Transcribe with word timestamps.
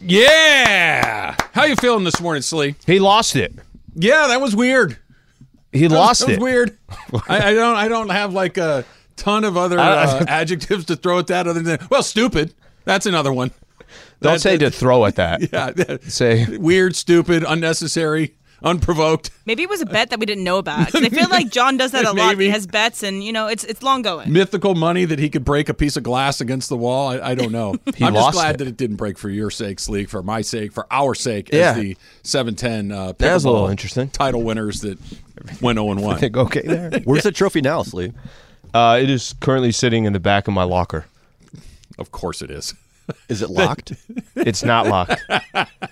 Yeah. 0.00 1.36
How 1.52 1.64
you 1.64 1.76
feeling 1.76 2.04
this 2.04 2.20
morning, 2.20 2.42
Sli? 2.42 2.74
He 2.86 2.98
lost 2.98 3.36
it. 3.36 3.54
Yeah, 3.94 4.26
that 4.28 4.40
was 4.40 4.54
weird. 4.56 4.98
He 5.72 5.86
That 5.86 5.94
lost 5.94 6.20
was, 6.22 6.26
that 6.26 6.32
it. 6.34 6.38
was 6.40 6.44
weird. 6.44 6.78
I, 7.28 7.50
I 7.50 7.54
don't. 7.54 7.76
I 7.76 7.88
don't 7.88 8.08
have 8.10 8.32
like 8.32 8.56
a 8.58 8.84
ton 9.16 9.44
of 9.44 9.56
other 9.56 9.78
uh, 9.78 10.24
adjectives 10.28 10.84
to 10.86 10.96
throw 10.96 11.18
at 11.18 11.26
that 11.28 11.46
other 11.46 11.62
than 11.62 11.78
well, 11.90 12.02
stupid. 12.02 12.54
That's 12.84 13.06
another 13.06 13.32
one. 13.32 13.50
Don't 14.20 14.34
That- 14.34 14.40
say 14.40 14.56
to 14.58 14.70
throw 14.70 15.04
at 15.06 15.16
that. 15.16 15.42
Yeah. 15.52 15.96
Say 16.08 16.56
weird, 16.58 16.94
stupid, 16.96 17.44
unnecessary, 17.46 18.34
unprovoked. 18.64 19.30
Maybe 19.46 19.62
it 19.62 19.68
was 19.68 19.80
a 19.80 19.86
bet 19.86 20.10
that 20.10 20.18
we 20.18 20.26
didn't 20.26 20.42
know 20.44 20.58
about. 20.58 20.94
I 20.94 21.08
feel 21.10 21.28
like 21.30 21.50
John 21.50 21.76
does 21.76 21.92
that 21.92 22.04
a 22.04 22.12
lot. 22.12 22.38
He 22.38 22.48
has 22.48 22.66
bets, 22.66 23.02
and 23.02 23.22
you 23.22 23.32
know, 23.32 23.46
it's 23.46 23.62
it's 23.64 23.82
long 23.82 24.02
going. 24.02 24.32
Mythical 24.32 24.74
money 24.74 25.04
that 25.04 25.18
he 25.18 25.28
could 25.30 25.44
break 25.44 25.68
a 25.68 25.74
piece 25.74 25.96
of 25.96 26.02
glass 26.02 26.40
against 26.40 26.68
the 26.68 26.76
wall. 26.76 27.08
I, 27.08 27.20
I 27.30 27.34
don't 27.34 27.52
know. 27.52 27.76
He 27.94 28.04
I'm 28.04 28.14
lost 28.14 28.34
just 28.34 28.42
glad 28.42 28.54
it. 28.56 28.58
that 28.58 28.66
it 28.68 28.76
didn't 28.76 28.96
break 28.96 29.16
for 29.18 29.30
your 29.30 29.50
sake, 29.50 29.78
Sleek, 29.78 30.08
for 30.08 30.22
my 30.22 30.40
sake, 30.40 30.72
for 30.72 30.86
our 30.90 31.14
sake, 31.14 31.50
Yeah. 31.52 31.70
as 31.70 31.76
the 31.76 31.96
710 32.24 32.90
uh, 32.90 33.12
That 33.18 33.34
was 33.34 33.44
a 33.44 33.50
little 33.50 33.68
interesting. 33.68 34.08
title 34.08 34.42
winners 34.42 34.80
that 34.80 34.98
went 35.60 35.76
0 35.78 35.94
1. 35.94 36.18
think 36.18 36.36
okay 36.36 36.62
there. 36.64 36.90
Where's 37.04 37.22
the 37.22 37.30
trophy 37.32 37.60
now, 37.60 37.82
Sli? 37.82 38.12
Uh, 38.72 38.98
it 39.00 39.08
is 39.10 39.34
currently 39.40 39.70
sitting 39.70 40.04
in 40.06 40.12
the 40.12 40.18
back 40.20 40.48
of 40.48 40.54
my 40.54 40.64
locker. 40.64 41.04
Of 41.98 42.10
course 42.10 42.42
it 42.42 42.50
is. 42.50 42.74
Is 43.28 43.42
it 43.42 43.50
locked? 43.50 43.92
It's 44.36 44.62
not 44.64 44.86
locked. 44.86 45.22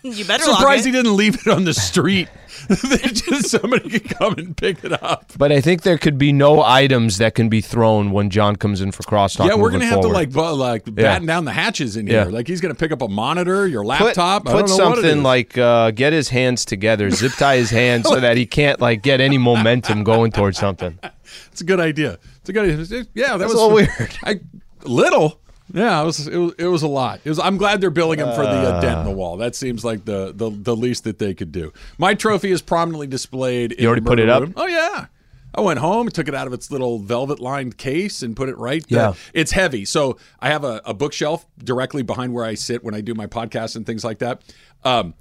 You 0.05 0.25
better 0.25 0.45
lock 0.47 0.59
Surprised 0.59 0.85
it. 0.85 0.89
he 0.91 0.93
didn't 0.97 1.17
leave 1.17 1.37
it 1.37 1.47
on 1.47 1.65
the 1.65 1.73
street. 1.75 2.29
that 2.69 3.23
just 3.25 3.51
somebody 3.51 3.89
could 3.89 4.09
come 4.09 4.35
and 4.37 4.57
pick 4.57 4.83
it 4.85 4.93
up. 5.01 5.33
But 5.39 5.53
I 5.53 5.61
think 5.61 5.83
there 5.83 5.97
could 5.97 6.19
be 6.19 6.33
no 6.33 6.61
items 6.61 7.19
that 7.19 7.37
can 7.37 7.49
be 7.49 7.61
thrown 7.61 8.11
when 8.11 8.29
John 8.29 8.57
comes 8.57 8.81
in 8.81 8.91
for 8.91 9.05
crosstalk. 9.05 9.47
yeah, 9.47 9.55
we're 9.55 9.71
moving 9.71 9.81
gonna 9.81 9.85
have 9.85 9.95
forward. 10.03 10.09
to 10.09 10.15
like 10.15 10.31
bu- 10.33 10.55
like 10.57 10.95
batten 10.95 11.27
down 11.27 11.45
the 11.45 11.53
hatches 11.53 11.97
in 11.97 12.09
here. 12.09 12.25
Yeah. 12.25 12.35
Like 12.37 12.49
he's 12.49 12.61
gonna 12.61 12.75
pick 12.75 12.91
up 12.91 13.01
a 13.01 13.07
monitor, 13.09 13.67
your 13.69 13.83
put, 13.83 13.89
laptop. 14.01 14.49
I 14.49 14.53
put 14.53 14.67
don't 14.67 14.79
know 14.79 14.89
what 14.89 14.99
it 14.99 15.03
something 15.03 15.19
is. 15.19 15.25
like 15.25 15.57
uh, 15.59 15.93
get 15.93 16.13
his 16.13 16.31
hands 16.31 16.65
together, 16.65 17.09
zip 17.11 17.33
tie 17.35 17.57
his 17.59 17.71
hands 17.71 18.09
so 18.09 18.19
that 18.19 18.37
he 18.37 18.45
can't 18.45 18.81
like 18.81 19.03
get 19.03 19.21
any 19.21 19.39
momentum 19.39 20.03
going 20.03 20.33
towards 20.33 20.59
something. 20.59 20.99
It's 21.51 21.61
a 21.63 21.65
good 21.65 21.81
idea. 21.81 22.19
It's 22.41 22.49
a 22.49 22.53
good 22.53 22.65
idea. 22.65 23.07
Yeah, 23.15 23.37
that 23.37 23.39
That's 23.39 23.53
was 23.53 23.61
a 23.63 23.67
little 23.67 23.75
weird. 23.75 24.19
I, 24.25 24.41
little. 24.85 25.41
Yeah, 25.73 26.03
it 26.03 26.05
was, 26.05 26.28
it 26.28 26.37
was. 26.37 26.55
It 26.59 26.67
was 26.67 26.83
a 26.83 26.89
lot. 26.89 27.20
It 27.25 27.28
was. 27.28 27.39
I'm 27.39 27.56
glad 27.56 27.81
they're 27.81 27.91
billing 27.91 28.19
him 28.19 28.28
for 28.34 28.42
the 28.42 28.48
uh, 28.48 28.81
dent 28.81 29.01
in 29.01 29.05
the 29.06 29.11
wall. 29.11 29.39
That 29.39 29.55
seems 29.55 29.84
like 29.84 30.05
the, 30.05 30.33
the 30.34 30.51
the 30.51 30.77
least 30.77 31.05
that 31.05 31.19
they 31.19 31.34
could 31.34 31.51
do. 31.53 31.73
My 31.98 32.15
trophy 32.15 32.51
is 32.51 32.61
prominently 32.61 33.06
displayed. 33.06 33.73
in 33.73 33.87
already 33.87 34.03
put 34.03 34.19
it 34.19 34.27
murder 34.27 34.47
up? 34.47 34.53
Oh 34.56 34.67
yeah. 34.67 35.06
I 35.55 35.61
went 35.61 35.81
home, 35.81 36.09
took 36.09 36.28
it 36.28 36.34
out 36.34 36.47
of 36.47 36.53
its 36.55 36.70
little 36.70 36.98
velvet 36.98 37.39
lined 37.39 37.77
case, 37.77 38.23
and 38.23 38.34
put 38.34 38.48
it 38.48 38.56
right. 38.56 38.84
Yeah. 38.89 38.98
there. 38.98 39.15
it's 39.34 39.53
heavy. 39.53 39.84
So 39.84 40.19
I 40.41 40.48
have 40.48 40.65
a, 40.65 40.81
a 40.84 40.95
bookshelf 40.95 41.47
directly 41.62 42.03
behind 42.03 42.33
where 42.33 42.45
I 42.45 42.55
sit 42.55 42.83
when 42.83 42.95
I 42.95 43.03
do 43.03 43.15
my 43.15 43.27
podcast 43.27 43.77
and 43.77 43.84
things 43.84 44.03
like 44.03 44.19
that. 44.20 44.43
Um, 44.84 45.15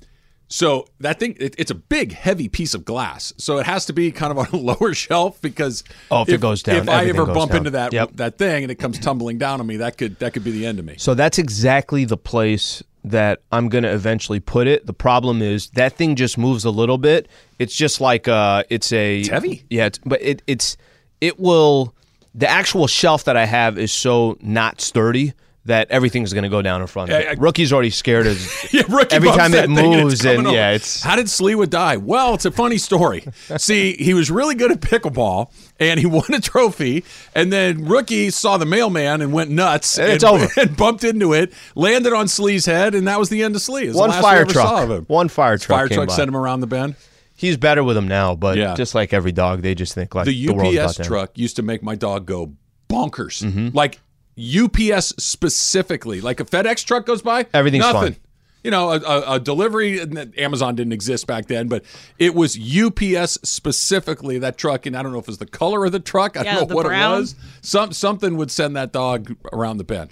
so 0.52 0.86
that 1.00 1.18
thing, 1.18 1.36
it, 1.40 1.56
it's 1.58 1.72
a 1.72 1.76
big, 1.76 2.12
heavy 2.12 2.50
piece 2.50 2.74
of 2.74 2.84
glass. 2.84 3.34
So 3.38 3.58
it 3.58 3.66
has 3.66 3.86
to 3.86 3.94
be 3.94 4.12
kind 4.12 4.32
of 4.32 4.38
on 4.38 4.48
a 4.52 4.58
lower 4.72 4.94
shelf 4.94 5.42
because 5.42 5.84
Oh, 6.12 6.24
if 6.24 6.30
it 6.30 6.42
goes 6.42 6.62
down, 6.62 6.76
if 6.76 6.90
I 6.90 7.06
ever 7.06 7.26
bump 7.26 7.52
down. 7.52 7.60
into 7.60 7.70
that 7.72 7.94
Yep. 7.94 8.12
that 8.16 8.38
thing 8.38 8.64
and 8.64 8.72
it 8.72 8.76
comes 8.76 9.00
tumbling 9.00 9.38
down 9.38 9.62
on 9.62 9.66
me, 9.68 9.78
that 9.78 9.98
could 9.98 10.20
that 10.20 10.34
could 10.34 10.44
be 10.44 10.52
the 10.52 10.66
end 10.66 10.78
of 10.78 10.86
me. 10.86 10.96
So 10.98 11.14
that's 11.14 11.38
exactly 11.40 12.04
the 12.04 12.18
place 12.18 12.84
that 13.06 13.40
I'm 13.52 13.70
going 13.70 13.84
to 13.86 13.92
eventually 13.92 14.40
put 14.42 14.68
it. 14.68 14.86
The 14.86 14.94
problem 14.94 15.42
is 15.42 15.70
that 15.72 15.94
thing 15.98 16.16
just 16.16 16.38
moves 16.38 16.66
a 16.66 16.70
little 16.70 16.98
bit. 17.00 17.28
It's 17.58 17.76
just 17.76 18.02
like 18.02 18.28
uh 18.28 18.64
it's 18.70 18.92
a 18.92 19.22
It's 19.22 19.30
heavy. 19.30 19.64
Yeah, 19.70 19.86
it's, 19.86 20.00
but 20.06 20.22
it 20.22 20.42
it's 20.48 20.76
it 21.22 21.40
will 21.40 21.96
the 22.36 22.50
actual 22.50 22.88
shelf 22.88 23.24
that 23.24 23.38
I 23.38 23.46
have 23.46 23.78
is 23.78 23.92
so 23.94 24.38
not 24.42 24.82
sturdy 24.82 25.34
that 25.66 25.92
everything's 25.92 26.34
going 26.34 26.44
to 26.44 26.50
go 26.50 26.62
down 26.64 26.82
in 26.82 26.88
front 26.88 27.12
of 27.12 27.14
Yeah, 27.22 27.32
it. 27.32 27.38
I- 27.38 27.42
Rookie's 27.42 27.72
already 27.72 27.92
scared 27.92 28.26
as 28.26 28.74
Yeah, 28.74 28.82
rookie 28.90 29.16
every 29.16 29.30
time 29.30 29.54
it 29.54 29.66
and 29.66 29.74
moves 29.74 30.26
and 30.26 30.52
yeah, 30.52 30.72
it's 30.72 31.04
how 31.04 31.16
did 31.16 31.28
Sliwa 31.28 31.70
die? 31.70 31.98
Well, 31.98 32.34
it's 32.34 32.46
a 32.46 32.52
funny 32.52 32.80
story. 32.80 33.24
See, 33.58 33.94
he 33.94 34.14
was 34.16 34.32
really 34.32 34.56
good 34.56 34.72
at 34.72 34.80
pickleball 34.82 35.52
and 35.80 36.00
he 36.00 36.06
won 36.08 36.26
a 36.34 36.40
trophy, 36.40 37.04
and 37.36 37.52
then 37.54 37.86
rookie 37.86 38.30
saw 38.32 38.58
the 38.58 38.66
mailman 38.66 39.22
and 39.22 39.32
went 39.34 39.52
nuts. 39.52 40.00
And 40.00 40.12
it's 40.14 40.24
and, 40.24 40.42
over. 40.44 40.48
and 40.60 40.76
bumped 40.76 41.04
into 41.04 41.34
it, 41.34 41.54
landed 41.76 42.14
on 42.14 42.28
Sli's 42.28 42.66
head, 42.66 42.96
and 42.96 43.08
that 43.08 43.20
was 43.20 43.30
the 43.30 43.44
end 43.44 43.56
of 43.56 43.62
Sli. 43.62 43.92
The 43.92 43.98
one 43.98 44.12
fire 44.12 44.42
ever 44.42 44.54
saw 44.54 44.82
of 44.84 44.88
truck. 44.90 45.10
One 45.10 45.28
fire 45.28 45.58
truck 45.58 45.78
Fire 45.78 45.88
truck 45.88 46.08
by. 46.10 46.16
sent 46.16 46.28
him 46.28 46.36
around 46.38 46.62
the 46.62 46.68
bend. 46.68 46.96
He's 47.36 47.58
better 47.58 47.84
with 47.84 47.96
them 47.96 48.08
now, 48.08 48.36
but 48.36 48.58
Yeah. 48.58 48.76
just 48.76 48.94
like 48.94 49.14
every 49.14 49.32
dog, 49.32 49.62
they 49.64 49.74
just 49.74 49.94
think 49.96 50.14
like 50.16 50.26
the 50.26 50.48
the, 50.48 50.80
UPS 50.84 50.96
to 50.98 51.04
truck 51.04 51.38
used 51.38 51.56
to 51.56 51.62
make 51.64 51.82
my 51.82 51.96
dog 51.96 52.26
go 52.28 52.54
bonkers. 52.88 53.44
Mm-hmm. 53.44 53.70
Like 53.76 54.00
UPS 54.38 55.14
specifically, 55.18 56.22
like 56.22 56.40
a 56.40 56.46
FedEx 56.46 56.86
truck 56.86 57.06
goes 57.06 57.22
by, 57.22 57.46
Everything's 57.54 57.82
nothing. 57.84 58.14
fine. 58.14 58.22
You 58.64 58.70
know, 58.70 58.92
a, 58.92 59.00
a, 59.00 59.36
a 59.36 59.40
delivery. 59.40 60.00
Amazon 60.38 60.76
didn't 60.76 60.94
exist 60.94 61.26
back 61.26 61.48
then, 61.48 61.68
but 61.68 61.84
it 62.20 62.36
was 62.36 62.56
UPS 62.60 63.40
specifically 63.44 64.38
that 64.38 64.56
truck. 64.58 64.86
And 64.86 64.96
I 64.96 65.02
don't 65.02 65.12
know 65.12 65.18
if 65.18 65.24
it 65.26 65.30
was 65.30 65.40
the 65.40 65.48
color 65.48 65.84
of 65.86 65.92
the 65.92 66.00
truck. 66.00 66.38
I 66.38 66.44
Yeah, 66.44 66.56
don't 66.60 66.70
know 66.70 66.76
what 66.76 66.86
brown. 66.86 67.18
it 67.18 67.20
was. 67.22 67.36
Some 67.62 67.92
something 67.92 68.38
would 68.38 68.52
send 68.52 68.76
that 68.76 68.92
dog 68.92 69.36
around 69.52 69.78
the 69.78 69.84
bend. 69.84 70.12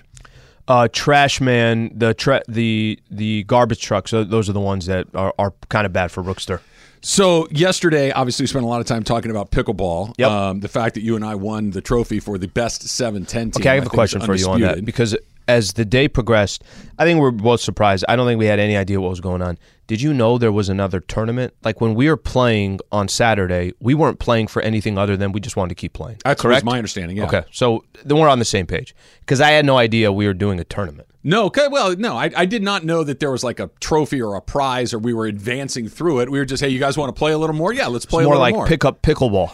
uh, 0.67 0.87
trash 0.91 1.39
man, 1.39 1.91
the 1.95 2.15
tra- 2.15 2.41
the 2.47 2.99
the 3.11 3.43
garbage 3.43 3.81
trucks. 3.81 4.09
So 4.09 4.23
those 4.23 4.49
are 4.49 4.53
the 4.53 4.59
ones 4.59 4.87
that 4.87 5.05
are, 5.13 5.33
are 5.37 5.53
kind 5.69 5.85
of 5.85 5.93
bad 5.93 6.09
for 6.11 6.23
Rookster. 6.23 6.59
So 7.01 7.47
yesterday, 7.51 8.11
obviously, 8.11 8.43
we 8.43 8.47
spent 8.47 8.65
a 8.65 8.67
lot 8.67 8.81
of 8.81 8.87
time 8.87 9.03
talking 9.03 9.31
about 9.31 9.51
pickleball. 9.51 10.13
Yep. 10.17 10.29
Um, 10.29 10.59
the 10.59 10.67
fact 10.67 10.95
that 10.95 11.01
you 11.01 11.15
and 11.15 11.23
I 11.23 11.35
won 11.35 11.71
the 11.71 11.81
trophy 11.81 12.19
for 12.19 12.37
the 12.37 12.47
best 12.47 12.87
seven 12.87 13.25
ten 13.25 13.51
team. 13.51 13.61
Okay, 13.61 13.69
I 13.69 13.75
have 13.75 13.87
a 13.87 13.89
question 13.89 14.21
for 14.21 14.35
you 14.35 14.49
on 14.49 14.61
that 14.61 14.83
because 14.85 15.15
as 15.49 15.73
the 15.73 15.83
day 15.83 16.07
progressed, 16.07 16.63
I 16.99 17.05
think 17.05 17.19
we're 17.19 17.31
both 17.31 17.59
surprised. 17.59 18.05
I 18.07 18.15
don't 18.15 18.27
think 18.27 18.37
we 18.37 18.45
had 18.45 18.59
any 18.59 18.77
idea 18.77 19.01
what 19.01 19.09
was 19.09 19.19
going 19.19 19.41
on. 19.41 19.57
Did 19.87 19.99
you 19.99 20.13
know 20.13 20.37
there 20.37 20.51
was 20.51 20.69
another 20.69 20.99
tournament? 20.99 21.55
Like 21.63 21.81
when 21.81 21.95
we 21.95 22.07
were 22.07 22.17
playing 22.17 22.79
on 22.91 23.07
Saturday, 23.07 23.73
we 23.79 23.95
weren't 23.95 24.19
playing 24.19 24.45
for 24.45 24.61
anything 24.61 24.99
other 24.99 25.17
than 25.17 25.31
we 25.31 25.39
just 25.39 25.55
wanted 25.55 25.69
to 25.69 25.75
keep 25.75 25.93
playing. 25.93 26.19
That's 26.23 26.39
correct. 26.39 26.63
my 26.63 26.77
understanding. 26.77 27.17
Yeah. 27.17 27.25
Okay, 27.25 27.43
so 27.51 27.83
then 28.05 28.19
we're 28.19 28.29
on 28.29 28.37
the 28.37 28.45
same 28.45 28.67
page 28.67 28.93
because 29.21 29.41
I 29.41 29.49
had 29.49 29.65
no 29.65 29.77
idea 29.77 30.11
we 30.11 30.27
were 30.27 30.35
doing 30.35 30.59
a 30.59 30.63
tournament. 30.63 31.08
No, 31.21 31.45
okay, 31.45 31.67
well, 31.67 31.95
no, 31.97 32.15
I, 32.15 32.31
I 32.35 32.45
did 32.45 32.63
not 32.63 32.85
know 32.85 33.03
that 33.03 33.19
there 33.19 33.29
was 33.31 33.43
like 33.43 33.59
a 33.59 33.69
trophy 33.81 34.21
or 34.21 34.35
a 34.35 34.41
prize 34.41 34.93
or 34.93 34.99
we 34.99 35.13
were 35.13 35.25
advancing 35.25 35.89
through 35.89 36.21
it. 36.21 36.31
We 36.31 36.39
were 36.39 36.45
just, 36.45 36.63
hey, 36.63 36.69
you 36.69 36.79
guys 36.79 36.97
want 36.97 37.13
to 37.13 37.17
play 37.19 37.33
a 37.33 37.37
little 37.37 37.55
more? 37.55 37.73
Yeah, 37.73 37.87
let's 37.87 38.05
play 38.05 38.23
More 38.23 38.35
a 38.35 38.37
little 38.37 38.41
like 38.41 38.53
more. 38.53 38.59
More 38.59 38.65
like 38.65 38.69
pick 38.69 38.85
up 38.85 39.01
pickleball. 39.01 39.51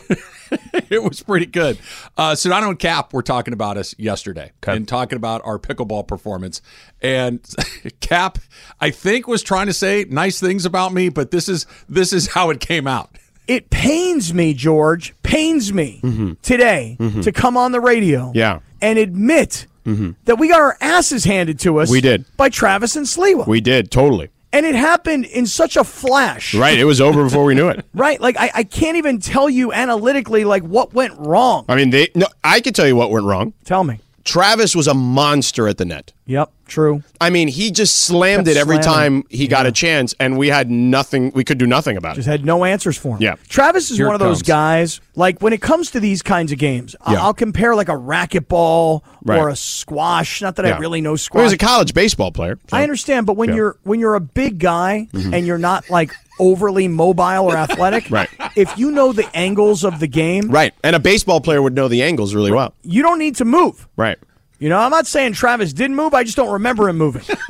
it 0.92 1.02
was 1.02 1.24
pretty 1.24 1.48
good. 1.48 1.80
Uh, 2.18 2.34
Sedano 2.34 2.70
and 2.70 2.78
Kap 2.78 3.14
were 3.14 3.24
talking 3.24 3.52
about 3.53 3.78
us 3.78 3.96
yesterday 3.98 4.52
Okay. 4.64 4.76
and 4.78 4.88
talking 4.88 5.16
about 5.16 5.42
our 5.44 5.58
pickleball 5.58 6.08
performance. 6.08 6.62
And 7.02 7.44
Kap, 8.00 8.38
I 8.80 8.92
think, 8.92 9.28
was 9.28 9.42
trying 9.42 9.66
to 9.66 9.74
say 9.74 10.06
nice 10.08 10.40
things 10.40 10.66
about 10.68 10.94
me, 10.94 11.09
but 11.09 11.32
this 11.32 11.50
is 11.50 11.66
this 11.90 12.14
is 12.14 12.28
how 12.28 12.52
it 12.52 12.59
came 12.59 12.86
out. 12.86 13.09
It 13.47 13.70
pains 13.72 14.34
me, 14.34 14.53
George, 14.56 15.14
pains 15.24 15.72
me 15.74 16.36
today 16.42 16.96
to 17.24 17.32
come 17.32 17.58
on 17.58 17.72
the 17.74 17.80
radio 17.80 18.32
Yeah. 18.36 18.59
And 18.85 19.00
admit 19.00 19.66
mm-hmm. 19.84 20.12
that 20.25 20.38
we 20.38 20.47
got 20.47 20.62
our 20.62 20.78
asses 20.79 21.23
handed 21.23 21.59
to 21.62 21.79
us 21.79 21.90
We 21.90 22.01
did. 22.01 22.25
by 22.38 22.50
Travis 22.50 22.96
and 22.96 23.06
Sliwa. 23.07 23.47
We 23.47 23.59
did, 23.59 23.90
totally. 23.90 24.29
and 24.53 24.63
it 24.66 24.75
happened 24.75 25.26
in 25.26 25.47
such 25.47 25.76
a 25.76 25.84
flash. 25.84 26.53
Right. 26.53 26.78
It 26.78 26.85
was 26.85 27.02
over 27.02 27.23
before 27.23 27.46
we 27.46 27.55
knew 27.55 27.67
it. 27.70 27.84
Right? 27.96 28.22
Like 28.22 28.37
I, 28.37 28.52
I 28.53 28.64
can't 28.64 28.97
even 28.97 29.20
tell 29.20 29.49
you 29.49 29.73
analytically 29.73 30.43
like 30.46 30.64
what 30.64 30.93
went 30.93 31.14
wrong. 31.17 31.66
I 31.67 31.76
mean, 31.76 31.90
they. 31.90 32.09
No, 32.14 32.28
I 32.43 32.59
can 32.59 32.73
tell 32.73 32.85
you 32.85 32.96
what 32.96 33.09
went 33.09 33.26
wrong. 33.26 33.53
Tell 33.64 33.84
me. 33.84 33.99
Travis 34.25 34.75
was 34.75 34.87
a 34.87 34.93
monster 34.93 35.67
at 35.67 35.77
the 35.77 35.85
net. 35.85 36.11
Yep, 36.25 36.51
true. 36.67 37.03
I 37.22 37.29
mean, 37.29 37.47
he 37.47 37.69
just 37.69 37.95
slammed 38.01 38.47
Kept 38.47 38.57
it 38.57 38.59
every 38.59 38.81
slamming. 38.81 39.22
time 39.22 39.27
he 39.29 39.47
got 39.47 39.67
a 39.67 39.72
chance, 39.72 40.16
and 40.19 40.35
we 40.39 40.47
had 40.49 40.72
nothing. 40.72 41.31
We 41.35 41.43
could 41.43 41.59
do 41.59 41.67
nothing 41.67 41.95
about 41.95 42.16
Just 42.16 42.27
it. 42.27 42.31
Just 42.31 42.39
had 42.39 42.45
no 42.45 42.66
answers 42.66 42.97
for 42.97 43.17
him. 43.17 43.22
Yeah. 43.22 43.35
Travis 43.47 43.91
is 43.91 43.97
Here 43.97 44.07
one 44.07 44.16
of 44.16 44.19
those 44.19 44.37
comes. 44.37 44.47
guys, 44.47 45.01
like 45.16 45.39
when 45.43 45.53
it 45.53 45.61
comes 45.61 45.91
to 45.91 45.99
these 45.99 46.23
kinds 46.23 46.51
of 46.51 46.57
games, 46.57 46.95
I- 47.01 47.13
Yeah. 47.13 47.22
I'll 47.23 47.35
compare 47.35 47.75
like 47.75 47.87
a 47.89 47.93
racquetball 47.95 49.01
Right. 49.23 49.37
or 49.39 49.49
a 49.49 49.55
squash. 49.55 50.41
Not 50.41 50.55
that 50.55 50.66
I 50.66 50.77
really 50.79 51.01
know 51.01 51.11
Well, 51.11 51.17
squash. 51.17 51.41
he 51.41 51.43
was 51.45 51.53
a 51.53 51.57
college 51.57 51.93
baseball 51.93 52.31
player. 52.31 52.57
so- 52.67 52.77
I 52.77 52.81
understand, 52.83 53.27
but 53.27 53.37
when 53.37 53.49
Yeah. 53.49 53.55
you're 53.55 53.77
when 53.83 53.99
you're 53.99 54.16
a 54.16 54.19
big 54.22 54.57
guy 54.57 55.07
mm-hmm. 55.13 55.33
and 55.35 55.45
you're 55.45 55.59
not 55.59 55.89
like 55.91 56.13
overly 56.40 56.87
mobile 56.87 57.46
or 57.46 57.55
athletic, 57.58 58.09
Right. 58.09 58.29
If 58.55 58.78
you 58.78 58.91
know 58.91 59.11
the 59.14 59.29
angles 59.35 59.84
of 59.84 59.99
the 59.99 60.08
game, 60.08 60.49
Right, 60.49 60.73
and 60.84 60.96
a 60.96 60.99
baseball 60.99 61.41
player 61.41 61.61
would 61.61 61.73
know 61.76 61.87
the 61.87 62.03
angles 62.03 62.34
really 62.35 62.52
well. 62.52 62.73
you 62.84 63.02
don't 63.02 63.20
need 63.20 63.35
to 63.37 63.46
move. 63.46 63.87
Right. 63.97 64.17
You 64.58 64.70
know, 64.70 64.79
I'm 64.79 64.90
not 64.91 65.05
saying 65.05 65.34
Travis 65.34 65.73
didn't 65.73 65.97
move. 65.97 66.14
I 66.14 66.23
just 66.23 66.37
don't 66.37 66.52
remember 66.53 66.87
him 66.87 66.97
moving. 66.97 67.23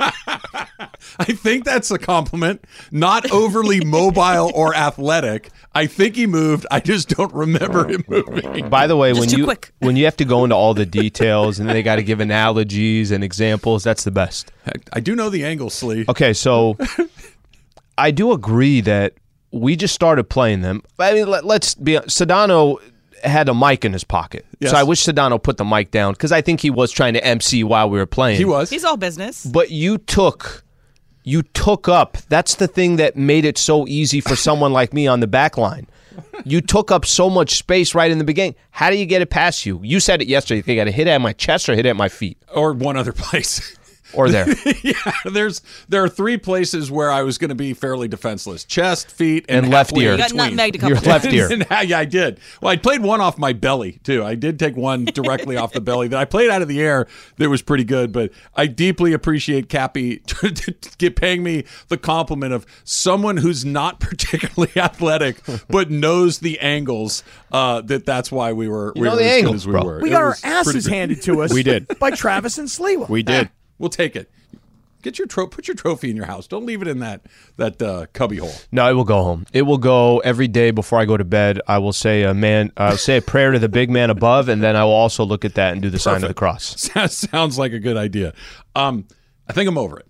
I 1.18 1.24
think 1.32 1.64
that's 1.64 1.90
a 1.92 1.98
compliment. 1.98 2.64
Not 2.90 3.30
overly 3.30 3.82
mobile 3.84 4.50
or 4.54 4.74
athletic. 4.74 5.50
I 5.74 5.86
think 5.86 6.16
he 6.16 6.26
moved. 6.26 6.66
I 6.70 6.80
just 6.80 7.08
don't 7.10 7.32
remember 7.32 7.86
him 7.88 8.04
moving. 8.08 8.68
By 8.68 8.86
the 8.88 8.96
way, 8.96 9.12
Just 9.12 9.20
when 9.30 9.38
you 9.38 9.44
quick. 9.44 9.72
when 9.78 9.94
you 9.96 10.04
have 10.06 10.16
to 10.16 10.24
go 10.24 10.42
into 10.44 10.56
all 10.56 10.74
the 10.74 10.84
details 10.84 11.58
and 11.60 11.68
they 11.68 11.82
got 11.82 11.96
to 11.96 12.02
give 12.02 12.18
analogies 12.20 13.12
and 13.12 13.22
examples, 13.22 13.84
that's 13.84 14.02
the 14.04 14.10
best. 14.10 14.50
I 14.92 15.00
do 15.00 15.14
know 15.14 15.30
the 15.30 15.44
angle, 15.44 15.68
Sli. 15.70 16.08
Okay, 16.08 16.32
so 16.32 16.76
I 17.98 18.10
do 18.10 18.32
agree 18.32 18.80
that 18.82 19.14
we 19.52 19.76
just 19.76 19.94
started 19.94 20.24
playing 20.24 20.60
them. 20.62 20.82
I 20.98 21.14
mean, 21.14 21.28
let, 21.28 21.44
let's 21.44 21.74
be 21.74 21.92
Sedano 21.94 22.78
had 23.24 23.48
a 23.48 23.54
mic 23.54 23.84
in 23.84 23.92
his 23.92 24.04
pocket, 24.04 24.44
Yes. 24.60 24.72
so 24.72 24.76
I 24.76 24.82
wish 24.82 25.02
Sedano 25.04 25.42
put 25.42 25.56
the 25.56 25.64
mic 25.64 25.90
down 25.90 26.12
because 26.12 26.32
I 26.32 26.42
think 26.42 26.60
he 26.60 26.68
was 26.70 26.92
trying 26.92 27.14
to 27.14 27.24
MC 27.24 27.64
while 27.64 27.88
we 27.88 27.98
were 27.98 28.06
playing. 28.06 28.36
He 28.36 28.44
was. 28.44 28.68
He's 28.70 28.84
all 28.84 28.96
business. 28.98 29.44
but 29.46 29.70
you 29.70 29.98
took 29.98 30.62
you 31.24 31.42
took 31.42 31.88
up 31.88 32.16
that's 32.28 32.54
the 32.54 32.68
thing 32.68 32.96
that 32.96 33.16
made 33.16 33.44
it 33.44 33.58
so 33.58 33.84
easy 33.88 34.20
for 34.20 34.36
someone 34.36 34.72
like 34.72 34.92
me 34.94 35.08
on 35.08 35.18
the 35.18 35.26
back 35.26 35.56
line 35.58 35.84
you 36.44 36.60
took 36.60 36.92
up 36.92 37.04
so 37.04 37.28
much 37.28 37.56
space 37.56 37.96
right 37.96 38.12
in 38.12 38.18
the 38.18 38.24
beginning 38.24 38.54
how 38.70 38.90
do 38.90 38.96
you 38.96 39.04
get 39.06 39.20
it 39.20 39.26
past 39.28 39.66
you 39.66 39.80
you 39.82 39.98
said 39.98 40.22
it 40.22 40.28
yesterday 40.28 40.62
you 40.70 40.76
got 40.78 40.84
to 40.84 40.92
hit 40.92 41.08
it 41.08 41.10
at 41.10 41.20
my 41.20 41.32
chest 41.32 41.68
or 41.68 41.74
hit 41.74 41.84
it 41.84 41.88
at 41.88 41.96
my 41.96 42.08
feet 42.08 42.38
or 42.54 42.72
one 42.74 42.96
other 42.96 43.12
place. 43.24 43.76
Or 44.16 44.28
there 44.30 44.46
yeah, 44.82 44.94
there's 45.24 45.62
there 45.88 46.02
are 46.02 46.08
three 46.08 46.36
places 46.36 46.90
where 46.90 47.10
I 47.10 47.22
was 47.22 47.38
going 47.38 47.50
to 47.50 47.54
be 47.54 47.74
fairly 47.74 48.08
defenseless: 48.08 48.64
chest, 48.64 49.10
feet, 49.10 49.44
and, 49.48 49.64
And 49.66 49.72
left 49.72 49.96
ear. 49.96 50.12
You 50.12 50.18
got 50.18 50.30
nutmegged 50.30 50.74
a 50.74 50.78
couple 50.78 50.88
your 50.96 51.00
left 51.00 51.26
ear 51.26 51.48
And, 51.52 51.66
yeah, 51.88 51.98
I 51.98 52.04
did. 52.04 52.40
Well, 52.60 52.72
I 52.72 52.76
played 52.76 53.02
one 53.02 53.20
off 53.20 53.38
my 53.38 53.52
belly 53.52 54.00
too. 54.04 54.24
I 54.24 54.34
did 54.34 54.58
take 54.58 54.76
one 54.76 55.04
directly 55.14 55.56
off 55.56 55.72
the 55.72 55.80
belly 55.80 56.08
that 56.08 56.18
I 56.18 56.24
played 56.24 56.50
out 56.50 56.62
of 56.62 56.68
the 56.68 56.80
air. 56.80 57.06
That 57.36 57.48
was 57.50 57.62
pretty 57.62 57.84
good. 57.84 58.12
But 58.12 58.32
I 58.54 58.66
deeply 58.66 59.12
appreciate 59.12 59.68
Cappy 59.68 60.22
get 60.98 61.16
paying 61.16 61.42
me 61.42 61.64
the 61.88 61.96
compliment 61.98 62.52
of 62.52 62.66
someone 62.84 63.38
who's 63.38 63.64
not 63.64 64.00
particularly 64.00 64.72
athletic 64.76 65.40
but 65.68 65.90
knows 65.90 66.38
the 66.38 66.58
angles. 66.60 67.22
Uh, 67.52 67.80
that 67.82 68.04
that's 68.06 68.30
why 68.32 68.52
we 68.52 68.68
were 68.68 68.92
we 68.96 69.02
know 69.02 69.10
were 69.12 69.16
the 69.16 69.24
as 69.24 69.32
angles, 69.38 69.52
good 69.52 69.56
as 69.56 69.66
we 69.66 69.72
bro. 69.72 69.84
were. 69.84 70.00
We 70.00 70.08
It 70.08 70.12
got 70.12 70.22
our 70.22 70.28
was 70.30 70.40
pretty 70.40 70.58
asses 70.58 70.86
handed 70.86 71.22
to 71.22 71.42
us. 71.42 71.52
We 71.52 71.62
did. 71.62 71.86
by 71.98 72.10
Travis 72.10 72.58
and 72.58 72.68
Sliwa. 72.68 73.08
We 73.08 73.22
did. 73.22 73.50
We'll 73.78 73.90
take 73.90 74.16
it. 74.16 74.30
Get 75.02 75.18
your 75.18 75.28
tro- 75.28 75.46
put 75.46 75.68
your 75.68 75.76
trophy 75.76 76.10
in 76.10 76.16
your 76.16 76.26
house. 76.26 76.48
Don't 76.48 76.66
leave 76.66 76.82
it 76.82 76.88
in 76.88 76.98
that 76.98 77.20
that 77.58 77.80
uh, 77.80 78.06
cubby 78.12 78.38
hole. 78.38 78.50
no 78.72 78.88
it 78.90 78.94
will 78.94 79.04
go 79.04 79.22
home 79.22 79.46
it 79.52 79.62
will 79.62 79.78
go 79.78 80.18
every 80.20 80.48
day 80.48 80.70
before 80.72 80.98
i 80.98 81.04
go 81.04 81.16
to 81.16 81.24
bed 81.24 81.60
i 81.68 81.78
will 81.78 81.92
say 81.92 82.24
a 82.24 82.34
man 82.34 82.72
uh, 82.76 82.96
say 82.96 83.18
a 83.18 83.22
prayer 83.22 83.52
to 83.52 83.58
the 83.60 83.68
big 83.68 83.88
man 83.88 84.10
above 84.10 84.48
and 84.48 84.62
then 84.62 84.74
i 84.74 84.82
will 84.82 84.90
also 84.92 85.24
look 85.24 85.44
at 85.44 85.54
that 85.54 85.72
and 85.72 85.80
do 85.82 85.90
the 85.90 85.98
sign 85.98 86.16
of 86.22 86.28
the 86.28 86.34
cross 86.34 86.90
Sounds 87.10 87.56
like 87.58 87.72
a 87.72 87.78
good 87.78 87.96
idea. 87.96 88.34
Um, 88.74 89.06
I 89.48 89.52
think 89.52 89.68
I'm 89.68 89.78
over 89.78 90.00
it. 90.00 90.06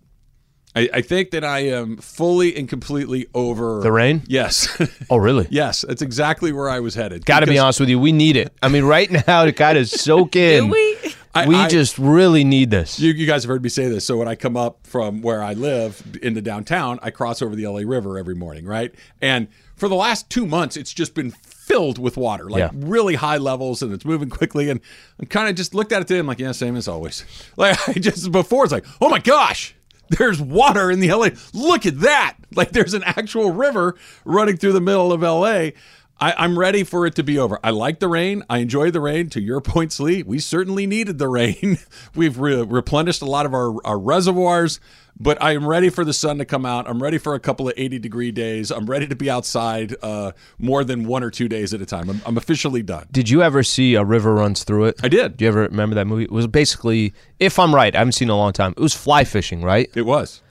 I, 0.75 0.89
I 0.95 1.01
think 1.03 1.31
that 1.33 1.45
I 1.45 1.61
am 1.61 1.97
fully 1.99 2.57
and 2.57 2.69
completely 2.69 3.27
over 3.35 3.81
The 3.81 3.93
rain? 3.93 4.23
Yes, 4.29 4.69
oh 5.11 5.17
really 5.19 5.47
yes, 5.51 5.85
that's 5.87 6.03
exactly 6.03 6.53
where 6.53 6.71
I 6.71 6.81
was 6.81 6.95
headed. 6.95 7.27
Got 7.27 7.41
to 7.41 7.47
be 7.47 7.59
honest 7.59 7.81
with 7.81 7.89
you, 7.91 7.99
we 7.99 8.13
need 8.13 8.37
it. 8.37 8.55
I 8.63 8.69
mean, 8.69 8.85
right 8.85 9.11
now 9.27 9.45
to 9.45 9.53
kind 9.53 9.77
of 9.77 9.89
soak 9.89 10.37
in. 10.37 10.65
Do 10.67 10.71
we? 10.73 10.97
I- 11.37 11.47
we 11.49 11.55
I- 11.57 11.69
just 11.69 11.99
really 11.99 12.45
need 12.45 12.71
this. 12.71 12.99
You, 12.99 13.13
you 13.13 13.27
guys 13.27 13.43
have 13.45 13.49
heard 13.49 13.63
me 13.63 13.69
say 13.69 13.89
this. 13.89 14.05
So 14.05 14.17
when 14.17 14.29
I 14.29 14.35
come 14.35 14.57
up 14.57 14.87
from 14.87 15.23
where 15.23 15.43
I 15.43 15.53
live 15.55 16.03
into 16.23 16.41
downtown, 16.43 16.99
I 17.03 17.11
cross 17.11 17.43
over 17.43 17.55
the 17.57 17.67
LA 17.67 17.81
River 17.85 18.19
every 18.19 18.35
morning, 18.35 18.65
right? 18.67 18.95
And 19.21 19.49
for 19.77 19.89
the 19.89 19.95
last 19.95 20.29
two 20.31 20.47
months, 20.47 20.77
it's 20.77 20.93
just 20.93 21.15
been 21.15 21.31
filled 21.31 21.99
with 21.99 22.17
water, 22.17 22.49
like 22.49 22.61
Yeah. 22.61 22.71
really 22.75 23.15
high 23.17 23.39
levels, 23.39 23.83
and 23.83 23.93
it's 23.93 24.05
moving 24.05 24.29
quickly. 24.31 24.71
And 24.71 24.81
I'm 25.19 25.27
kind 25.27 25.49
of 25.49 25.57
just 25.57 25.75
looked 25.75 25.93
at 25.93 26.01
it 26.01 26.09
today. 26.09 26.19
And 26.21 26.25
I'm 26.25 26.29
like, 26.29 26.39
yeah, 26.39 26.53
same 26.53 26.77
as 26.77 26.89
always. 26.89 27.25
Like 27.57 27.89
I 27.89 27.93
just 27.95 28.31
before, 28.33 28.65
it's 28.65 28.73
like, 28.73 28.87
oh 29.01 29.09
my 29.09 29.19
gosh. 29.19 29.75
There's 30.09 30.41
water 30.41 30.89
in 30.93 31.01
the 31.01 31.13
LA. 31.13 31.31
Look 31.53 31.85
at 31.85 31.99
that. 32.03 32.37
Like 32.55 32.71
there's 32.71 32.95
an 32.95 33.03
actual 33.05 33.51
river 33.51 33.97
running 34.25 34.57
through 34.57 34.73
the 34.75 34.81
middle 34.81 35.13
of 35.13 35.23
LA. 35.23 35.71
I, 36.19 36.33
I'm 36.39 36.59
ready 36.59 36.83
for 36.83 37.07
it 37.07 37.15
to 37.17 37.23
be 37.23 37.39
over. 37.39 37.59
I 37.63 37.71
like 37.71 38.01
the 38.01 38.09
rain. 38.09 38.43
I 38.49 38.59
enjoy 38.59 38.91
the 38.91 39.01
rain. 39.01 39.29
To 39.31 39.41
your 39.41 39.61
point, 39.63 39.91
Sli, 39.91 40.25
we 40.25 40.39
certainly 40.39 40.87
needed 40.87 41.19
the 41.19 41.29
rain. 41.29 41.79
We've 42.15 42.39
re- 42.39 42.63
replenished 42.63 43.23
a 43.23 43.27
lot 43.27 43.45
of 43.47 43.53
our, 43.55 43.75
our 43.85 43.99
reservoirs, 43.99 44.81
but 45.19 45.41
I 45.43 45.53
am 45.53 45.69
ready 45.69 45.91
for 45.91 46.05
the 46.05 46.13
sun 46.15 46.39
to 46.39 46.45
come 46.45 46.65
out. 46.65 46.89
I'm 46.89 47.03
ready 47.03 47.19
for 47.19 47.35
a 47.35 47.41
couple 47.41 47.69
of 47.69 47.75
80 47.77 47.99
degree 47.99 48.31
days. 48.33 48.71
I'm 48.71 48.87
ready 48.87 49.07
to 49.07 49.17
be 49.17 49.29
outside 49.29 49.95
uh, 50.03 50.33
more 50.59 50.85
than 50.85 51.07
one 51.07 51.23
or 51.23 51.31
two 51.31 51.49
days 51.49 51.75
at 51.75 51.83
a 51.83 51.87
time. 51.87 52.09
I'm, 52.09 52.23
I'm 52.25 52.37
officially 52.39 52.83
done. 52.83 53.07
Did 53.13 53.29
you 53.29 53.43
ever 53.43 53.63
see 53.63 53.95
A 53.95 54.05
River 54.05 54.35
Runs 54.35 54.65
Through 54.65 54.87
It? 54.87 54.97
I 55.03 55.09
did. 55.09 55.37
Do 55.37 55.45
you 55.45 55.49
ever 55.51 55.63
remember 55.63 55.95
that 55.97 56.07
movie? 56.07 56.25
It 56.25 56.33
was 56.33 56.47
basically, 56.47 57.13
if 57.39 57.59
I'm 57.59 57.75
right, 57.75 57.95
I 57.95 57.99
haven't 57.99 58.13
seen 58.13 58.29
it 58.29 58.33
in 58.33 58.35
a 58.35 58.39
long 58.39 58.53
time. 58.53 58.73
It 58.77 58.81
was 58.81 58.95
fly 58.95 59.25
fishing, 59.25 59.63
right? 59.63 59.91
It 59.95 60.07
was. 60.07 60.43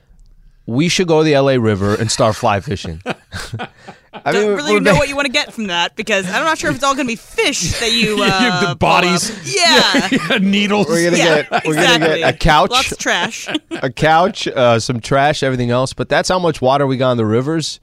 We 0.68 0.90
should 0.90 1.08
go 1.08 1.20
to 1.20 1.24
the 1.24 1.38
LA 1.40 1.54
River 1.54 1.96
and 1.96 2.12
start 2.12 2.36
fly 2.36 2.60
fishing. 2.60 3.02
I 4.28 4.32
Don't 4.32 4.48
mean, 4.48 4.56
really 4.56 4.80
know 4.80 4.94
ba- 4.94 4.98
what 4.98 5.08
you 5.08 5.16
want 5.16 5.28
to 5.28 5.32
get 5.32 5.54
from 5.54 5.68
that 5.68 5.96
because 5.96 6.26
I'm 6.26 6.44
not 6.44 6.58
sure 6.58 6.72
if 6.72 6.76
it's 6.78 6.84
all 6.84 6.96
going 6.96 7.06
to 7.06 7.12
be 7.12 7.16
fish 7.16 7.80
that 7.80 7.92
you 7.94 8.18
uh, 8.24 8.70
the 8.70 8.76
bodies. 8.76 9.30
up. 9.30 9.38
Yeah. 9.46 10.38
Needles. 10.40 10.88
We're 10.88 11.12
gonna 11.12 11.18
yeah, 11.24 11.42
get 11.44 11.52
we're 11.66 11.76
gonna 11.76 11.86
exactly. 11.96 12.20
get 12.22 12.34
a 12.34 12.38
couch, 12.38 12.72
Lots 12.72 12.92
of 12.92 12.98
trash. 12.98 13.48
a 13.72 13.92
couch, 13.92 14.48
uh, 14.48 14.80
some 14.80 15.00
trash, 15.00 15.44
everything 15.44 15.70
else. 15.70 15.94
But 15.94 16.10
that's 16.10 16.28
how 16.30 16.40
much 16.40 16.60
water 16.62 16.88
we 16.88 16.98
got 16.98 17.12
in 17.12 17.18
the 17.18 17.26
rivers. 17.26 17.80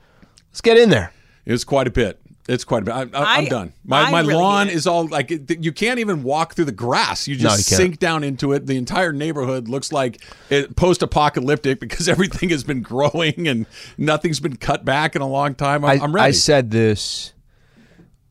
Let's 0.50 0.60
get 0.60 0.76
in 0.76 0.90
there. 0.90 1.12
It's 1.46 1.64
quite 1.64 1.86
a 1.86 1.90
bit. 1.90 2.20
It's 2.48 2.64
quite 2.64 2.82
a 2.82 2.86
bit. 2.86 2.92
I, 2.92 3.02
I, 3.18 3.38
I'm 3.38 3.44
done. 3.44 3.72
My, 3.84 4.02
I 4.02 4.10
my 4.10 4.20
really 4.20 4.34
lawn 4.34 4.66
hate 4.66 4.72
it. 4.72 4.76
is 4.76 4.86
all 4.88 5.06
like 5.06 5.30
it- 5.30 5.64
you 5.64 5.70
can't 5.72 6.00
even 6.00 6.24
walk 6.24 6.54
through 6.54 6.64
the 6.64 6.72
grass. 6.72 7.28
You 7.28 7.36
No, 7.36 7.42
just 7.50 7.70
you 7.70 7.76
sink 7.76 8.00
down 8.00 8.24
into 8.24 8.52
it. 8.52 8.66
The 8.66 8.76
entire 8.76 9.12
neighborhood 9.12 9.68
looks 9.68 9.92
like 9.92 10.20
it, 10.50 10.74
post-apocalyptic 10.74 11.78
because 11.78 12.08
everything 12.08 12.48
has 12.48 12.64
been 12.64 12.82
growing 12.82 13.46
and 13.46 13.66
nothing's 13.96 14.40
been 14.40 14.56
cut 14.56 14.84
back 14.84 15.14
in 15.14 15.22
a 15.22 15.28
long 15.28 15.54
time. 15.54 15.84
I'm, 15.84 16.00
I, 16.00 16.04
I'm 16.04 16.12
ready. 16.14 16.28
I 16.28 16.30
said 16.32 16.72
this 16.72 17.32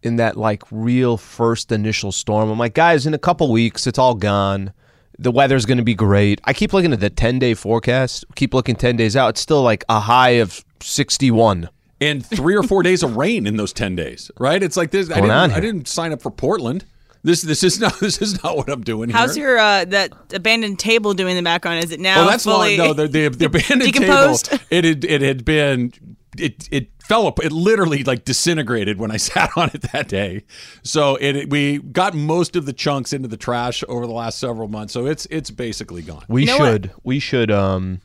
in 0.04 0.18
that 0.18 0.36
like 0.36 0.64
real 0.72 1.16
first 1.16 1.72
initial 1.72 2.12
storm. 2.12 2.50
I'm 2.50 2.60
like, 2.60 2.74
guys, 2.74 3.06
in 3.06 3.14
a 3.14 3.20
couple 3.20 3.50
weeks, 3.52 3.88
it's 3.88 4.00
all 4.00 4.16
gone. 4.16 4.74
The 5.20 5.32
weather's 5.32 5.66
going 5.66 5.78
to 5.78 5.84
be 5.84 5.94
great. 5.94 6.42
I 6.44 6.54
keep 6.54 6.74
looking 6.74 6.92
at 6.92 7.00
the 7.00 7.10
10 7.12 7.40
day 7.40 7.54
forecast. 7.54 8.26
Keep 8.36 8.54
looking 8.56 8.76
10 8.76 8.98
days 8.98 9.16
out. 9.16 9.30
It's 9.30 9.42
still 9.42 9.62
like 9.62 9.86
a 9.88 10.00
high 10.00 10.32
of 10.42 10.66
61. 10.82 11.70
And 12.02 12.26
three 12.26 12.56
or 12.58 12.64
four 12.64 12.84
days 12.84 13.04
of 13.04 13.16
rain 13.16 13.48
in 13.48 13.56
those 13.56 13.72
ten 13.72 13.96
days. 13.96 14.30
Right? 14.40 14.62
It's 14.62 14.76
like 14.76 14.92
this. 14.92 15.10
I 15.10 15.16
didn't, 15.22 15.32
I 15.32 15.60
didn't 15.60 15.88
sign 15.88 16.12
up 16.12 16.22
for 16.22 16.32
Portland. 16.32 16.84
This 17.24 17.44
this 17.44 17.64
is 17.64 17.80
not 17.82 18.00
this 18.00 18.22
is 18.22 18.44
not 18.44 18.58
what 18.58 18.68
I'm 18.70 18.82
doing 18.82 19.10
How's 19.12 19.36
here. 19.36 19.50
your 19.50 19.60
uh, 19.60 19.86
that 19.86 20.12
abandoned 20.34 20.80
table 20.80 21.14
doing 21.14 21.38
in 21.38 21.44
the 21.44 21.48
background? 21.48 21.84
Is 21.84 21.92
it 21.92 22.00
now 22.00 22.24
Oh, 22.24 22.28
that's 22.28 22.44
fully 22.44 22.78
long. 22.78 22.88
No, 22.88 22.94
the, 22.94 23.08
the, 23.08 23.28
the 23.30 23.46
abandoned 23.54 23.84
decomposed? 23.94 24.46
table. 24.46 24.64
It 24.72 24.84
had 24.86 25.06
it 25.06 25.22
had 25.22 25.46
been 25.46 25.94
it 26.38 26.68
it 26.72 26.88
fell 27.04 27.28
up. 27.28 27.44
It 27.44 27.52
literally 27.52 28.04
like 28.04 28.26
disintegrated 28.26 28.98
when 28.98 29.12
I 29.12 29.18
sat 29.30 29.52
on 29.56 29.70
it 29.74 29.82
that 29.92 30.08
day. 30.08 30.44
So 30.82 31.16
it, 31.18 31.36
it- 31.36 31.50
we 31.52 31.78
got 31.78 32.16
most 32.16 32.56
of 32.56 32.66
the 32.66 32.74
chunks 32.74 33.14
into 33.14 33.28
the 33.28 33.38
trash 33.38 33.84
over 33.88 34.08
the 34.08 34.14
last 34.14 34.40
several 34.40 34.68
months. 34.68 34.92
So 34.94 35.06
it's 35.06 35.28
it's 35.30 35.52
basically 35.52 36.02
gone. 36.02 36.26
We 36.28 36.46
know 36.46 36.58
what? 36.58 36.72
should, 36.72 36.92
we 37.04 37.20
should, 37.20 37.52
um, 37.52 38.02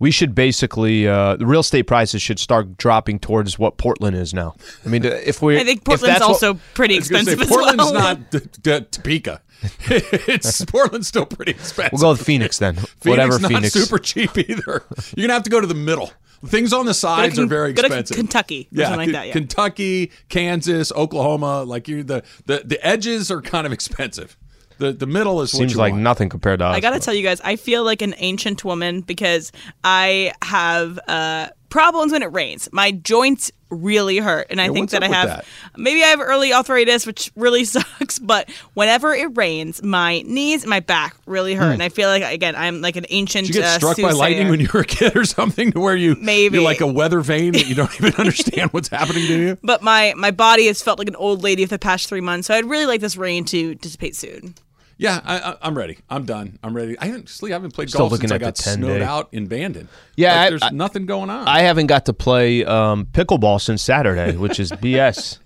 we 0.00 0.10
should 0.10 0.34
basically, 0.34 1.06
uh, 1.06 1.36
the 1.36 1.46
real 1.46 1.60
estate 1.60 1.84
prices 1.84 2.20
should 2.20 2.40
start 2.40 2.76
dropping 2.76 3.20
towards 3.20 3.56
what 3.58 3.76
Portland 3.76 4.16
is 4.16 4.34
now. 4.34 4.56
I 4.84 4.88
mean, 4.88 5.04
if 5.04 5.40
we, 5.40 5.56
I 5.60 5.62
think 5.64 5.78
if 5.80 5.84
Portland's 5.84 6.18
that's 6.18 6.20
what- 6.22 6.28
also 6.30 6.54
pretty 6.74 6.96
I 6.96 7.00
say, 7.00 7.14
expensive 7.20 7.40
as 7.42 7.48
Portland's 7.48 7.84
well. 7.84 7.92
not 7.92 8.30
d- 8.32 8.40
d- 8.62 8.80
Topeka. 8.90 9.42
it's 9.90 10.64
Portland's 10.64 11.06
still 11.06 11.26
pretty 11.26 11.50
expensive. 11.52 11.92
we'll 11.92 12.00
go 12.00 12.10
with 12.12 12.24
Phoenix 12.24 12.58
then. 12.58 12.74
Phoenix 12.76 13.04
Whatever 13.06 13.38
not 13.38 13.52
Phoenix. 13.52 13.74
super 13.74 13.98
cheap 13.98 14.36
either. 14.38 14.82
You're 15.14 15.24
gonna 15.26 15.34
have 15.34 15.42
to 15.44 15.50
go 15.50 15.60
to 15.60 15.66
the 15.66 15.74
middle. 15.74 16.10
Things 16.46 16.72
on 16.72 16.86
the 16.86 16.90
Go 16.90 16.92
to 16.92 16.98
sides 16.98 17.38
are 17.38 17.44
very 17.44 17.74
go 17.74 17.82
to 17.82 17.86
expensive. 17.88 18.16
Kentucky 18.16 18.68
yeah, 18.72 18.84
something 18.86 19.08
like 19.08 19.12
that. 19.12 19.26
Yeah. 19.26 19.32
Kentucky, 19.34 20.10
Kansas, 20.30 20.90
Oklahoma. 20.92 21.64
Like 21.64 21.86
you, 21.88 22.02
the, 22.02 22.22
the 22.46 22.62
the 22.64 22.82
edges 22.86 23.30
are 23.30 23.42
kind 23.42 23.66
of 23.66 23.72
expensive. 23.74 24.38
The 24.80 24.92
the 24.92 25.06
middle 25.06 25.40
is 25.42 25.52
what 25.54 25.58
Seems 25.60 25.72
you 25.72 25.78
like 25.78 25.92
want. 25.92 26.02
nothing 26.02 26.28
compared 26.28 26.58
to 26.60 26.66
us. 26.66 26.76
I 26.76 26.80
gotta 26.80 26.96
but- 26.96 27.02
tell 27.02 27.14
you 27.14 27.22
guys, 27.22 27.40
I 27.42 27.56
feel 27.56 27.84
like 27.84 28.02
an 28.02 28.14
ancient 28.18 28.64
woman 28.64 29.02
because 29.02 29.52
I 29.84 30.32
have 30.42 30.98
uh, 31.06 31.48
problems 31.68 32.12
when 32.12 32.22
it 32.22 32.32
rains. 32.32 32.68
My 32.72 32.90
joints 32.90 33.52
really 33.68 34.18
hurt, 34.18 34.48
and 34.50 34.60
I 34.60 34.68
think 34.70 34.90
that 34.90 35.04
I 35.04 35.08
have 35.08 35.28
that? 35.28 35.44
maybe 35.76 36.02
I 36.02 36.06
have 36.08 36.18
early 36.20 36.52
arthritis, 36.52 37.06
which 37.06 37.30
really 37.36 37.64
sucks. 37.76 38.18
But 38.18 38.50
whenever 38.74 39.14
it 39.14 39.36
rains, 39.36 39.80
my 39.82 40.22
knees 40.22 40.62
and 40.64 40.70
my 40.70 40.80
back 40.80 41.14
really 41.26 41.54
hurt, 41.54 41.72
and 41.72 41.82
I 41.82 41.88
feel 41.88 42.08
like 42.08 42.22
again 42.24 42.56
I'm 42.56 42.80
like 42.80 42.96
an 42.96 43.06
ancient. 43.10 43.46
Did 43.46 43.54
you 43.56 43.60
get 43.60 43.68
uh, 43.68 43.78
struck 43.78 43.96
by 43.98 44.10
lightning 44.12 44.48
when 44.48 44.60
you 44.60 44.68
were 44.72 44.80
a 44.80 44.84
kid 44.84 45.14
or 45.16 45.24
something, 45.38 45.72
to 45.72 45.78
where 45.80 45.94
you 45.94 46.16
Maybe. 46.20 46.56
you're 46.56 46.64
like 46.64 46.80
a 46.80 46.86
weather 46.86 47.20
vane 47.20 47.52
that 47.52 47.68
you 47.68 47.74
don't 47.74 47.94
even 48.00 48.14
understand 48.14 48.72
what's 48.72 48.88
happening 48.88 49.26
to 49.26 49.38
you? 49.38 49.58
But 49.62 49.82
my 49.82 50.14
my 50.16 50.30
body 50.30 50.66
has 50.68 50.82
felt 50.82 50.98
like 50.98 51.08
an 51.08 51.16
old 51.16 51.42
lady 51.42 51.64
for 51.66 51.70
the 51.74 51.78
past 51.78 52.08
three 52.08 52.20
months, 52.22 52.46
so 52.48 52.54
I'd 52.54 52.64
really 52.64 52.86
like 52.86 53.00
this 53.02 53.16
rain 53.16 53.44
to 53.46 53.74
dissipate 53.76 54.16
soon. 54.16 54.54
Yeah, 55.00 55.20
I, 55.24 55.38
I, 55.38 55.56
I'm 55.62 55.76
ready. 55.78 55.96
I'm 56.10 56.26
done. 56.26 56.58
I'm 56.62 56.76
ready. 56.76 56.98
I 56.98 57.06
haven't, 57.06 57.26
Sli, 57.26 57.48
I 57.48 57.52
haven't 57.54 57.72
played 57.72 57.88
Still 57.88 58.00
golf 58.00 58.12
looking 58.12 58.28
since 58.28 58.32
I 58.36 58.38
got 58.38 58.54
10 58.54 58.74
snowed 58.74 58.98
day. 58.98 59.02
out 59.04 59.28
in 59.32 59.46
Bandon. 59.46 59.88
Yeah, 60.14 60.32
Like, 60.34 60.38
I- 60.46 60.50
there's 60.50 60.62
I- 60.64 60.70
nothing 60.70 61.06
going 61.06 61.30
on. 61.30 61.48
I 61.48 61.60
haven't 61.62 61.86
got 61.86 62.04
to 62.06 62.12
play 62.12 62.64
um, 62.66 63.06
pickleball 63.06 63.62
since 63.62 63.80
Saturday, 63.82 64.36
which 64.36 64.60
is 64.60 64.70
BS. 64.72 65.38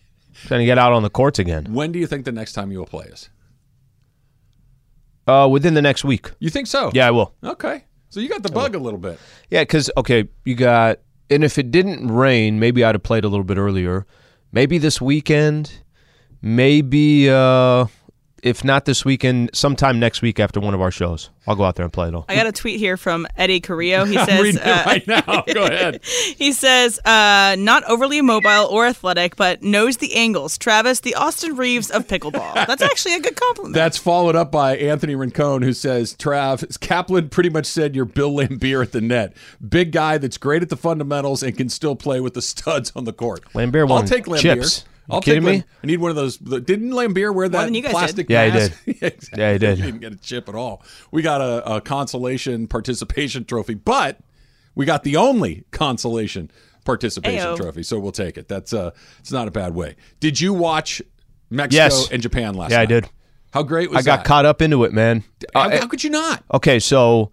Trying 0.46 0.61
to 0.61 0.66
get 0.66 0.76
out 0.76 0.92
on 0.92 1.04
the 1.04 1.08
courts 1.11 1.38
again. 1.38 1.66
when 1.73 1.92
do 1.92 1.99
you 2.00 2.06
think 2.08 2.25
the 2.25 2.32
next 2.32 2.52
time 2.54 2.73
you 2.73 2.78
will 2.78 2.87
play 2.87 3.06
is? 3.06 3.30
Uh, 5.26 5.49
within 5.50 5.75
the 5.75 5.82
next 5.82 6.04
week. 6.04 6.30
You 6.38 6.50
think 6.50 6.66
so? 6.66 6.90
Yeah, 6.92 7.06
I 7.08 7.11
will. 7.12 7.32
Okay. 7.42 7.84
So 8.11 8.20
you 8.20 8.28
got 8.28 8.42
the 8.42 8.50
bug 8.52 8.75
a 8.75 8.78
little 8.78 8.99
bit. 8.99 9.18
Yeah, 9.50 9.62
because 9.62 9.90
okay, 9.96 10.28
you 10.44 10.54
got, 10.54 10.99
and 11.30 11.42
if 11.44 11.58
it 11.58 11.70
didn't 11.70 12.08
rain, 12.11 12.58
maybe 12.61 12.84
I'd 12.84 12.94
have 12.94 13.02
played 13.02 13.25
a 13.25 13.28
little 13.28 13.44
bit 13.44 13.56
earlier. 13.56 14.06
Maybe 14.52 14.78
this 14.78 15.00
weekend. 15.00 15.73
Maybe 16.42 17.30
uh, 17.30 17.87
if 18.44 18.62
not 18.62 18.84
this 18.84 19.06
weekend, 19.06 19.50
sometime 19.54 19.98
next 19.98 20.20
week 20.20 20.38
after 20.38 20.60
one 20.60 20.74
of 20.74 20.80
our 20.82 20.90
shows, 20.90 21.30
I'll 21.46 21.56
go 21.56 21.64
out 21.64 21.76
there 21.76 21.84
and 21.84 21.92
play 21.92 22.08
it 22.08 22.14
all. 22.14 22.26
I 22.28 22.34
got 22.34 22.46
a 22.46 22.52
tweet 22.52 22.78
here 22.78 22.98
from 22.98 23.26
Eddie 23.38 23.60
Carrillo. 23.60 24.04
He 24.04 24.18
I'm 24.18 24.26
says, 24.26 24.42
reading 24.42 24.60
uh, 24.60 24.82
it 24.84 24.86
right 24.86 25.06
now. 25.08 25.44
Go 25.52 25.64
ahead. 25.64 26.04
he 26.36 26.52
says, 26.52 27.00
uh, 27.06 27.56
not 27.58 27.84
overly 27.84 28.20
mobile 28.20 28.68
or 28.70 28.86
athletic, 28.86 29.36
but 29.36 29.62
knows 29.62 29.96
the 29.96 30.14
angles. 30.14 30.58
Travis, 30.58 31.00
the 31.00 31.14
Austin 31.14 31.56
Reaves 31.56 31.90
of 31.90 32.06
pickleball. 32.06 32.54
That's 32.66 32.82
actually 32.82 33.14
a 33.14 33.20
good 33.20 33.34
compliment. 33.34 33.74
That's 33.74 33.96
followed 33.96 34.36
up 34.36 34.52
by 34.52 34.76
Anthony 34.76 35.14
Rincon, 35.14 35.62
who 35.62 35.72
says, 35.72 36.14
Trav, 36.14 36.78
Kaplan 36.80 37.30
pretty 37.30 37.48
much 37.48 37.64
said 37.64 37.96
you're 37.96 38.04
Bill 38.04 38.30
Laimbeer 38.30 38.82
at 38.82 38.92
the 38.92 39.00
net. 39.00 39.34
Big 39.66 39.90
guy 39.90 40.18
that's 40.18 40.36
great 40.36 40.62
at 40.62 40.68
the 40.68 40.76
fundamentals 40.76 41.42
and 41.42 41.56
can 41.56 41.70
still 41.70 41.96
play 41.96 42.20
with 42.20 42.34
the 42.34 42.42
studs 42.42 42.92
on 42.94 43.04
the 43.04 43.12
court. 43.14 43.42
Laimbeer 43.54 43.88
I'll 43.88 43.96
won 43.96 44.06
take 44.06 44.26
Laimbeer. 44.26 44.40
chips. 44.40 44.84
You 45.08 45.14
I'll 45.14 45.20
kidding 45.20 45.42
take 45.42 45.46
me? 45.50 45.56
Lam- 45.58 45.64
I 45.82 45.87
need 45.87 46.00
one 46.00 46.11
of 46.11 46.16
those. 46.16 46.38
Didn't 46.38 46.90
Laimbeer 46.92 47.34
wear 47.34 47.49
that 47.49 47.64
than 47.64 47.75
you 47.75 47.82
guys 47.82 47.92
plastic 47.92 48.26
did. 48.28 48.32
Yeah, 48.32 48.44
he 48.46 48.50
mask? 48.52 48.84
did. 48.84 48.96
exactly. 49.02 49.38
Yeah, 49.42 49.52
he 49.52 49.58
did. 49.58 49.76
He 49.78 49.82
didn't 49.84 50.00
get 50.00 50.12
a 50.12 50.16
chip 50.16 50.49
at 50.49 50.54
all. 50.54 50.82
We 51.11 51.20
got 51.23 51.40
a, 51.40 51.75
a 51.76 51.80
consolation 51.80 52.66
participation 52.68 53.44
trophy, 53.44 53.75
but 53.75 54.18
we 54.75 54.87
got 54.87 55.02
the 55.04 55.16
only 55.16 55.64
consolation 55.73 56.50
participation 56.84 57.49
Ayo. 57.49 57.56
trophy. 57.56 57.82
So 57.82 57.99
we'll 57.99 58.12
take 58.12 58.38
it. 58.38 58.49
That's 58.49 58.73
uh, 58.73 58.92
it's 59.18 59.32
not 59.32 59.46
a 59.46 59.50
bad 59.50 59.75
way. 59.75 59.96
Did 60.20 60.40
you 60.40 60.54
watch 60.54 61.02
Mexico 61.50 61.84
Yes. 61.84 62.11
and 62.11 62.23
Japan 62.23 62.54
last 62.54 62.70
Yeah, 62.73 62.80
I 62.80 62.87
did. 62.87 63.08
How 63.52 63.62
great 63.62 63.90
was 63.90 64.04
that? 64.04 64.11
I 64.11 64.16
got 64.16 64.25
that? 64.25 64.26
caught 64.28 64.46
up 64.46 64.61
into 64.62 64.84
it, 64.84 64.92
man. 64.92 65.23
How, 65.54 65.68
Uh, 65.68 65.80
how 65.80 65.87
could 65.87 66.02
you 66.02 66.11
not? 66.11 66.42
Okay, 66.52 66.78
so 66.80 67.30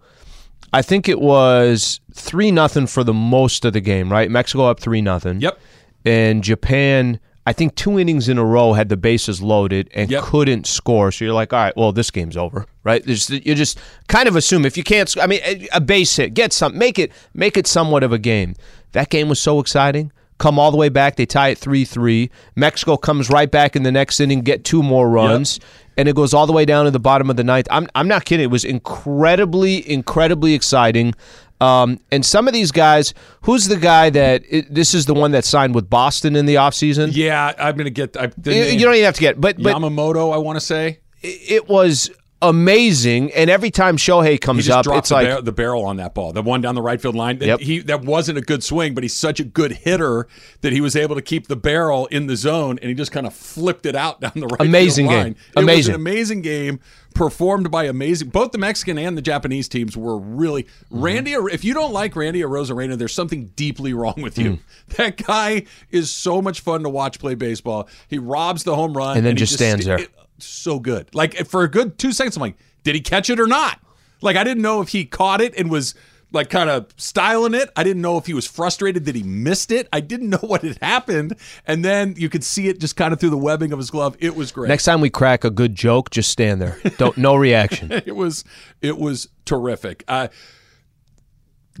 I 0.72 0.80
think 0.82 1.08
it 1.08 1.20
was 1.20 2.00
three 2.14 2.50
nothing 2.50 2.86
for 2.86 3.02
the 3.02 3.12
most 3.14 3.64
of 3.64 3.72
the 3.72 3.80
game, 3.80 4.12
right? 4.12 4.30
Mexico 4.30 4.66
up 4.66 4.78
three 4.78 5.00
nothing. 5.00 5.40
Yep. 5.40 5.58
And 6.04 6.42
Japan, 6.44 7.18
I 7.46 7.52
think 7.52 7.74
two 7.74 7.98
innings 7.98 8.28
in 8.28 8.38
a 8.38 8.44
row 8.44 8.72
had 8.74 8.88
the 8.88 8.96
bases 8.96 9.42
loaded 9.42 9.90
and 9.94 10.10
Yep. 10.10 10.22
couldn't 10.22 10.66
score. 10.66 11.10
So 11.10 11.24
you're 11.24 11.34
like, 11.34 11.52
all 11.52 11.58
right, 11.58 11.76
well, 11.76 11.90
this 11.92 12.10
game's 12.10 12.36
over, 12.36 12.66
right? 12.84 13.04
There's, 13.04 13.28
you 13.30 13.54
just 13.56 13.78
kind 14.08 14.28
of 14.28 14.36
assume 14.36 14.64
if 14.64 14.76
you 14.76 14.84
can't, 14.84 15.12
I 15.20 15.26
mean, 15.26 15.40
a- 15.72 15.80
base 15.80 16.14
hit, 16.16 16.34
get 16.34 16.52
some, 16.52 16.78
make 16.78 16.98
it, 17.00 17.10
make 17.34 17.56
it 17.56 17.66
somewhat 17.66 18.04
of 18.04 18.12
a 18.12 18.18
game. 18.18 18.54
That 18.92 19.10
game 19.10 19.28
was 19.28 19.40
so 19.40 19.58
exciting. 19.58 20.12
Come 20.38 20.58
all 20.58 20.70
the 20.70 20.76
way 20.76 20.88
back, 20.88 21.16
they 21.16 21.26
tie 21.26 21.48
it 21.50 21.58
three 21.58 21.84
three. 21.84 22.30
Mexico 22.56 22.96
comes 22.96 23.28
right 23.30 23.50
back 23.50 23.76
in 23.76 23.84
the 23.84 23.92
next 23.92 24.18
inning, 24.18 24.40
get 24.40 24.64
two 24.64 24.82
more 24.82 25.08
runs 25.08 25.60
and 25.96 26.08
it 26.08 26.16
goes 26.16 26.32
all 26.34 26.46
the 26.46 26.52
way 26.52 26.64
down 26.64 26.84
to 26.86 26.90
the 26.90 26.98
bottom 26.98 27.28
of 27.30 27.36
the 27.36 27.44
ninth. 27.44 27.68
I'm 27.70 27.86
I'm 27.94 28.08
not 28.08 28.24
kidding. 28.24 28.42
It 28.44 28.50
was 28.50 28.64
incredibly, 28.64 29.88
incredibly 29.88 30.54
exciting. 30.54 31.14
Um, 31.62 32.00
and 32.10 32.26
some 32.26 32.48
of 32.48 32.54
these 32.54 32.72
guys, 32.72 33.14
who's 33.42 33.68
the 33.68 33.76
guy 33.76 34.10
that 34.10 34.42
it, 34.48 34.74
this 34.74 34.94
is 34.94 35.06
the 35.06 35.14
one 35.14 35.30
that 35.30 35.44
signed 35.44 35.74
with 35.74 35.88
Boston 35.88 36.34
in 36.34 36.46
the 36.46 36.56
offseason? 36.56 37.10
Yeah, 37.12 37.52
I'm 37.58 37.76
gonna 37.76 37.90
get. 37.90 38.16
I, 38.16 38.30
You, 38.44 38.52
you 38.52 38.80
don't 38.80 38.94
even 38.94 39.04
have 39.04 39.14
to 39.14 39.20
get, 39.20 39.40
but 39.40 39.62
but 39.62 39.76
Yamamoto. 39.76 40.34
I 40.34 40.38
want 40.38 40.56
to 40.56 40.60
say 40.60 40.98
it 41.22 41.68
was 41.68 42.10
amazing. 42.42 43.32
And 43.32 43.48
every 43.48 43.70
time 43.70 43.96
Shohei 43.96 44.40
comes 44.40 44.68
up, 44.68 44.86
it's 44.88 45.08
the, 45.08 45.14
like 45.14 45.28
bar- 45.28 45.42
the 45.42 45.52
barrel 45.52 45.84
on 45.84 45.96
that 45.96 46.14
ball, 46.14 46.32
the 46.32 46.42
one 46.42 46.60
down 46.60 46.74
the 46.74 46.82
right 46.82 47.00
field 47.00 47.14
line. 47.14 47.38
That 47.38 47.46
Yep. 47.46 47.60
He 47.60 47.78
that 47.80 48.02
wasn't 48.02 48.38
a 48.38 48.42
good 48.42 48.62
swing, 48.62 48.94
but 48.94 49.04
he's 49.04 49.16
such 49.16 49.40
a 49.40 49.44
good 49.44 49.72
hitter 49.72 50.26
that 50.60 50.72
he 50.72 50.80
was 50.80 50.94
able 50.96 51.14
to 51.14 51.22
keep 51.22 51.46
the 51.48 51.56
barrel 51.56 52.06
in 52.06 52.26
the 52.26 52.36
zone, 52.36 52.78
and 52.82 52.88
he 52.88 52.94
just 52.94 53.12
kind 53.12 53.26
of 53.26 53.34
flipped 53.34 53.86
it 53.86 53.94
out 53.96 54.20
down 54.20 54.32
the 54.34 54.46
right. 54.46 54.60
Amazing 54.60 55.08
field 55.08 55.24
game. 55.24 55.34
line. 55.56 55.64
Amazing. 55.64 55.94
amazing 55.94 56.42
game 56.42 56.80
performed 57.14 57.70
by 57.70 57.84
amazing. 57.84 58.30
Both 58.30 58.52
the 58.52 58.58
Mexican 58.58 58.96
and 58.98 59.18
the 59.18 59.22
Japanese 59.22 59.68
teams 59.68 59.96
were 59.96 60.18
really 60.18 60.62
Mm-hmm. 60.62 61.00
Randy. 61.02 61.32
If 61.32 61.64
you 61.64 61.74
don't 61.74 61.92
like 61.92 62.16
Randy 62.16 62.40
Arozarena, 62.40 62.96
there's 62.96 63.12
something 63.14 63.48
deeply 63.56 63.92
wrong 63.94 64.14
with 64.18 64.38
you. 64.38 64.52
Mm. 64.52 64.58
That 64.96 65.16
guy 65.16 65.64
is 65.90 66.10
so 66.10 66.42
much 66.42 66.60
fun 66.60 66.82
to 66.82 66.88
watch 66.90 67.18
play 67.18 67.34
baseball. 67.34 67.88
He 68.08 68.18
robs 68.18 68.64
the 68.64 68.74
home 68.74 68.94
run 68.96 69.16
And 69.16 69.24
then 69.24 69.36
he 69.36 69.38
just 69.40 69.54
stands 69.54 69.84
there. 69.86 70.00
it- 70.00 70.10
so 70.44 70.78
good. 70.78 71.14
Like 71.14 71.46
for 71.46 71.62
a 71.62 71.68
good 71.68 71.98
two 71.98 72.12
seconds, 72.12 72.36
I'm 72.36 72.40
like, 72.42 72.56
did 72.82 72.94
he 72.94 73.00
catch 73.00 73.30
it 73.30 73.40
or 73.40 73.46
not? 73.46 73.80
Like 74.20 74.36
I 74.36 74.44
didn't 74.44 74.62
know 74.62 74.80
if 74.80 74.88
he 74.88 75.04
caught 75.04 75.40
it 75.40 75.56
and 75.58 75.70
was 75.70 75.94
like 76.32 76.48
kind 76.50 76.70
of 76.70 76.86
styling 76.96 77.54
it. 77.54 77.70
I 77.76 77.84
didn't 77.84 78.02
know 78.02 78.16
if 78.16 78.26
he 78.26 78.34
was 78.34 78.46
frustrated 78.46 79.04
that 79.04 79.14
he 79.14 79.22
missed 79.22 79.70
it. 79.70 79.88
I 79.92 80.00
didn't 80.00 80.30
know 80.30 80.38
what 80.38 80.62
had 80.62 80.78
happened. 80.80 81.36
And 81.66 81.84
then 81.84 82.14
you 82.16 82.28
could 82.28 82.44
see 82.44 82.68
it 82.68 82.80
just 82.80 82.96
kind 82.96 83.12
of 83.12 83.20
through 83.20 83.30
the 83.30 83.38
webbing 83.38 83.72
of 83.72 83.78
his 83.78 83.90
glove. 83.90 84.16
It 84.18 84.34
was 84.34 84.52
great. 84.52 84.68
next 84.68 84.84
time 84.84 85.00
we 85.00 85.10
crack 85.10 85.44
a 85.44 85.50
good 85.50 85.74
joke, 85.74 86.10
just 86.10 86.30
stand 86.30 86.60
there. 86.60 86.78
Don't 86.98 87.16
no 87.16 87.34
reaction. 87.34 87.92
it 88.06 88.16
was 88.16 88.44
it 88.80 88.98
was 88.98 89.28
terrific. 89.44 90.04
Uh, 90.08 90.28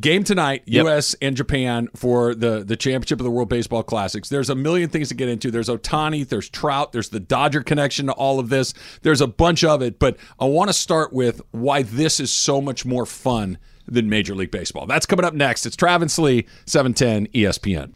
game 0.00 0.24
tonight, 0.24 0.62
Yep. 0.66 0.84
U.S. 0.84 1.14
and 1.20 1.36
Japan 1.36 1.88
for 1.94 2.34
the 2.34 2.64
the 2.64 2.76
championship 2.76 3.20
of 3.20 3.24
the 3.24 3.30
World 3.30 3.48
Baseball 3.48 3.82
Classics. 3.82 4.28
There's 4.28 4.50
a 4.50 4.54
million 4.54 4.88
things 4.88 5.08
to 5.08 5.14
get 5.14 5.28
into. 5.28 5.50
There's 5.50 5.68
Otani, 5.68 6.26
there's 6.28 6.48
Trout, 6.48 6.92
there's 6.92 7.10
the 7.10 7.20
Dodger 7.20 7.62
connection 7.62 8.06
to 8.06 8.12
all 8.12 8.38
of 8.38 8.48
this. 8.48 8.74
There's 9.02 9.20
a 9.20 9.26
bunch 9.26 9.64
of 9.64 9.82
it, 9.82 9.98
but 9.98 10.16
I 10.40 10.44
want 10.46 10.68
to 10.68 10.74
start 10.74 11.12
with 11.12 11.40
why 11.50 11.82
this 11.82 12.20
is 12.20 12.32
so 12.32 12.60
much 12.60 12.84
more 12.84 13.06
fun 13.06 13.58
than 13.86 14.08
Major 14.08 14.34
League 14.34 14.50
Baseball. 14.50 14.86
That's 14.86 15.06
coming 15.06 15.24
up 15.24 15.34
next. 15.34 15.66
It's 15.66 15.76
Travis 15.76 16.18
Lee, 16.18 16.38
E 16.38 16.46
710 16.66 17.26
ESPN. 17.32 17.92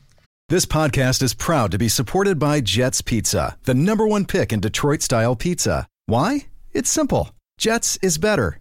This 0.48 0.66
podcast 0.66 1.22
is 1.22 1.34
proud 1.34 1.70
to 1.72 1.78
be 1.78 1.88
supported 1.88 2.38
by 2.38 2.60
Jets 2.60 3.00
Pizza, 3.02 3.56
the 3.64 3.74
number 3.74 4.06
one 4.06 4.24
pick 4.26 4.52
in 4.52 4.60
Detroit 4.60 5.02
style 5.02 5.34
pizza. 5.34 5.86
Why? 6.06 6.46
It's 6.72 6.90
simple. 6.90 7.30
Jets 7.58 7.96
is 8.02 8.18
better. 8.18 8.60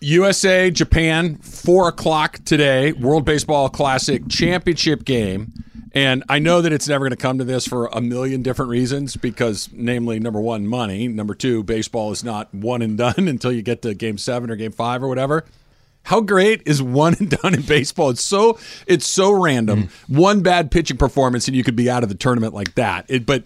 USA, 0.00 0.70
Japan, 0.70 1.36
four 1.36 1.88
o'clock 1.88 2.38
today, 2.44 2.92
World 2.92 3.24
Baseball 3.24 3.68
Classic 3.68 4.22
championship 4.28 5.04
game. 5.04 5.52
And 5.92 6.22
I 6.28 6.38
know 6.38 6.60
that 6.62 6.72
it's 6.72 6.86
never 6.86 7.04
going 7.04 7.16
to 7.16 7.16
come 7.16 7.38
to 7.38 7.44
this 7.44 7.66
for 7.66 7.86
a 7.86 8.00
million 8.00 8.42
different 8.42 8.70
reasons 8.70 9.16
because, 9.16 9.68
namely, 9.72 10.20
number 10.20 10.40
one, 10.40 10.66
money. 10.66 11.08
Number 11.08 11.34
two, 11.34 11.64
baseball 11.64 12.12
is 12.12 12.22
not 12.22 12.52
one 12.54 12.82
and 12.82 12.96
done 12.96 13.14
until 13.28 13.50
you 13.50 13.62
get 13.62 13.82
to 13.82 13.94
game 13.94 14.18
seven 14.18 14.50
or 14.50 14.56
game 14.56 14.72
five 14.72 15.02
or 15.02 15.08
whatever. 15.08 15.44
How 16.04 16.20
great 16.20 16.62
is 16.66 16.80
one 16.80 17.14
and 17.18 17.28
done 17.30 17.54
in 17.54 17.62
baseball? 17.62 18.10
It's 18.10 18.22
so 18.22 18.58
it's 18.86 19.06
so 19.06 19.32
random. 19.32 19.84
Mm. 19.84 20.16
One 20.16 20.42
bad 20.42 20.70
pitching 20.70 20.96
performance 20.96 21.48
and 21.48 21.56
you 21.56 21.64
could 21.64 21.76
be 21.76 21.90
out 21.90 22.02
of 22.02 22.08
the 22.08 22.14
tournament 22.14 22.54
like 22.54 22.74
that. 22.76 23.04
It, 23.08 23.26
but 23.26 23.44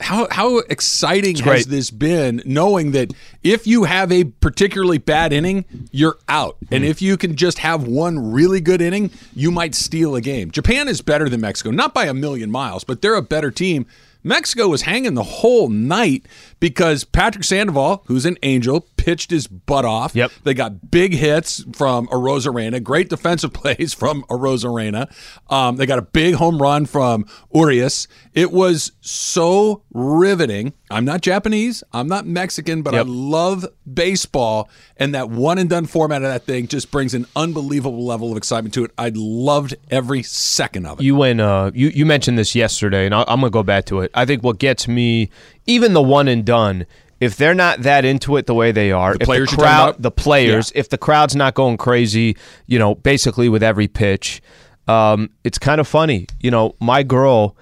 how 0.00 0.28
how 0.30 0.58
exciting 0.58 1.36
has 1.36 1.66
this 1.66 1.90
been 1.90 2.42
knowing 2.44 2.92
that 2.92 3.12
if 3.42 3.66
you 3.66 3.84
have 3.84 4.12
a 4.12 4.24
particularly 4.24 4.98
bad 4.98 5.32
inning, 5.32 5.64
you're 5.90 6.18
out. 6.28 6.56
And 6.70 6.84
hmm. 6.84 6.90
if 6.90 7.02
you 7.02 7.16
can 7.16 7.36
just 7.36 7.58
have 7.58 7.86
one 7.86 8.32
really 8.32 8.60
good 8.60 8.80
inning, 8.80 9.10
you 9.34 9.50
might 9.50 9.74
steal 9.74 10.14
a 10.14 10.20
game. 10.20 10.50
Japan 10.50 10.88
is 10.88 11.00
better 11.00 11.28
than 11.28 11.40
Mexico, 11.40 11.70
not 11.70 11.94
by 11.94 12.06
a 12.06 12.14
million 12.14 12.50
miles, 12.50 12.84
but 12.84 13.02
they're 13.02 13.14
a 13.14 13.22
better 13.22 13.50
team. 13.50 13.86
Mexico 14.24 14.68
was 14.68 14.82
hanging 14.82 15.14
the 15.14 15.22
whole 15.22 15.68
night 15.68 16.26
because 16.60 17.04
Patrick 17.04 17.44
Sandoval, 17.44 18.02
who's 18.06 18.26
an 18.26 18.36
angel, 18.42 18.86
pitched 18.96 19.30
his 19.30 19.46
butt 19.46 19.84
off. 19.84 20.14
Yep. 20.14 20.32
They 20.44 20.54
got 20.54 20.90
big 20.90 21.14
hits 21.14 21.64
from 21.72 22.08
Arozarena, 22.08 22.82
great 22.82 23.08
defensive 23.08 23.52
plays 23.54 23.94
from 23.94 24.24
Arozarena. 24.24 25.10
Um, 25.48 25.76
they 25.76 25.86
got 25.86 25.98
a 25.98 26.02
big 26.02 26.34
home 26.34 26.60
run 26.60 26.86
from 26.86 27.26
Urias. 27.54 28.08
It 28.34 28.52
was 28.52 28.92
so 29.00 29.82
riveting. 29.92 30.72
I'm 30.90 31.04
not 31.04 31.20
Japanese, 31.20 31.82
I'm 31.92 32.08
not 32.08 32.26
Mexican, 32.26 32.82
but 32.82 32.94
Yep. 32.94 33.06
I 33.06 33.08
love 33.08 33.66
baseball, 33.92 34.70
and 34.96 35.14
that 35.14 35.28
one 35.28 35.58
and 35.58 35.68
done 35.68 35.84
format 35.86 36.22
of 36.22 36.28
that 36.28 36.44
thing 36.44 36.66
just 36.66 36.90
brings 36.90 37.12
an 37.14 37.26
unbelievable 37.36 38.04
level 38.04 38.30
of 38.30 38.38
excitement 38.38 38.72
to 38.74 38.84
it. 38.84 38.92
I 38.96 39.12
loved 39.14 39.74
every 39.90 40.22
second 40.22 40.86
of 40.86 41.00
it. 41.00 41.04
You 41.04 41.14
went. 41.14 41.40
Uh, 41.40 41.70
you 41.74 41.88
you 41.88 42.06
mentioned 42.06 42.38
this 42.38 42.54
yesterday, 42.54 43.04
and 43.04 43.14
I, 43.14 43.20
I'm 43.28 43.40
gonna 43.40 43.50
go 43.50 43.62
back 43.62 43.84
to 43.86 44.00
it. 44.00 44.10
I 44.14 44.24
think 44.24 44.42
what 44.42 44.58
gets 44.58 44.88
me, 44.88 45.30
even 45.68 45.92
the 45.92 46.02
one 46.02 46.26
and 46.26 46.44
done, 46.44 46.86
if 47.20 47.36
they're 47.36 47.54
not 47.54 47.82
that 47.82 48.04
into 48.04 48.36
it 48.36 48.46
the 48.46 48.54
way 48.54 48.72
they 48.72 48.90
are, 48.90 49.14
if 49.14 49.20
players 49.20 49.50
the 49.50 49.56
crowd, 49.56 50.02
the 50.02 50.10
players, 50.10 50.72
if 50.74 50.88
the 50.88 50.98
crowd's 50.98 51.36
not 51.36 51.54
going 51.54 51.76
crazy, 51.76 52.36
you 52.66 52.78
know, 52.78 52.94
basically 52.96 53.48
with 53.48 53.62
every 53.62 53.86
pitch, 53.88 54.40
um, 54.88 55.30
it's 55.44 55.58
kind 55.58 55.80
of 55.80 55.86
funny. 55.86 56.26
You 56.40 56.50
know, 56.50 56.74
my 56.80 57.02
girl, 57.02 57.56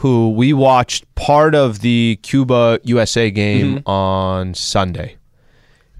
who 0.00 0.30
we 0.30 0.52
watched 0.52 1.12
part 1.14 1.54
of 1.54 1.80
the 1.80 2.18
Cuba 2.22 2.78
USA 2.84 3.30
game 3.30 3.76
Mm-hmm. 3.78 3.88
on 3.88 4.54
Sunday. 4.54 5.16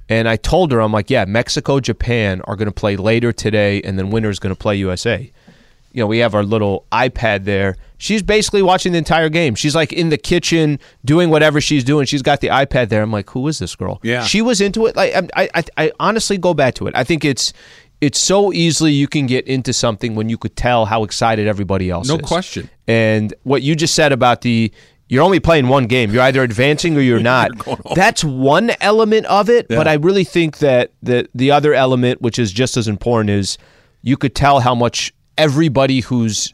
And 0.09 0.29
I 0.29 0.37
told 0.37 0.71
her, 0.71 0.81
I'm 0.81 0.93
like, 0.93 1.11
yeah, 1.11 1.25
Mexico, 1.25 1.81
Japan 1.81 2.41
are 2.43 2.55
going 2.55 2.67
to 2.67 2.73
play 2.75 2.97
later 2.97 3.33
today, 3.33 3.83
and 3.83 3.99
then 3.99 4.11
winner's 4.11 4.39
going 4.39 4.55
to 4.55 4.59
play 4.59 4.77
USA. 4.77 5.33
You 5.93 6.01
know, 6.03 6.07
we 6.07 6.19
have 6.19 6.35
our 6.35 6.45
little 6.45 6.87
iPad 6.93 7.45
there. 7.45 7.77
She's 7.99 8.23
basically 8.23 8.63
watching 8.63 8.93
the 8.93 8.99
entire 8.99 9.29
game. 9.29 9.55
She's 9.55 9.75
like 9.75 9.93
in 9.93 10.11
the 10.11 10.19
kitchen 10.19 10.79
doing 11.05 11.31
whatever 11.31 11.61
she's 11.61 11.83
doing. 11.85 12.07
She's 12.07 12.23
got 12.23 12.41
the 12.41 12.49
iPad 12.49 12.89
there. 12.91 13.03
I'm 13.03 13.11
like, 13.13 13.31
who 13.31 13.47
is 13.49 13.59
this 13.59 13.75
girl? 13.75 14.01
Yeah. 14.03 14.23
she 14.23 14.43
was 14.43 14.61
into 14.61 14.87
it. 14.87 14.97
Like, 14.97 15.15
I, 15.35 15.49
I, 15.55 15.65
I 15.77 15.93
honestly 15.99 16.37
go 16.37 16.53
back 16.55 16.75
to 16.75 16.87
it. 16.87 16.95
I 16.95 17.05
think 17.05 17.25
it's, 17.25 17.53
it's 18.01 18.21
so 18.21 18.53
easily 18.53 18.93
you 18.93 19.09
can 19.09 19.27
get 19.27 19.47
into 19.49 19.73
something 19.73 20.15
when 20.15 20.29
you 20.29 20.37
could 20.37 20.57
tell 20.57 20.85
how 20.85 21.05
excited 21.05 21.47
everybody 21.47 21.89
else 21.89 22.09
No 22.09 22.17
is. 22.17 22.21
No 22.23 22.27
question. 22.29 22.69
And 22.87 23.33
what 23.45 23.63
you 23.63 23.75
just 23.75 23.95
said 23.95 24.13
about 24.13 24.43
the 24.43 24.71
you're 25.09 25.23
only 25.23 25.39
playing 25.39 25.69
one 25.69 25.87
game. 25.87 26.13
You're 26.13 26.25
either 26.25 26.43
advancing 26.43 26.97
or 26.97 27.01
you're 27.01 27.21
not. 27.35 27.51
That's 27.95 28.25
one 28.25 28.73
element 28.81 29.27
of 29.27 29.49
it, 29.49 29.69
but 29.69 29.87
I 29.87 29.95
really 29.95 30.25
think 30.25 30.59
that 30.59 30.91
the 31.03 31.29
the 31.35 31.53
other 31.53 31.75
element, 31.75 32.21
which 32.21 32.39
is 32.39 32.53
just 32.53 32.77
as 32.77 32.89
important, 32.89 33.31
is 33.31 33.57
you 34.03 34.17
could 34.17 34.35
tell 34.35 34.61
how 34.61 34.75
much 34.75 35.13
everybody 35.39 36.01
who's 36.01 36.53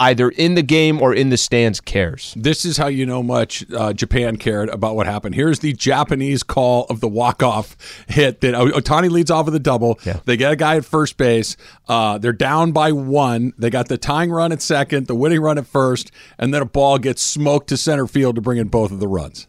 either 0.00 0.28
in 0.30 0.54
the 0.54 0.62
game 0.62 1.00
or 1.00 1.14
in 1.14 1.30
the 1.30 1.36
stands 1.36 1.80
cares. 1.80 2.34
This 2.36 2.64
is 2.64 2.76
how 2.76 2.88
you 2.88 3.06
know 3.06 3.22
much 3.22 3.64
uh, 3.72 3.92
Japan 3.92 4.36
cared 4.36 4.68
about 4.68 4.96
what 4.96 5.06
happened. 5.06 5.34
Here's 5.34 5.60
the 5.60 5.72
Japanese 5.72 6.42
call 6.42 6.84
of 6.90 7.00
the 7.00 7.08
walk-off 7.08 7.76
hit 8.08 8.40
that 8.40 8.54
Otani 8.54 9.10
leads 9.10 9.30
off 9.30 9.46
with 9.46 9.54
a 9.54 9.60
double. 9.60 9.98
Yeah. 10.04 10.20
They 10.24 10.36
get 10.36 10.52
a 10.52 10.56
guy 10.56 10.76
at 10.76 10.84
first 10.84 11.16
base. 11.16 11.56
Uh, 11.88 12.18
they're 12.18 12.32
down 12.32 12.72
by 12.72 12.92
one. 12.92 13.52
They 13.58 13.70
got 13.70 13.88
the 13.88 13.98
tying 13.98 14.30
run 14.30 14.52
at 14.52 14.62
second, 14.62 15.06
the 15.06 15.14
winning 15.14 15.40
run 15.40 15.58
at 15.58 15.66
first, 15.66 16.10
and 16.38 16.52
then 16.52 16.62
a 16.62 16.66
ball 16.66 16.98
gets 16.98 17.22
smoked 17.22 17.68
to 17.68 17.76
center 17.76 18.06
field 18.06 18.36
to 18.36 18.40
bring 18.40 18.58
in 18.58 18.68
both 18.68 18.92
of 18.92 19.00
the 19.00 19.08
runs. 19.08 19.46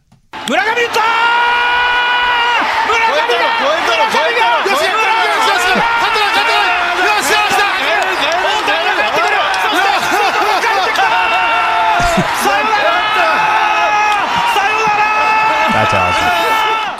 That's 15.72 15.94
awesome. 15.94 16.44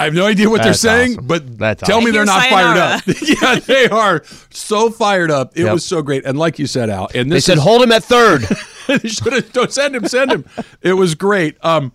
I 0.01 0.05
have 0.05 0.15
no 0.15 0.27
idea 0.27 0.49
what 0.49 0.63
That's 0.63 0.81
they're 0.83 0.93
saying, 1.07 1.13
awesome. 1.15 1.27
but 1.27 1.59
That's 1.59 1.83
tell 1.83 2.01
me 2.01 2.13
they're 2.13 2.25
not 2.25 2.43
Here's 2.43 2.53
fired 2.53 2.77
up. 2.79 3.03
yeah, 3.43 3.57
they 3.59 3.89
are 3.89 4.23
so 4.51 4.91
fired 4.91 5.31
up. 5.33 5.57
It 5.57 5.65
Yep. 5.65 5.73
was 5.73 5.85
so 5.85 6.03
great, 6.03 6.25
and 6.25 6.39
like 6.39 6.61
you 6.61 6.69
said, 6.69 6.89
Al, 6.89 7.09
and 7.15 7.33
They 7.33 7.41
said 7.41 7.57
is, 7.59 7.65
hold 7.65 7.83
him 7.83 7.91
at 7.91 8.05
third. 8.05 8.43
they 8.87 8.99
should 9.09 9.33
have 9.33 9.53
don't 9.53 9.73
send 9.73 9.97
him, 9.97 10.07
send 10.07 10.31
him. 10.31 10.45
It 10.83 10.93
was 10.93 11.17
great. 11.17 11.57
Um, 11.65 11.91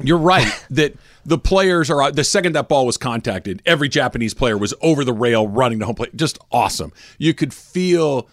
you're 0.00 0.18
right 0.18 0.46
that 0.70 0.94
the 1.26 1.36
players 1.38 1.90
are 1.90 2.12
the 2.12 2.22
second 2.24 2.52
that 2.54 2.68
ball 2.68 2.86
was 2.86 2.96
contacted, 2.96 3.60
every 3.66 3.88
Japanese 3.88 4.32
player 4.32 4.56
was 4.56 4.72
over 4.80 5.04
the 5.04 5.12
rail 5.12 5.48
running 5.48 5.80
to 5.80 5.86
home 5.86 5.96
plate. 5.96 6.14
Just 6.14 6.38
awesome. 6.52 6.92
You 7.18 7.34
could 7.34 7.52
feel 7.52 8.28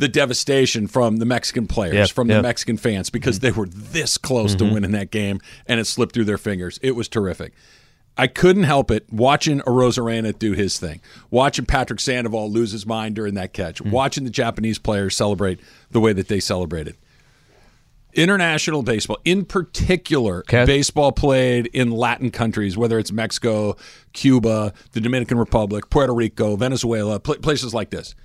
the 0.00 0.08
devastation 0.08 0.86
from 0.88 1.18
the 1.18 1.24
Mexican 1.26 1.66
players, 1.66 1.94
Yep, 1.94 2.08
from 2.10 2.28
the. 2.28 2.42
Mexican 2.42 2.76
fans, 2.76 3.10
because 3.10 3.38
they 3.40 3.50
were 3.52 3.66
this 3.66 4.18
close 4.18 4.54
Mm-hmm. 4.56 4.66
to 4.68 4.74
winning 4.74 4.90
that 4.92 5.10
game 5.10 5.40
and 5.66 5.78
it 5.78 5.86
slipped 5.86 6.14
through 6.14 6.24
their 6.24 6.38
fingers. 6.38 6.78
It 6.82 6.96
was 6.96 7.06
terrific. 7.08 7.52
I 8.16 8.26
couldn't 8.26 8.64
help 8.64 8.90
it 8.90 9.06
watching 9.12 9.60
Arozarena 9.60 10.36
do 10.38 10.52
his 10.52 10.78
thing, 10.78 11.00
watching 11.30 11.64
Patrick 11.64 12.00
Sandoval 12.00 12.50
lose 12.50 12.72
his 12.72 12.84
mind 12.84 13.14
during 13.14 13.34
that 13.34 13.52
catch, 13.52 13.82
Mm. 13.82 13.92
watching 13.92 14.24
the 14.24 14.30
Japanese 14.30 14.78
players 14.78 15.14
celebrate 15.16 15.60
the 15.90 16.00
way 16.00 16.12
that 16.12 16.28
they 16.28 16.40
celebrated. 16.40 16.96
International 18.12 18.82
baseball, 18.82 19.18
in 19.24 19.44
particular, 19.44 20.42
baseball 20.48 21.12
played 21.12 21.66
in 21.68 21.92
Latin 21.92 22.32
countries, 22.32 22.76
whether 22.76 22.98
it's 22.98 23.12
Mexico, 23.12 23.76
Cuba, 24.12 24.72
the 24.92 25.00
Dominican 25.00 25.38
Republic, 25.38 25.88
Puerto 25.90 26.12
Rico, 26.12 26.56
Venezuela, 26.56 27.20
pl- 27.20 27.36
places 27.36 27.72
like 27.72 27.90
this. 27.90 28.16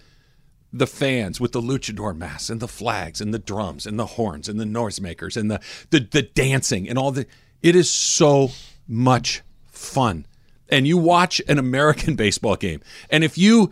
The 0.78 0.88
fans 0.88 1.40
with 1.40 1.54
the 1.54 1.62
luchador 1.62 2.16
masks 2.16 2.50
and 2.50 2.60
the 2.60 2.68
flags 2.68 3.22
and 3.22 3.34
the 3.34 3.40
drums 3.40 3.86
and 3.86 3.98
the 3.98 4.06
horns 4.06 4.50
and 4.50 4.60
the 4.60 4.66
noisemakers 4.66 5.38
and 5.38 5.50
the, 5.50 5.62
the 5.90 6.02
the 6.02 6.22
dancing 6.22 6.90
and 6.90 6.98
all 7.00 7.12
the 7.12 7.26
it 7.62 7.76
is 7.76 7.90
so 7.90 8.52
much 8.88 9.42
fun. 9.68 10.26
And 10.68 10.86
you 10.86 10.98
watch 10.98 11.42
an 11.48 11.60
American 11.60 12.16
baseball 12.24 12.58
game, 12.58 12.82
and 13.10 13.24
if 13.24 13.38
you 13.38 13.72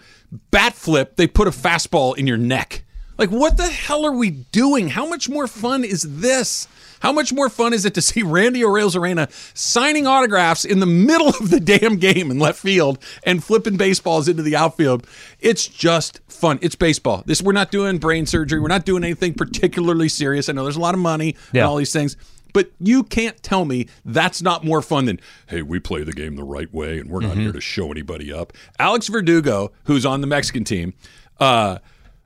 bat 0.51 0.73
flip, 0.73 1.17
they 1.17 1.27
put 1.27 1.47
a 1.47 1.51
fastball 1.51 2.15
in 2.17 2.25
your 2.25 2.37
neck. 2.37 2.85
Like, 3.23 3.31
what 3.31 3.55
the 3.55 3.67
hell 3.67 4.05
are 4.05 4.11
we 4.11 4.31
doing? 4.31 4.89
How 4.89 5.05
much 5.07 5.29
more 5.29 5.47
fun 5.47 5.85
is 5.85 6.01
this? 6.01 6.67
How 6.99 7.13
much 7.13 7.31
more 7.31 7.47
fun 7.47 7.71
is 7.71 7.85
it 7.85 7.93
to 7.93 8.01
see 8.01 8.21
Randy 8.21 8.59
Arozarena 8.63 9.31
signing 9.57 10.05
autographs 10.05 10.65
in 10.65 10.81
the 10.81 10.85
middle 10.85 11.29
of 11.29 11.49
the 11.49 11.61
damn 11.61 11.95
game 11.95 12.29
in 12.31 12.37
left 12.37 12.59
field 12.59 12.99
and 13.25 13.41
flipping 13.41 13.77
baseballs 13.77 14.27
into 14.27 14.43
the 14.43 14.57
outfield? 14.57 15.07
It's 15.39 15.65
just 15.69 16.19
fun. 16.27 16.59
It's 16.61 16.75
baseball. 16.75 17.23
This 17.25 17.41
we're 17.41 17.53
not 17.53 17.71
doing 17.71 17.97
brain 17.97 18.25
surgery. 18.25 18.59
We're 18.59 18.67
not 18.67 18.83
doing 18.85 19.05
anything 19.05 19.35
particularly 19.35 20.09
serious. 20.09 20.49
I 20.49 20.51
know 20.51 20.63
there's 20.63 20.75
a 20.75 20.81
lot 20.81 20.93
of 20.93 20.99
money 20.99 21.37
Yeah. 21.53 21.61
and 21.61 21.69
all 21.69 21.77
these 21.77 21.93
things. 21.93 22.17
But 22.51 22.71
you 22.77 23.03
can't 23.05 23.41
tell 23.41 23.63
me 23.63 23.87
that's 24.03 24.41
not 24.41 24.65
more 24.65 24.81
fun 24.81 25.05
than, 25.05 25.21
hey, 25.47 25.61
we 25.61 25.79
play 25.79 26.03
the 26.03 26.11
game 26.11 26.35
the 26.35 26.43
right 26.43 26.71
way 26.73 26.99
and 26.99 27.09
we're 27.09 27.21
not 27.21 27.37
here 27.37 27.53
to 27.53 27.61
show 27.61 27.89
anybody 27.89 28.33
up. 28.33 28.51
Alex 28.79 29.07
Verdugo, 29.07 29.71
who's 29.85 30.05
on 30.05 30.19
the 30.19 30.27
Mexican 30.27 30.65
team, 30.65 30.93
uh, 31.39 31.77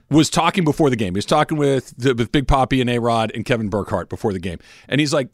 was 0.10 0.30
talking 0.30 0.64
before 0.64 0.90
the 0.90 0.96
game. 0.96 1.14
He 1.14 1.18
was 1.18 1.26
talking 1.26 1.58
with, 1.58 1.94
with 1.98 2.32
Big 2.32 2.48
Poppy 2.48 2.82
and 2.82 2.90
A 2.90 3.00
Rod 3.00 3.32
and 3.36 3.46
Kevin 3.46 3.70
Burkhardt 3.70 4.10
before 4.10 4.34
the 4.34 4.40
game. 4.40 4.60
And 4.88 5.00
he's 5.02 5.14
like, 5.14 5.30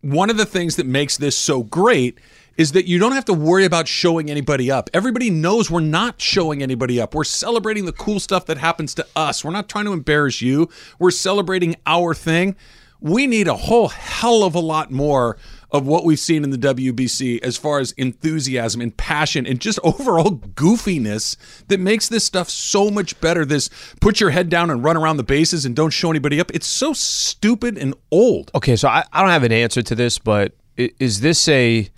one 0.00 0.30
of 0.30 0.36
the 0.36 0.46
things 0.46 0.76
that 0.76 0.86
makes 0.86 1.16
this 1.16 1.38
so 1.38 1.62
great 1.62 2.18
is 2.56 2.72
that 2.72 2.86
you 2.86 2.98
don't 2.98 3.12
have 3.12 3.24
to 3.24 3.32
worry 3.32 3.64
about 3.64 3.88
showing 3.88 4.30
anybody 4.30 4.70
up. 4.70 4.90
Everybody 4.92 5.30
knows 5.30 5.70
we're 5.70 5.80
not 5.80 6.20
showing 6.20 6.62
anybody 6.62 7.00
up. 7.00 7.14
We're 7.14 7.24
celebrating 7.24 7.86
the 7.86 7.92
cool 7.92 8.20
stuff 8.20 8.46
that 8.46 8.58
happens 8.58 8.94
to 8.94 9.06
us. 9.16 9.44
We're 9.44 9.52
not 9.52 9.68
trying 9.68 9.86
to 9.86 9.92
embarrass 9.92 10.42
you. 10.42 10.68
We're 10.98 11.12
celebrating 11.12 11.76
our 11.86 12.14
thing. 12.14 12.56
We 13.00 13.26
need 13.26 13.48
a 13.48 13.54
whole 13.56 13.88
hell 13.88 14.42
of 14.42 14.54
a 14.54 14.60
lot 14.60 14.90
more 14.90 15.38
of 15.72 15.86
what 15.86 16.04
we've 16.04 16.18
seen 16.18 16.44
in 16.44 16.50
the 16.50 16.58
WBC 16.58 17.42
as 17.42 17.56
far 17.56 17.80
as 17.80 17.92
enthusiasm 17.92 18.80
and 18.80 18.96
passion 18.96 19.46
and 19.46 19.60
just 19.60 19.78
overall 19.84 20.32
goofiness 20.54 21.36
that 21.68 21.80
makes 21.80 22.08
this 22.08 22.24
stuff 22.24 22.48
so 22.48 22.90
much 22.90 23.18
better. 23.20 23.44
This 23.44 23.70
put 24.00 24.20
your 24.20 24.30
head 24.30 24.48
down 24.48 24.70
and 24.70 24.84
run 24.84 24.96
around 24.96 25.16
the 25.16 25.24
bases 25.24 25.64
and 25.64 25.74
don't 25.74 25.90
show 25.90 26.10
anybody 26.10 26.38
up. 26.38 26.50
It's 26.54 26.66
so 26.66 26.92
stupid 26.92 27.78
and 27.78 27.94
old. 28.10 28.50
Okay, 28.54 28.76
so 28.76 28.88
I, 28.88 29.04
I 29.12 29.20
don't 29.22 29.30
have 29.30 29.44
an 29.44 29.52
answer 29.52 29.82
to 29.82 29.94
this, 29.94 30.18
but 30.18 30.54
is 30.76 31.20
this 31.20 31.48
a 31.48 31.88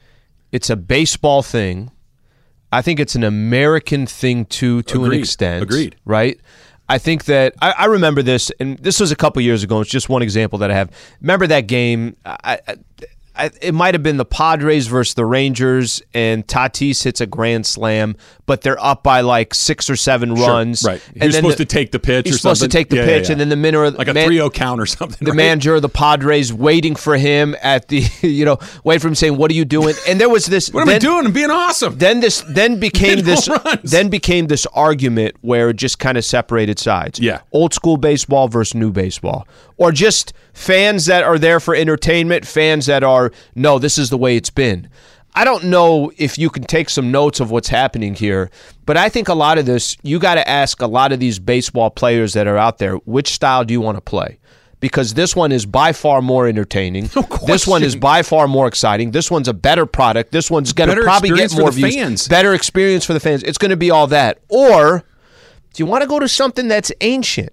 it's 0.52 0.70
a 0.70 0.76
baseball 0.76 1.42
thing? 1.42 1.90
I 2.70 2.82
think 2.82 2.98
it's 3.00 3.14
an 3.14 3.24
American 3.24 4.06
thing 4.06 4.46
too, 4.46 4.82
to 4.82 5.04
an 5.04 5.12
extent. 5.12 5.62
Agreed. 5.62 5.96
Right. 6.04 6.40
I 6.88 6.98
think 6.98 7.24
that 7.26 7.54
I, 7.62 7.72
I 7.78 7.84
remember 7.86 8.20
this, 8.22 8.50
and 8.60 8.78
this 8.78 9.00
was 9.00 9.10
a 9.10 9.16
couple 9.16 9.40
years 9.42 9.62
ago. 9.62 9.80
It's 9.80 9.90
just 9.90 10.08
one 10.08 10.22
example 10.22 10.58
that 10.58 10.70
I 10.70 10.74
have. 10.74 10.90
Remember 11.20 11.46
that 11.46 11.62
game? 11.62 12.16
I, 12.26 12.58
I, 12.66 12.76
I, 13.36 13.50
it 13.60 13.74
might 13.74 13.94
have 13.94 14.02
been 14.02 14.16
the 14.16 14.24
Padres 14.24 14.86
versus 14.86 15.14
the 15.14 15.24
Rangers, 15.24 16.02
and 16.14 16.46
Tatis 16.46 17.02
hits 17.02 17.20
a 17.20 17.26
grand 17.26 17.66
slam, 17.66 18.16
but 18.46 18.60
they're 18.62 18.82
up 18.82 19.02
by 19.02 19.22
like 19.22 19.54
six 19.54 19.90
or 19.90 19.96
seven 19.96 20.36
Sure, 20.36 20.46
runs. 20.48 20.84
right. 20.84 21.00
He 21.14 21.20
And 21.20 21.26
was 21.28 21.36
supposed 21.36 21.58
the- 21.58 21.64
to 21.64 21.74
take 21.74 21.90
the 21.92 21.98
pitch 21.98 22.26
He's 22.26 22.36
or 22.36 22.38
supposed 22.38 22.60
something. 22.60 22.70
to 22.70 22.76
take 22.78 22.88
the 22.90 22.96
Yeah, 22.96 23.02
yeah, 23.02 23.08
pitch, 23.08 23.24
yeah. 23.28 23.32
and 23.32 23.40
then 23.40 23.48
the 23.48 23.56
minor 23.56 23.90
like 23.90 24.08
a 24.08 24.14
man- 24.14 24.28
3-0 24.28 24.50
count 24.52 24.80
or 24.80 24.86
something. 24.86 25.24
the 25.24 25.32
right? 25.32 25.36
manager 25.36 25.74
of 25.74 25.82
the 25.82 25.88
Padres 25.88 26.52
waiting 26.52 26.94
for 26.94 27.16
him 27.16 27.56
at 27.62 27.88
the 27.88 28.04
you 28.20 28.44
know 28.44 28.58
wait 28.84 29.00
for 29.00 29.08
him 29.08 29.14
saying 29.14 29.36
what 29.36 29.50
are 29.50 29.54
you 29.54 29.64
doing 29.64 29.94
and 30.08 30.20
there 30.20 30.28
was 30.28 30.46
this 30.46 30.68
What 30.72 30.82
am 30.82 30.88
I 30.90 30.98
doing? 30.98 31.26
I'm 31.26 31.32
being 31.32 31.50
awesome. 31.50 31.98
then 31.98 32.20
this 32.20 32.42
then 32.48 32.78
became 32.80 33.20
this 33.22 33.48
runs. 33.48 33.90
then 33.90 34.08
became 34.10 34.46
this 34.46 34.66
argument 34.74 35.34
where 35.40 35.70
it 35.70 35.76
just 35.76 35.98
kind 35.98 36.16
of 36.18 36.24
separated 36.24 36.78
sides. 36.78 37.18
Yeah. 37.18 37.40
Old 37.52 37.74
school 37.74 37.96
baseball 37.96 38.48
versus 38.48 38.74
new 38.74 38.92
baseball. 38.92 39.46
Or 39.76 39.90
just 39.92 40.32
fans 40.52 41.06
that 41.06 41.24
are 41.24 41.38
there 41.38 41.60
for 41.60 41.74
entertainment, 41.74 42.46
fans 42.46 42.86
that 42.86 43.02
are 43.02 43.32
no, 43.54 43.78
this 43.78 43.98
is 43.98 44.10
the 44.10 44.18
way 44.18 44.36
it's 44.36 44.50
been. 44.50 44.88
I 45.36 45.44
don't 45.44 45.64
know 45.64 46.12
if 46.16 46.38
you 46.38 46.48
can 46.48 46.62
take 46.62 46.88
some 46.88 47.10
notes 47.10 47.40
of 47.40 47.50
what's 47.50 47.68
happening 47.68 48.14
here, 48.14 48.50
but 48.86 48.96
I 48.96 49.08
think 49.08 49.28
a 49.28 49.34
lot 49.34 49.58
of 49.58 49.66
this 49.66 49.96
you 50.02 50.20
got 50.20 50.36
to 50.36 50.48
ask 50.48 50.80
a 50.80 50.86
lot 50.86 51.10
of 51.12 51.18
these 51.18 51.40
baseball 51.40 51.90
players 51.90 52.34
that 52.34 52.46
are 52.46 52.56
out 52.56 52.78
there, 52.78 52.94
which 52.98 53.32
style 53.32 53.64
do 53.64 53.74
you 53.74 53.80
want 53.80 53.96
to 53.96 54.00
play? 54.00 54.38
Because 54.78 55.14
this 55.14 55.34
one 55.34 55.50
is 55.50 55.66
by 55.66 55.92
far 55.92 56.20
more 56.20 56.46
entertaining. 56.46 57.10
this 57.46 57.66
one 57.66 57.82
is 57.82 57.96
by 57.96 58.22
far 58.22 58.46
more 58.46 58.68
exciting. 58.68 59.10
This 59.12 59.30
one's 59.30 59.48
a 59.48 59.54
better 59.54 59.86
product. 59.86 60.30
This 60.30 60.50
one's 60.50 60.72
going 60.74 60.94
to 60.94 61.02
probably 61.02 61.30
get 61.30 61.56
more 61.56 61.72
views. 61.72 61.94
fans. 61.94 62.28
Better 62.28 62.52
experience 62.52 63.04
for 63.04 63.14
the 63.14 63.20
fans. 63.20 63.42
It's 63.44 63.56
going 63.56 63.70
to 63.70 63.78
be 63.78 63.90
all 63.90 64.06
that. 64.08 64.40
Or 64.48 65.02
do 65.72 65.82
you 65.82 65.86
want 65.86 66.02
to 66.02 66.08
go 66.08 66.18
to 66.18 66.28
something 66.28 66.68
that's 66.68 66.92
ancient? 67.00 67.50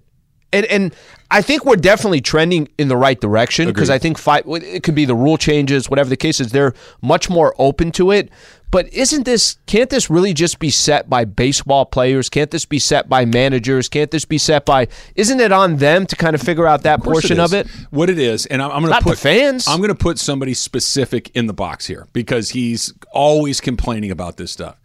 And 0.52 0.66
and 0.66 0.94
I 1.30 1.40
think 1.42 1.64
we're 1.64 1.76
definitely 1.76 2.20
trending 2.20 2.68
in 2.76 2.88
the 2.88 2.96
right 2.96 3.20
direction 3.20 3.68
because 3.68 3.88
I 3.88 3.98
think 3.98 4.18
fight 4.18 4.44
it 4.46 4.82
could 4.82 4.94
be 4.94 5.04
the 5.04 5.14
rule 5.14 5.38
changes, 5.38 5.88
whatever 5.88 6.10
the 6.10 6.16
case 6.16 6.40
is. 6.40 6.52
They're 6.52 6.74
much 7.00 7.30
more 7.30 7.54
open 7.58 7.90
to 7.92 8.10
it. 8.10 8.30
But 8.72 8.90
isn't 8.92 9.24
this? 9.24 9.58
Can't 9.66 9.90
this 9.90 10.08
really 10.08 10.32
just 10.32 10.58
be 10.58 10.70
set 10.70 11.08
by 11.08 11.26
baseball 11.26 11.84
players? 11.84 12.30
Can't 12.30 12.50
this 12.50 12.64
be 12.64 12.78
set 12.78 13.06
by 13.06 13.26
managers? 13.26 13.86
Can't 13.86 14.10
this 14.10 14.24
be 14.24 14.38
set 14.38 14.64
by? 14.64 14.88
Isn't 15.14 15.40
it 15.40 15.52
on 15.52 15.76
them 15.76 16.06
to 16.06 16.16
kind 16.16 16.34
of 16.34 16.40
figure 16.40 16.66
out 16.66 16.82
that 16.84 17.02
course 17.02 17.16
portion 17.16 17.38
it 17.38 17.42
of 17.42 17.52
it? 17.52 17.66
What 17.90 18.08
it 18.08 18.18
is, 18.18 18.46
and 18.46 18.62
I'm, 18.62 18.70
I'm 18.70 18.82
going 18.82 18.94
to 18.94 19.02
put 19.02 19.18
fans. 19.18 19.68
I'm 19.68 19.78
going 19.78 19.88
to 19.88 19.94
put 19.94 20.18
somebody 20.18 20.54
specific 20.54 21.30
in 21.34 21.48
the 21.48 21.52
box 21.52 21.86
here 21.86 22.08
because 22.14 22.50
he's 22.50 22.94
always 23.12 23.60
complaining 23.60 24.10
about 24.10 24.38
this 24.38 24.50
stuff. 24.50 24.80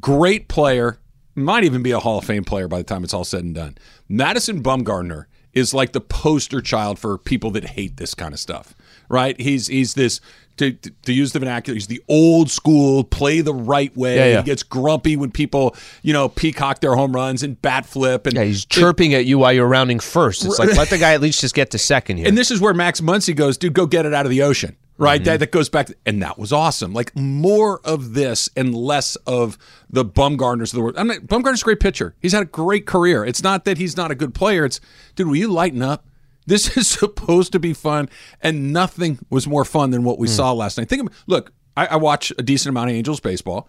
Great 0.00 0.48
player, 0.48 0.98
might 1.36 1.64
even 1.64 1.82
be 1.82 1.90
a 1.92 1.98
Hall 2.00 2.18
of 2.18 2.24
Fame 2.24 2.44
player 2.44 2.68
by 2.68 2.78
the 2.78 2.84
time 2.84 3.04
it's 3.04 3.14
all 3.14 3.24
said 3.24 3.44
and 3.44 3.54
done. 3.54 3.76
Madison 4.08 4.62
Bumgarner 4.62 5.26
is 5.52 5.72
like 5.72 5.92
the 5.92 6.00
poster 6.00 6.60
child 6.60 6.98
for 6.98 7.16
people 7.18 7.50
that 7.52 7.64
hate 7.64 7.96
this 7.96 8.14
kind 8.14 8.34
of 8.34 8.40
stuff, 8.40 8.74
right? 9.08 9.38
He's 9.40 9.66
he's 9.68 9.94
this. 9.94 10.20
To, 10.58 10.72
to 10.72 11.12
use 11.12 11.32
the 11.32 11.38
vernacular, 11.38 11.74
he's 11.74 11.86
the 11.86 12.02
old 12.08 12.50
school, 12.50 13.04
play 13.04 13.42
the 13.42 13.52
right 13.52 13.94
way. 13.94 14.16
Yeah, 14.16 14.24
yeah. 14.24 14.36
He 14.38 14.44
gets 14.46 14.62
grumpy 14.62 15.14
when 15.14 15.30
people, 15.30 15.76
you 16.00 16.14
know, 16.14 16.30
peacock 16.30 16.80
their 16.80 16.94
home 16.94 17.14
runs 17.14 17.42
and 17.42 17.60
bat 17.60 17.84
flip. 17.84 18.26
And 18.26 18.36
Yeah, 18.36 18.44
he's 18.44 18.64
chirping 18.64 19.12
at 19.12 19.26
you 19.26 19.38
while 19.38 19.52
you're 19.52 19.66
rounding 19.66 20.00
first. 20.00 20.46
It's 20.46 20.58
like 20.58 20.74
let 20.74 20.88
the 20.88 20.96
guy 20.96 21.12
at 21.12 21.20
least 21.20 21.42
just 21.42 21.54
get 21.54 21.72
to 21.72 21.78
second 21.78 22.16
here. 22.20 22.26
And 22.26 22.38
this 22.38 22.50
is 22.50 22.58
where 22.58 22.72
Max 22.72 23.02
Muncy 23.02 23.36
goes, 23.36 23.58
dude, 23.58 23.74
go 23.74 23.84
get 23.84 24.06
it 24.06 24.14
out 24.14 24.24
of 24.24 24.30
the 24.30 24.40
ocean. 24.40 24.78
Right? 24.98 25.22
That, 25.22 25.32
mm-hmm. 25.32 25.40
that 25.40 25.52
goes 25.52 25.68
back 25.68 25.86
to, 25.86 25.96
and 26.06 26.22
that 26.22 26.38
was 26.38 26.52
awesome. 26.52 26.94
Like 26.94 27.14
more 27.14 27.80
of 27.84 28.14
this 28.14 28.48
and 28.56 28.74
less 28.74 29.16
of 29.26 29.58
the 29.90 30.04
Bumgarners 30.04 30.72
of 30.72 30.72
the 30.72 30.80
world. 30.80 30.96
I 30.96 31.02
mean, 31.02 31.20
Bumgarner's 31.20 31.60
a 31.60 31.64
great 31.64 31.80
pitcher. 31.80 32.14
He's 32.20 32.32
had 32.32 32.42
a 32.42 32.46
great 32.46 32.86
career. 32.86 33.24
It's 33.24 33.42
not 33.42 33.66
that 33.66 33.76
he's 33.76 33.96
not 33.96 34.10
a 34.10 34.14
good 34.14 34.34
player. 34.34 34.64
It's, 34.64 34.80
dude, 35.14 35.26
will 35.28 35.36
you 35.36 35.48
lighten 35.48 35.82
up? 35.82 36.06
This 36.46 36.76
is 36.78 36.88
supposed 36.88 37.52
to 37.52 37.58
be 37.58 37.72
fun, 37.72 38.08
and 38.40 38.72
nothing 38.72 39.18
was 39.28 39.46
more 39.46 39.64
fun 39.64 39.90
than 39.90 40.04
what 40.04 40.18
we 40.18 40.28
hmm. 40.28 40.34
saw 40.34 40.52
last 40.52 40.78
night. 40.78 40.88
Think 40.88 41.10
of, 41.10 41.24
look, 41.26 41.52
I, 41.76 41.86
I 41.86 41.96
watch 41.96 42.32
a 42.38 42.42
decent 42.42 42.70
amount 42.70 42.90
of 42.90 42.96
Angels 42.96 43.20
baseball. 43.20 43.68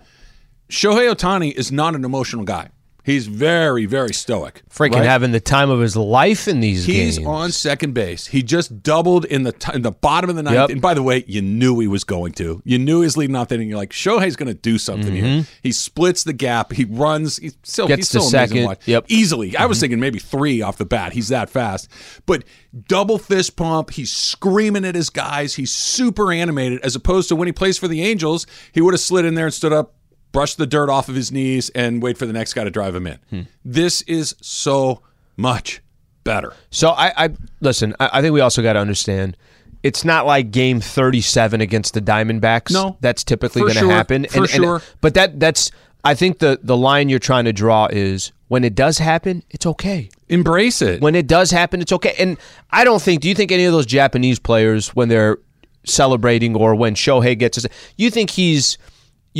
Shohei 0.70 1.14
Otani 1.14 1.54
is 1.54 1.72
not 1.72 1.96
an 1.96 2.06
emotional 2.06 2.44
guy. 2.44 2.70
He's 3.08 3.28
very, 3.28 3.86
very 3.86 4.14
stoic. 4.14 4.64
Freaking 4.70 4.96
right? 4.96 5.06
having 5.06 5.32
the 5.32 5.40
time 5.40 5.70
of 5.70 5.80
his 5.80 5.96
life 5.96 6.46
in 6.46 6.60
these 6.60 6.86
games. 6.86 6.98
He's 6.98 7.18
games. 7.20 7.28
on 7.30 7.52
second 7.54 7.94
base. 7.94 8.28
He 8.28 8.44
just 8.44 8.84
doubled 8.84 9.24
in 9.24 9.44
the 9.44 9.54
t- 9.54 9.72
in 9.74 9.82
the 9.82 9.94
bottom 9.94 10.30
of 10.30 10.36
the 10.36 10.44
ninth. 10.44 10.56
Yep. 10.56 10.70
And 10.72 10.82
by 10.82 10.94
the 10.94 11.02
way, 11.02 11.24
you 11.26 11.42
knew 11.42 11.80
he 11.80 11.88
was 11.88 12.04
going 12.04 12.34
to. 12.34 12.62
You 12.66 12.78
knew 12.78 13.00
he 13.00 13.06
was 13.06 13.16
leading 13.16 13.38
off, 13.38 13.50
and 13.52 13.64
you're 13.64 13.78
like, 13.78 13.92
Shohei's 13.92 14.36
going 14.36 14.50
to 14.50 14.54
do 14.54 14.78
something 14.78 15.14
here. 15.16 15.46
He 15.64 15.72
splits 15.72 16.26
the 16.26 16.34
gap. 16.34 16.74
He 16.74 16.84
runs. 16.84 17.38
He's 17.38 17.56
still 17.64 17.86
Mm-hmm. 17.86 17.92
Gets 17.92 18.00
he's 18.00 18.10
still 18.10 18.24
to 18.24 18.30
second. 18.30 18.78
Yep. 18.86 19.04
Mm-hmm. 19.06 19.14
easily. 19.14 19.56
I 19.56 19.68
was 19.68 19.80
thinking 19.80 20.02
maybe 20.02 20.20
three 20.20 20.62
off 20.62 20.78
the 20.78 20.84
bat. 20.86 21.14
He's 21.14 21.30
that 21.30 21.50
fast. 21.50 21.90
But 22.26 22.44
double 22.90 23.20
fist 23.20 23.56
pump. 23.56 23.92
He's 23.92 24.12
screaming 24.12 24.84
at 24.84 24.96
his 24.96 25.10
guys. 25.10 25.56
He's 25.56 25.72
super 25.72 26.34
animated. 26.34 26.82
As 26.82 26.94
opposed 26.94 27.30
to 27.30 27.38
when 27.38 27.48
he 27.48 27.54
plays 27.54 27.78
for 27.78 27.88
the 27.88 28.02
Angels, 28.02 28.46
he 28.74 28.82
would 28.82 28.94
have 28.94 29.00
slid 29.00 29.24
in 29.24 29.36
there 29.36 29.46
and 29.46 29.54
stood 29.54 29.72
up 29.72 29.94
brush 30.32 30.56
the 30.56 30.68
dirt 30.68 30.90
off 30.90 31.10
of 31.10 31.16
his 31.16 31.32
knees 31.32 31.70
and 31.72 32.02
wait 32.02 32.18
for 32.18 32.26
the 32.26 32.34
next 32.34 32.54
guy 32.54 32.64
to 32.64 32.70
drive 32.70 32.96
him 32.96 33.08
in. 33.08 33.20
Hmm. 33.30 33.42
This 33.64 34.02
is 34.04 34.36
so 34.42 35.02
much 35.36 35.82
better. 36.24 36.54
So 36.70 36.90
I, 36.90 37.26
I 37.26 37.30
listen. 37.62 37.96
I, 38.00 38.10
I 38.14 38.22
think 38.22 38.34
we 38.34 38.42
also 38.42 38.62
got 38.62 38.74
to 38.74 38.80
understand. 38.80 39.38
It's 39.84 40.04
not 40.04 40.26
like 40.26 40.52
Game 40.52 40.82
37 40.82 41.62
against 41.62 41.94
the 41.94 42.02
Diamondbacks. 42.02 42.72
No. 42.72 42.98
that's 43.00 43.24
typically 43.24 43.62
going 43.62 43.74
to 43.74 43.80
sure. 43.80 43.92
happen. 43.92 44.26
For 44.26 44.48
sure. 44.48 44.82
but 45.02 45.14
that 45.14 45.40
that's. 45.40 45.72
I 46.04 46.14
think 46.14 46.40
the 46.40 46.60
the 46.62 46.78
line 46.78 47.10
you're 47.10 47.20
trying 47.20 47.46
to 47.46 47.54
draw 47.54 47.88
is 47.88 48.32
when 48.48 48.64
it 48.64 48.76
does 48.76 48.98
happen, 48.98 49.44
it's 49.50 49.66
okay. 49.66 50.10
Embrace 50.30 50.82
it. 50.82 51.02
When 51.02 51.16
it 51.16 51.28
does 51.28 51.52
happen, 51.52 51.82
it's 51.82 51.92
okay. 51.92 52.16
And 52.20 52.38
I 52.72 52.84
don't 52.84 53.02
think. 53.02 53.22
Do 53.22 53.30
you 53.30 53.36
think 53.36 53.52
any 53.52 53.66
of 53.66 53.74
those 53.74 53.86
Japanese 53.86 54.40
players, 54.40 54.90
when 54.90 55.10
they're 55.10 55.38
celebrating 55.86 56.56
or 56.56 56.76
when 56.76 56.96
Shohei 56.96 57.38
gets, 57.38 57.56
his, 57.56 57.68
you 57.96 58.10
think 58.10 58.32
he's 58.32 58.78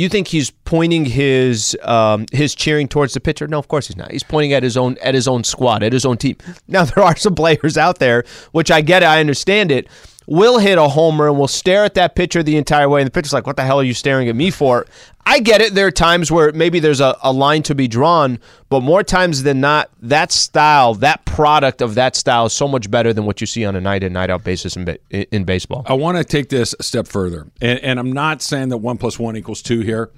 you 0.00 0.08
think 0.08 0.28
he's 0.28 0.50
pointing 0.50 1.04
his 1.04 1.76
um, 1.82 2.26
his 2.32 2.54
cheering 2.54 2.88
towards 2.88 3.14
the 3.14 3.20
pitcher? 3.20 3.46
No, 3.48 3.58
of 3.58 3.68
course 3.68 3.88
he's 3.88 3.96
not. 3.96 4.10
He's 4.10 4.22
pointing 4.22 4.52
at 4.52 4.62
his 4.62 4.76
own 4.76 4.96
at 5.02 5.14
his 5.14 5.26
own 5.26 5.44
squad, 5.44 5.82
at 5.82 5.92
his 5.92 6.04
own 6.04 6.16
team. 6.16 6.36
Now 6.66 6.84
there 6.86 7.02
are 7.04 7.16
some 7.16 7.34
players 7.34 7.76
out 7.76 7.98
there, 7.98 8.24
which 8.52 8.70
I 8.70 8.80
get 8.80 9.02
I 9.02 9.20
understand 9.20 9.72
it. 9.72 9.88
Will 10.30 10.58
hit 10.58 10.76
a 10.76 10.88
homer 10.88 11.26
and 11.26 11.38
will 11.38 11.48
stare 11.48 11.84
at 11.84 11.94
that 11.94 12.14
pitcher 12.14 12.42
the 12.42 12.58
entire 12.58 12.86
way, 12.86 13.00
and 13.00 13.06
the 13.06 13.10
pitcher's 13.10 13.32
like, 13.32 13.46
"What 13.46 13.56
the 13.56 13.64
hell 13.64 13.80
are 13.80 13.84
you 13.84 13.94
staring 13.94 14.28
at 14.28 14.36
me 14.36 14.50
for?" 14.50 14.84
I 15.24 15.40
get 15.40 15.62
it. 15.62 15.74
There 15.74 15.86
are 15.86 15.90
times 15.90 16.30
where 16.30 16.52
maybe 16.52 16.80
there's 16.80 17.00
a, 17.00 17.16
a 17.22 17.32
line 17.32 17.62
to 17.62 17.74
be 17.74 17.88
drawn, 17.88 18.38
but 18.68 18.80
more 18.82 19.02
times 19.02 19.42
than 19.42 19.62
not, 19.62 19.88
that 20.02 20.30
style, 20.30 20.92
that 20.96 21.24
product 21.24 21.80
of 21.80 21.94
that 21.94 22.14
style, 22.14 22.44
is 22.44 22.52
so 22.52 22.68
much 22.68 22.90
better 22.90 23.14
than 23.14 23.24
what 23.24 23.40
you 23.40 23.46
see 23.46 23.64
on 23.64 23.74
a 23.74 23.80
night 23.80 24.02
in 24.02 24.12
night 24.12 24.28
out 24.28 24.44
basis 24.44 24.76
in, 24.76 24.98
in 25.10 25.44
baseball. 25.44 25.82
I 25.86 25.94
want 25.94 26.18
to 26.18 26.24
take 26.24 26.50
this 26.50 26.74
a 26.78 26.82
step 26.82 27.06
further, 27.06 27.46
and, 27.62 27.78
and 27.78 27.98
I'm 27.98 28.12
not 28.12 28.42
saying 28.42 28.68
that 28.68 28.78
one 28.78 28.98
plus 28.98 29.18
one 29.18 29.34
equals 29.34 29.62
two 29.62 29.80
here, 29.80 30.10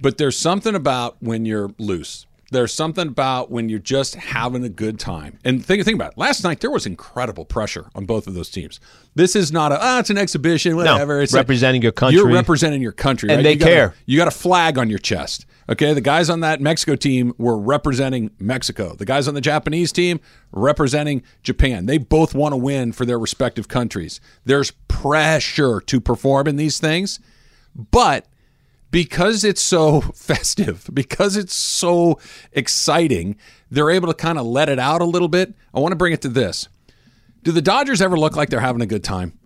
but 0.00 0.18
there's 0.18 0.38
something 0.38 0.76
about 0.76 1.16
when 1.18 1.44
you're 1.44 1.72
loose. 1.78 2.27
There's 2.50 2.72
something 2.72 3.08
about 3.08 3.50
when 3.50 3.68
you're 3.68 3.78
just 3.78 4.14
having 4.14 4.64
a 4.64 4.70
good 4.70 4.98
time. 4.98 5.38
And 5.44 5.62
think, 5.64 5.84
think 5.84 5.96
about 5.96 6.12
it. 6.12 6.18
Last 6.18 6.42
night, 6.44 6.60
there 6.60 6.70
was 6.70 6.86
incredible 6.86 7.44
pressure 7.44 7.90
on 7.94 8.06
both 8.06 8.26
of 8.26 8.32
those 8.32 8.48
teams. 8.48 8.80
This 9.14 9.36
is 9.36 9.52
not 9.52 9.70
a, 9.70 9.78
ah, 9.78 9.98
it's 10.00 10.08
an 10.08 10.16
exhibition, 10.16 10.74
whatever. 10.74 11.20
it's 11.20 11.34
representing 11.34 11.82
your 11.82 11.92
country. 11.92 12.16
You're 12.18 12.32
representing 12.32 12.80
your 12.80 12.92
country. 12.92 13.28
And 13.28 13.38
right? 13.38 13.42
they 13.42 13.52
You 13.52 13.58
got 13.58 13.68
a- 13.68 13.74
care. 13.74 13.94
you 14.06 14.16
got 14.16 14.28
a 14.28 14.32
flag 14.32 14.78
on 14.78 14.88
your 14.88 14.98
chest. 14.98 15.44
Okay, 15.70 15.92
the 15.92 16.00
guys 16.00 16.30
on 16.30 16.40
that 16.40 16.62
Mexico 16.62 16.96
team 16.96 17.34
were 17.36 17.58
representing 17.58 18.30
Mexico. 18.38 18.94
The 18.94 19.04
guys 19.04 19.28
on 19.28 19.34
the 19.34 19.42
Japanese 19.42 19.92
team 19.92 20.18
representing 20.50 21.22
Japan. 21.42 21.84
They 21.84 21.98
both 21.98 22.34
want 22.34 22.54
to 22.54 22.56
win 22.56 22.92
for 22.92 23.04
their 23.04 23.18
respective 23.18 23.68
countries. 23.68 24.18
There's 24.46 24.70
pressure 24.88 25.80
to 25.82 26.00
perform 26.00 26.46
in 26.48 26.56
these 26.56 26.78
things, 26.78 27.20
but 27.90 28.24
because 28.90 29.44
it's 29.44 29.62
so 29.62 30.00
festive, 30.14 30.88
because 30.92 31.36
it's 31.36 31.54
so 31.54 32.18
exciting, 32.52 33.36
they're 33.70 33.90
able 33.90 34.08
to 34.08 34.14
kind 34.14 34.38
of 34.38 34.46
let 34.46 34.68
it 34.68 34.78
out 34.78 35.00
a 35.00 35.04
little 35.04 35.28
bit. 35.28 35.54
I 35.74 35.80
want 35.80 35.92
to 35.92 35.96
bring 35.96 36.12
it 36.12 36.22
to 36.22 36.28
this. 36.28 36.68
Do 37.42 37.52
the 37.52 37.62
Dodgers 37.62 38.02
ever 38.02 38.18
look 38.18 38.36
like 38.36 38.50
they're 38.50 38.60
having 38.60 38.82
a 38.82 38.86
good 38.86 39.04
time? 39.04 39.37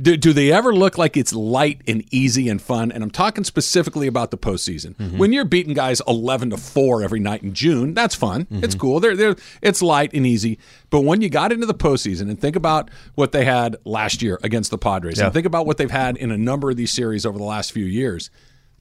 Do, 0.00 0.16
do 0.16 0.32
they 0.32 0.50
ever 0.52 0.74
look 0.74 0.96
like 0.96 1.16
it's 1.16 1.32
light 1.32 1.82
and 1.86 2.04
easy 2.10 2.48
and 2.48 2.60
fun? 2.60 2.90
And 2.90 3.02
I'm 3.02 3.10
talking 3.10 3.44
specifically 3.44 4.06
about 4.06 4.30
the 4.30 4.38
postseason. 4.38 4.94
Mm-hmm. 4.96 5.18
When 5.18 5.32
you're 5.32 5.44
beating 5.44 5.74
guys 5.74 6.00
11 6.08 6.50
to 6.50 6.56
4 6.56 7.02
every 7.02 7.20
night 7.20 7.42
in 7.42 7.52
June, 7.52 7.92
that's 7.92 8.14
fun. 8.14 8.46
It's 8.50 8.74
mm-hmm. 8.74 8.80
cool. 8.80 9.00
They're, 9.00 9.16
they're, 9.16 9.36
it's 9.60 9.82
light 9.82 10.12
and 10.14 10.26
easy. 10.26 10.58
But 10.88 11.00
when 11.00 11.20
you 11.20 11.28
got 11.28 11.52
into 11.52 11.66
the 11.66 11.74
postseason 11.74 12.30
and 12.30 12.40
think 12.40 12.56
about 12.56 12.90
what 13.14 13.32
they 13.32 13.44
had 13.44 13.76
last 13.84 14.22
year 14.22 14.38
against 14.42 14.70
the 14.70 14.78
Padres, 14.78 15.18
Yeah. 15.18 15.26
and 15.26 15.34
think 15.34 15.46
about 15.46 15.66
what 15.66 15.76
they've 15.76 15.90
had 15.90 16.16
in 16.16 16.30
a 16.30 16.38
number 16.38 16.70
of 16.70 16.76
these 16.76 16.92
series 16.92 17.26
over 17.26 17.36
the 17.36 17.44
last 17.44 17.72
few 17.72 17.84
years, 17.84 18.30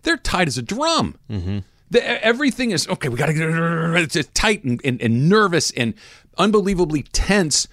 they're 0.03 0.17
tight 0.17 0.47
as 0.47 0.57
a 0.57 0.61
drum. 0.61 1.17
Mm-hmm. 1.29 1.59
The, 1.91 2.25
everything 2.25 2.71
is 2.71 2.87
okay. 2.87 3.09
We 3.09 3.17
got 3.17 3.25
to 3.27 3.33
get 3.33 4.15
it's 4.15 4.29
tight 4.33 4.63
and, 4.63 4.79
and, 4.85 5.01
and 5.01 5.27
nervous 5.27 5.71
and 5.71 5.95
unbelievably 6.37 7.03
tense 7.11 7.67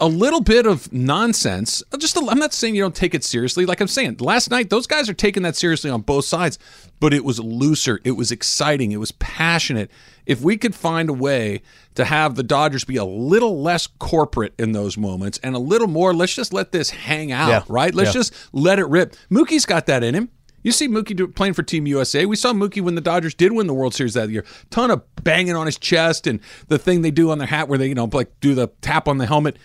a 0.00 0.06
little 0.06 0.40
bit 0.40 0.66
of 0.66 0.92
nonsense. 0.92 1.82
Just 1.98 2.16
i 2.16 2.20
I'm 2.26 2.38
not 2.38 2.52
saying 2.52 2.74
you 2.74 2.82
don't 2.82 2.94
take 2.94 3.14
it 3.14 3.24
seriously. 3.24 3.66
Like 3.66 3.80
I'm 3.80 3.88
saying, 3.88 4.18
last 4.20 4.50
night 4.50 4.70
those 4.70 4.86
guys 4.86 5.08
are 5.08 5.14
taking 5.14 5.42
that 5.42 5.56
seriously 5.56 5.90
on 5.90 6.02
both 6.02 6.24
sides, 6.24 6.58
but 7.00 7.12
it 7.12 7.24
was 7.24 7.40
looser. 7.40 8.00
It 8.04 8.12
was 8.12 8.30
exciting. 8.30 8.92
It 8.92 8.98
was 8.98 9.12
passionate. 9.12 9.90
If 10.26 10.40
we 10.42 10.56
could 10.56 10.74
find 10.74 11.08
a 11.08 11.12
way 11.14 11.62
to 11.94 12.04
have 12.04 12.34
the 12.36 12.42
Dodgers 12.42 12.84
be 12.84 12.96
a 12.96 13.04
little 13.04 13.62
less 13.62 13.86
corporate 13.86 14.54
in 14.58 14.72
those 14.72 14.96
moments 14.96 15.38
and 15.42 15.56
a 15.56 15.58
little 15.58 15.88
more, 15.88 16.14
let's 16.14 16.34
just 16.34 16.52
let 16.52 16.70
this 16.70 16.90
hang 16.90 17.32
out, 17.32 17.48
Yeah. 17.48 17.62
right? 17.68 17.94
Let's 17.94 18.08
Yeah. 18.10 18.20
just 18.20 18.34
let 18.52 18.78
it 18.78 18.86
rip. 18.86 19.16
Mookie's 19.30 19.66
got 19.66 19.86
that 19.86 20.04
in 20.04 20.14
him. 20.14 20.28
You 20.62 20.72
see 20.72 20.88
Mookie 20.88 21.34
playing 21.34 21.54
for 21.54 21.62
Team 21.62 21.86
USA. 21.86 22.26
We 22.26 22.36
saw 22.36 22.52
Mookie 22.52 22.82
when 22.82 22.94
the 22.94 23.00
Dodgers 23.00 23.32
did 23.32 23.52
win 23.52 23.66
the 23.68 23.74
World 23.74 23.94
Series 23.94 24.14
that 24.14 24.28
year. 24.28 24.44
Ton 24.70 24.90
of 24.90 25.02
banging 25.22 25.56
on 25.56 25.66
his 25.66 25.78
chest 25.78 26.26
and 26.26 26.40
the 26.66 26.78
thing 26.78 27.02
they 27.02 27.10
do 27.12 27.30
on 27.30 27.38
their 27.38 27.46
hat 27.46 27.68
where 27.68 27.78
they, 27.78 27.88
you 27.88 27.94
know, 27.94 28.08
like 28.12 28.28
do 28.40 28.54
the 28.54 28.68
tap 28.82 29.08
on 29.08 29.18
the 29.18 29.26
helmet. 29.26 29.56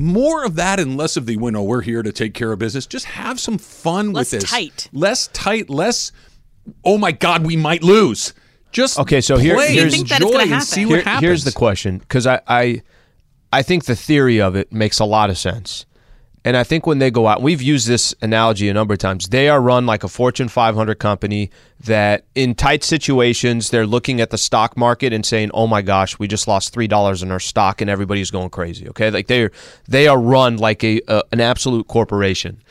More 0.00 0.44
of 0.44 0.54
that 0.56 0.80
and 0.80 0.96
less 0.96 1.16
of 1.18 1.26
the, 1.26 1.34
you 1.34 1.50
know, 1.50 1.62
we're 1.62 1.82
here 1.82 2.02
to 2.02 2.10
take 2.10 2.32
care 2.32 2.52
of 2.52 2.58
business. 2.58 2.86
Just 2.86 3.04
have 3.04 3.38
some 3.38 3.58
fun 3.58 4.12
Less 4.12 4.32
with 4.32 4.40
this. 4.42 4.50
tight. 4.50 4.88
Less 4.92 5.26
tight, 5.28 5.68
less, 5.68 6.10
oh 6.84 6.96
my 6.96 7.12
God, 7.12 7.44
we 7.44 7.54
might 7.56 7.82
lose. 7.82 8.32
Just 8.72 8.98
Okay, 8.98 9.20
so 9.20 9.36
here- 9.36 9.56
play, 9.56 9.74
here's- 9.74 9.92
You 9.92 9.98
think 9.98 10.08
that 10.08 10.22
it's 10.22 10.24
enjoy, 10.24 10.32
gonna 10.32 10.42
and 10.44 10.52
happen. 10.52 10.66
see 10.66 10.80
Here- 10.80 10.88
what 10.96 11.04
happens. 11.04 11.20
Here's 11.22 11.44
the 11.44 11.52
question, 11.52 11.98
because 11.98 12.26
I, 12.26 12.40
I, 12.48 12.82
I 13.52 13.62
think 13.62 13.84
the 13.84 13.96
theory 13.96 14.40
of 14.40 14.56
it 14.56 14.72
makes 14.72 15.00
a 15.00 15.04
lot 15.04 15.28
of 15.28 15.36
sense, 15.36 15.84
and 16.44 16.56
I 16.56 16.64
think 16.64 16.86
when 16.86 16.98
they 16.98 17.10
go 17.10 17.26
out, 17.26 17.42
we've 17.42 17.60
used 17.60 17.86
this 17.86 18.14
analogy 18.22 18.68
a 18.68 18.74
number 18.74 18.94
of 18.94 18.98
times. 18.98 19.28
They 19.28 19.50
are 19.50 19.60
run 19.60 19.84
like 19.84 20.04
a 20.04 20.08
Fortune 20.08 20.48
500 20.48 20.98
company 20.98 21.50
that, 21.84 22.24
in 22.34 22.54
tight 22.54 22.82
situations, 22.82 23.68
they're 23.68 23.86
looking 23.86 24.22
at 24.22 24.30
the 24.30 24.38
stock 24.38 24.76
market 24.76 25.12
and 25.12 25.24
saying, 25.24 25.50
"Oh 25.52 25.66
my 25.66 25.82
gosh, 25.82 26.18
we 26.18 26.26
just 26.28 26.48
lost 26.48 26.72
three 26.72 26.86
dollars 26.86 27.22
in 27.22 27.30
our 27.30 27.40
stock, 27.40 27.82
and 27.82 27.90
everybody's 27.90 28.30
going 28.30 28.48
crazy." 28.50 28.88
Okay, 28.88 29.10
like 29.10 29.26
they're 29.26 29.50
they 29.86 30.08
are 30.08 30.18
run 30.18 30.56
like 30.56 30.82
a, 30.82 31.02
a 31.08 31.22
an 31.30 31.40
absolute 31.40 31.88
corporation. 31.88 32.62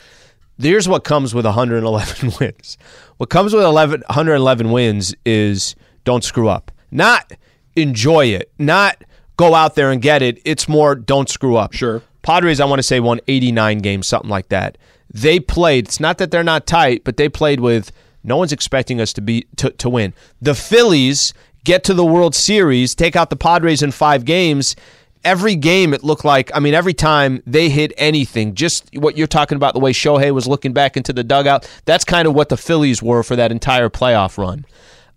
Here's 0.58 0.88
what 0.88 1.04
comes 1.04 1.34
with 1.34 1.44
111 1.46 2.32
wins. 2.40 2.76
What 3.16 3.30
comes 3.30 3.54
with 3.54 3.64
11, 3.64 4.02
111 4.08 4.70
wins 4.70 5.14
is 5.24 5.74
don't 6.04 6.24
screw 6.24 6.48
up. 6.48 6.70
Not 6.90 7.32
enjoy 7.76 8.26
it. 8.26 8.50
Not 8.58 9.04
go 9.36 9.54
out 9.54 9.74
there 9.74 9.90
and 9.90 10.02
get 10.02 10.22
it. 10.22 10.38
It's 10.44 10.68
more 10.68 10.94
don't 10.94 11.28
screw 11.28 11.56
up. 11.56 11.72
Sure. 11.72 12.02
Padres, 12.22 12.60
I 12.60 12.64
want 12.64 12.78
to 12.78 12.82
say, 12.82 13.00
won 13.00 13.20
89 13.28 13.78
games, 13.78 14.06
something 14.06 14.30
like 14.30 14.48
that. 14.48 14.76
They 15.12 15.40
played. 15.40 15.86
It's 15.86 16.00
not 16.00 16.18
that 16.18 16.30
they're 16.30 16.44
not 16.44 16.66
tight, 16.66 17.02
but 17.04 17.16
they 17.16 17.28
played 17.28 17.60
with 17.60 17.90
no 18.22 18.36
one's 18.36 18.52
expecting 18.52 19.00
us 19.00 19.12
to 19.14 19.20
be 19.20 19.46
to, 19.56 19.70
to 19.70 19.88
win. 19.88 20.14
The 20.40 20.54
Phillies 20.54 21.34
get 21.64 21.84
to 21.84 21.94
the 21.94 22.04
World 22.04 22.34
Series, 22.34 22.94
take 22.94 23.16
out 23.16 23.30
the 23.30 23.36
Padres 23.36 23.82
in 23.82 23.90
five 23.90 24.24
games. 24.24 24.76
Every 25.22 25.54
game, 25.54 25.92
it 25.92 26.02
looked 26.02 26.24
like. 26.24 26.50
I 26.54 26.60
mean, 26.60 26.72
every 26.72 26.94
time 26.94 27.42
they 27.46 27.68
hit 27.68 27.92
anything, 27.98 28.54
just 28.54 28.88
what 28.94 29.18
you're 29.18 29.26
talking 29.26 29.56
about, 29.56 29.74
the 29.74 29.80
way 29.80 29.92
Shohei 29.92 30.32
was 30.32 30.46
looking 30.46 30.72
back 30.72 30.96
into 30.96 31.12
the 31.12 31.22
dugout. 31.24 31.70
That's 31.84 32.04
kind 32.04 32.26
of 32.26 32.34
what 32.34 32.48
the 32.48 32.56
Phillies 32.56 33.02
were 33.02 33.22
for 33.22 33.36
that 33.36 33.52
entire 33.52 33.90
playoff 33.90 34.38
run. 34.38 34.64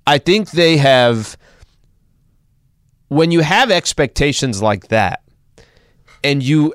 I 0.05 0.17
think 0.17 0.51
they 0.51 0.77
have. 0.77 1.37
When 3.07 3.29
you 3.29 3.41
have 3.41 3.69
expectations 3.69 4.59
like 4.61 4.87
that, 4.87 5.22
and 6.23 6.43
you 6.43 6.73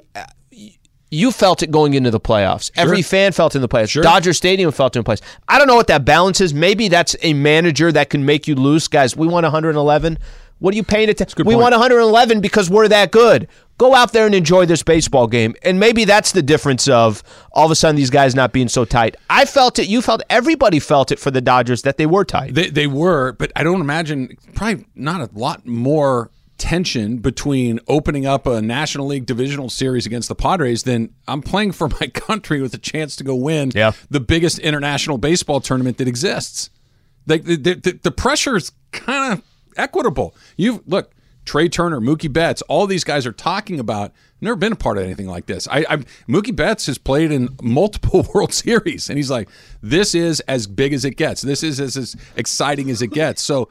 you 1.10 1.32
felt 1.32 1.62
it 1.62 1.70
going 1.70 1.94
into 1.94 2.10
the 2.10 2.20
playoffs. 2.20 2.70
Every 2.76 3.02
fan 3.02 3.32
felt 3.32 3.54
in 3.54 3.62
the 3.62 3.68
playoffs. 3.68 4.00
Dodger 4.02 4.32
Stadium 4.32 4.70
felt 4.72 4.96
in 4.96 5.04
place. 5.04 5.20
I 5.48 5.58
don't 5.58 5.66
know 5.66 5.76
what 5.76 5.86
that 5.86 6.04
balance 6.04 6.40
is. 6.40 6.52
Maybe 6.52 6.88
that's 6.88 7.16
a 7.22 7.32
manager 7.32 7.90
that 7.92 8.10
can 8.10 8.24
make 8.24 8.46
you 8.46 8.54
lose. 8.54 8.88
Guys, 8.88 9.16
we 9.16 9.26
won 9.26 9.42
111. 9.42 10.18
What 10.58 10.74
are 10.74 10.76
you 10.76 10.82
paying 10.82 11.08
attention? 11.08 11.36
We 11.38 11.54
point. 11.54 11.62
won 11.62 11.72
111 11.72 12.40
because 12.40 12.68
we're 12.68 12.88
that 12.88 13.12
good. 13.12 13.48
Go 13.78 13.94
out 13.94 14.12
there 14.12 14.26
and 14.26 14.34
enjoy 14.34 14.66
this 14.66 14.82
baseball 14.82 15.28
game. 15.28 15.54
And 15.62 15.78
maybe 15.78 16.04
that's 16.04 16.32
the 16.32 16.42
difference 16.42 16.88
of 16.88 17.22
all 17.52 17.64
of 17.64 17.70
a 17.70 17.76
sudden 17.76 17.94
these 17.94 18.10
guys 18.10 18.34
not 18.34 18.52
being 18.52 18.68
so 18.68 18.84
tight. 18.84 19.16
I 19.30 19.44
felt 19.44 19.78
it. 19.78 19.86
You 19.86 20.02
felt 20.02 20.22
everybody 20.28 20.80
felt 20.80 21.12
it 21.12 21.20
for 21.20 21.30
the 21.30 21.40
Dodgers 21.40 21.82
that 21.82 21.96
they 21.96 22.06
were 22.06 22.24
tight. 22.24 22.54
They, 22.54 22.70
they 22.70 22.88
were, 22.88 23.32
but 23.32 23.52
I 23.54 23.62
don't 23.62 23.80
imagine 23.80 24.36
probably 24.56 24.84
not 24.96 25.20
a 25.20 25.30
lot 25.32 25.64
more 25.64 26.28
tension 26.58 27.18
between 27.18 27.78
opening 27.88 28.26
up 28.26 28.46
a 28.46 28.60
National 28.60 29.06
League 29.06 29.24
divisional 29.26 29.70
series 29.70 30.04
against 30.06 30.28
the 30.28 30.34
Padres 30.34 30.82
then 30.82 31.10
I'm 31.26 31.40
playing 31.40 31.72
for 31.72 31.88
my 32.00 32.08
country 32.08 32.60
with 32.60 32.74
a 32.74 32.78
chance 32.78 33.16
to 33.16 33.24
go 33.24 33.34
win 33.34 33.70
Yeah. 33.74 33.92
the 34.10 34.20
biggest 34.20 34.58
international 34.58 35.18
baseball 35.18 35.60
tournament 35.60 35.98
that 35.98 36.08
exists. 36.08 36.70
Like 37.26 37.44
the, 37.44 37.56
the, 37.56 37.74
the, 37.74 38.00
the 38.02 38.10
pressure 38.10 38.56
is 38.56 38.72
kind 38.90 39.34
of 39.34 39.42
equitable. 39.76 40.34
You 40.56 40.82
look, 40.86 41.12
Trea 41.44 41.68
Turner, 41.68 42.00
Mookie 42.00 42.30
Betts, 42.32 42.60
all 42.62 42.86
these 42.86 43.04
guys 43.04 43.26
are 43.26 43.32
talking 43.32 43.78
about. 43.80 44.12
Never 44.40 44.54
been 44.56 44.72
a 44.72 44.76
part 44.76 44.98
of 44.98 45.04
anything 45.04 45.26
like 45.26 45.46
this. 45.46 45.66
I, 45.68 45.84
I 45.88 45.96
Mookie 46.28 46.54
Betts 46.54 46.86
has 46.86 46.96
played 46.98 47.32
in 47.32 47.48
multiple 47.62 48.26
World 48.34 48.52
Series, 48.52 49.08
and 49.08 49.16
he's 49.18 49.30
like, 49.30 49.48
"This 49.82 50.14
is 50.14 50.40
as 50.40 50.66
big 50.66 50.92
as 50.92 51.04
it 51.04 51.16
gets. 51.16 51.40
This 51.42 51.62
is 51.62 51.80
as, 51.80 51.96
as 51.96 52.14
exciting 52.36 52.88
as 52.90 53.02
it 53.02 53.08
gets." 53.08 53.42
So, 53.42 53.68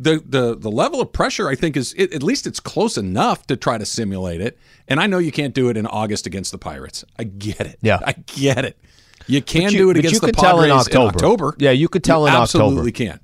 the 0.00 0.22
the 0.26 0.56
the 0.56 0.70
level 0.70 1.00
of 1.00 1.12
pressure, 1.12 1.48
I 1.48 1.54
think, 1.54 1.76
is 1.76 1.92
it, 1.96 2.12
at 2.14 2.22
least 2.22 2.46
it's 2.46 2.58
close 2.58 2.96
enough 2.96 3.46
to 3.48 3.56
try 3.56 3.78
to 3.78 3.84
simulate 3.86 4.40
it. 4.40 4.58
And 4.88 4.98
I 4.98 5.06
know 5.06 5.18
you 5.18 5.30
can't 5.30 5.54
do 5.54 5.68
it 5.68 5.76
in 5.76 5.86
August 5.86 6.26
against 6.26 6.50
the 6.52 6.58
Pirates. 6.58 7.04
I 7.18 7.24
get 7.24 7.60
it. 7.60 7.78
Yeah. 7.82 7.98
I 8.04 8.12
get 8.12 8.64
it. 8.64 8.78
You 9.26 9.42
can 9.42 9.70
you- 9.72 9.78
do 9.78 9.90
it 9.90 9.96
against 9.98 10.14
you 10.22 10.26
the 10.26 10.32
tell 10.32 10.62
in 10.62 10.70
Padres 10.70 10.88
October. 10.96 11.54
Yeah, 11.58 11.70
you 11.70 11.88
could 11.88 12.02
tell 12.02 12.26
in 12.26 12.32
October. 12.32 12.64
Absolutely 12.64 12.92
can. 12.92 13.20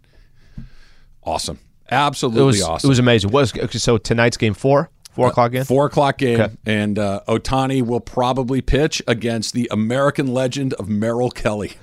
Awesome. 1.24 1.58
Absolutely 1.90 2.42
It 2.42 2.46
was 2.46 2.62
awesome. 2.62 2.88
it 2.88 2.90
was 2.90 2.98
amazing. 2.98 3.30
Was, 3.30 3.52
so 3.82 3.96
tonight's 3.98 4.36
game 4.36 4.54
four, 4.54 4.90
four 5.12 5.28
o'clock 5.28 5.52
game. 5.52 5.64
Four 5.64 5.86
o'clock 5.86 6.18
game, 6.18 6.40
Okay. 6.40 6.54
and 6.66 6.98
uh, 6.98 7.20
Otani 7.28 7.82
will 7.82 8.00
probably 8.00 8.60
pitch 8.60 9.02
against 9.06 9.54
the 9.54 9.68
American 9.70 10.26
legend 10.34 10.74
of 10.74 10.88
Merrill 10.88 11.30
Kelly. 11.30 11.74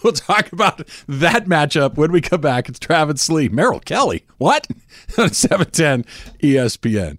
we'll 0.04 0.12
talk 0.12 0.52
about 0.52 0.86
that 1.08 1.46
matchup 1.46 1.96
when 1.96 2.12
we 2.12 2.20
come 2.20 2.40
back. 2.40 2.68
It's 2.68 2.78
Travis 2.78 3.28
Lee, 3.28 3.48
Merrill 3.48 3.80
Kelly. 3.80 4.24
What? 4.38 4.66
Seven 5.32 5.70
ten 5.70 6.04
E 6.42 6.54
ESPN. 6.54 7.18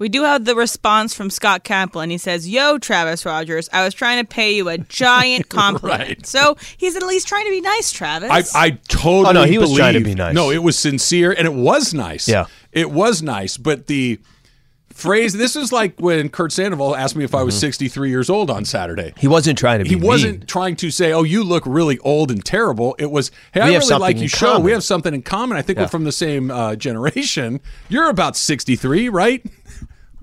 We 0.00 0.08
do 0.08 0.24
have 0.24 0.44
the 0.46 0.56
response 0.56 1.14
from 1.14 1.30
Scott 1.30 1.62
Kaplan. 1.62 2.10
He 2.10 2.18
says, 2.18 2.48
Yo, 2.48 2.78
Travis 2.78 3.24
Rogers, 3.24 3.68
I 3.72 3.84
was 3.84 3.94
trying 3.94 4.20
to 4.24 4.26
pay 4.28 4.56
you 4.56 4.68
a 4.68 4.78
giant 4.78 5.48
compliment. 5.50 6.00
Right. 6.08 6.26
So 6.26 6.56
he's 6.76 6.96
at 6.96 7.02
least 7.04 7.28
trying 7.28 7.44
to 7.44 7.50
be 7.50 7.60
nice, 7.60 7.92
Travis. 7.92 8.52
I, 8.54 8.64
I 8.66 8.70
totally. 8.88 9.28
Oh, 9.28 9.32
no, 9.32 9.44
he 9.44 9.58
was 9.58 9.76
trying 9.76 9.94
to 9.94 10.00
be 10.00 10.14
nice. 10.16 10.34
No, 10.34 10.50
it 10.50 10.62
was 10.64 10.76
sincere 10.78 11.30
and 11.30 11.46
it 11.46 11.54
was 11.54 11.94
nice. 11.94 12.26
Yeah. 12.26 12.46
it 12.72 12.90
was 12.90 13.22
nice. 13.22 13.56
But 13.58 13.86
the 13.86 14.18
phrase, 14.88 15.32
this 15.32 15.56
is 15.56 15.72
like 15.72 15.98
when 16.00 16.28
Kurt 16.28 16.52
Sandoval 16.52 16.94
asked 16.96 17.16
me 17.16 17.24
if 17.24 17.34
I 17.34 17.42
was 17.42 17.54
Mm-hmm. 17.54 17.60
63 17.60 18.10
years 18.10 18.28
old 18.30 18.50
on 18.50 18.64
Saturday. 18.64 19.12
He 19.18 19.28
wasn't 19.28 19.58
trying 19.58 19.78
to 19.78 19.84
be. 19.84 19.90
He 19.90 19.96
wasn't 19.96 20.38
mean. 20.40 20.46
trying 20.46 20.76
to 20.76 20.90
say, 20.90 21.12
"Oh, 21.12 21.22
you 21.24 21.42
look 21.44 21.64
really 21.66 21.98
old 22.00 22.30
and 22.30 22.44
terrible." 22.44 22.96
It 22.98 23.10
was, 23.10 23.30
"Hey, 23.52 23.60
I 23.60 23.66
We 23.68 23.72
have 23.74 23.80
really 23.80 23.88
something 23.88 24.00
like 24.02 24.16
in 24.16 24.22
your 24.22 24.28
show. 24.28 24.46
common." 24.52 24.62
We 24.62 24.72
have 24.72 24.84
something 24.84 25.14
in 25.14 25.22
common. 25.22 25.56
I 25.58 25.62
think 25.62 25.76
Yeah. 25.78 25.84
we're 25.84 25.88
from 25.88 26.04
the 26.04 26.12
same 26.12 26.50
uh, 26.50 26.74
generation. 26.76 27.60
You're 27.88 28.08
about 28.10 28.36
63, 28.36 29.08
right?" 29.08 29.42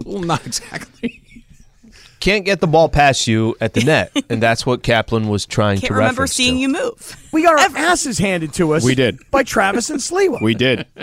Well, 0.05 0.21
not 0.23 0.45
exactly. 0.45 1.21
Can't 2.19 2.45
get 2.45 2.59
the 2.61 2.67
ball 2.67 2.89
past 2.89 3.27
you 3.27 3.55
at 3.61 3.73
the 3.73 3.81
net, 3.83 4.11
and 4.29 4.41
that's 4.41 4.65
what 4.65 4.81
Kaplan 4.81 5.29
was 5.29 5.45
trying 5.45 5.77
can't 5.77 5.87
to 5.89 5.93
remember 5.93 6.23
reference 6.23 6.33
seeing 6.33 6.55
to. 6.55 6.59
you 6.61 6.69
move. 6.69 7.29
We 7.31 7.43
got 7.43 7.59
our 7.59 7.77
asses 7.77 8.17
handed 8.17 8.53
to 8.53 8.73
us. 8.73 8.83
We 8.83 8.95
did. 8.95 9.19
by 9.29 9.43
Travis 9.43 9.89
and 9.91 9.99
Sliwa. 9.99 10.41
We 10.41 10.55
did. 10.55 10.87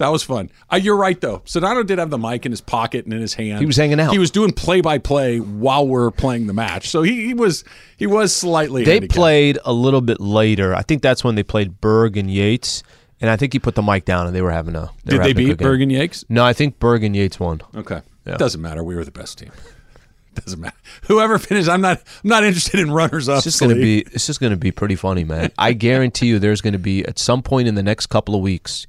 That 0.00 0.08
was 0.08 0.22
fun. 0.22 0.50
Uh, 0.72 0.76
you're 0.76 0.96
right 0.96 1.20
though. 1.20 1.40
Sedano 1.40 1.86
did 1.86 1.98
have 1.98 2.08
the 2.08 2.16
mic 2.16 2.46
in 2.46 2.52
his 2.52 2.62
pocket 2.62 3.04
and 3.04 3.12
in 3.12 3.20
his 3.20 3.34
hand. 3.34 3.60
He 3.60 3.66
was 3.66 3.76
hanging 3.76 4.00
out. 4.00 4.12
He 4.12 4.18
was 4.18 4.30
doing 4.30 4.50
play 4.50 4.80
by 4.80 4.96
play 4.96 5.40
while 5.40 5.86
we're 5.86 6.10
playing 6.10 6.46
the 6.46 6.54
match. 6.54 6.88
So 6.88 7.02
he, 7.02 7.26
he 7.26 7.34
was 7.34 7.64
he 7.98 8.06
was 8.06 8.34
slightly. 8.34 8.82
They 8.82 8.94
handicapped. 8.94 9.14
played 9.14 9.58
a 9.62 9.74
little 9.74 10.00
bit 10.00 10.18
later. 10.18 10.74
I 10.74 10.80
think 10.80 11.02
that's 11.02 11.22
when 11.22 11.34
they 11.34 11.42
played 11.42 11.82
Berg 11.82 12.16
and 12.16 12.30
Yates, 12.30 12.82
and 13.20 13.30
I 13.30 13.36
think 13.36 13.52
he 13.52 13.58
put 13.58 13.74
the 13.74 13.82
mic 13.82 14.04
down 14.04 14.26
and 14.26 14.34
they 14.34 14.42
were 14.42 14.50
having 14.50 14.76
a. 14.76 14.90
Did 15.04 15.12
They 15.12 15.18
were 15.18 15.24
they 15.24 15.32
beat. 15.32 15.58
Berg 15.58 15.82
and 15.82 15.92
Yates? 15.92 16.24
No, 16.28 16.44
I 16.44 16.52
think 16.52 16.78
Berg 16.78 17.04
and 17.04 17.14
Yates 17.14 17.38
won. 17.40 17.60
Okay. 17.74 18.00
Yeah. 18.26 18.36
Doesn't 18.36 18.60
matter. 18.60 18.82
We 18.84 18.94
were 18.96 19.04
the 19.04 19.10
best 19.10 19.38
team. 19.38 19.50
Doesn't 20.34 20.60
matter. 20.60 20.76
Whoever 21.08 21.38
finishes, 21.38 21.68
I'm 21.68 21.80
not. 21.80 21.98
I'm 22.22 22.28
not 22.30 22.44
interested 22.44 22.78
in 22.80 22.90
runners 22.92 23.28
up. 23.28 23.38
It's 23.38 23.44
just 23.44 23.60
going 23.60 23.74
to 23.74 23.80
be. 23.80 24.00
It's 24.12 24.26
just 24.26 24.40
going 24.40 24.52
to 24.52 24.56
be 24.56 24.70
pretty 24.70 24.94
funny, 24.94 25.24
man. 25.24 25.50
I 25.58 25.72
guarantee 25.88 26.26
you, 26.26 26.38
there's 26.38 26.60
going 26.60 26.72
to 26.72 26.78
be 26.78 27.04
at 27.04 27.18
some 27.18 27.42
point 27.42 27.66
in 27.66 27.74
the 27.74 27.82
next 27.82 28.06
couple 28.06 28.34
of 28.36 28.40
weeks, 28.40 28.86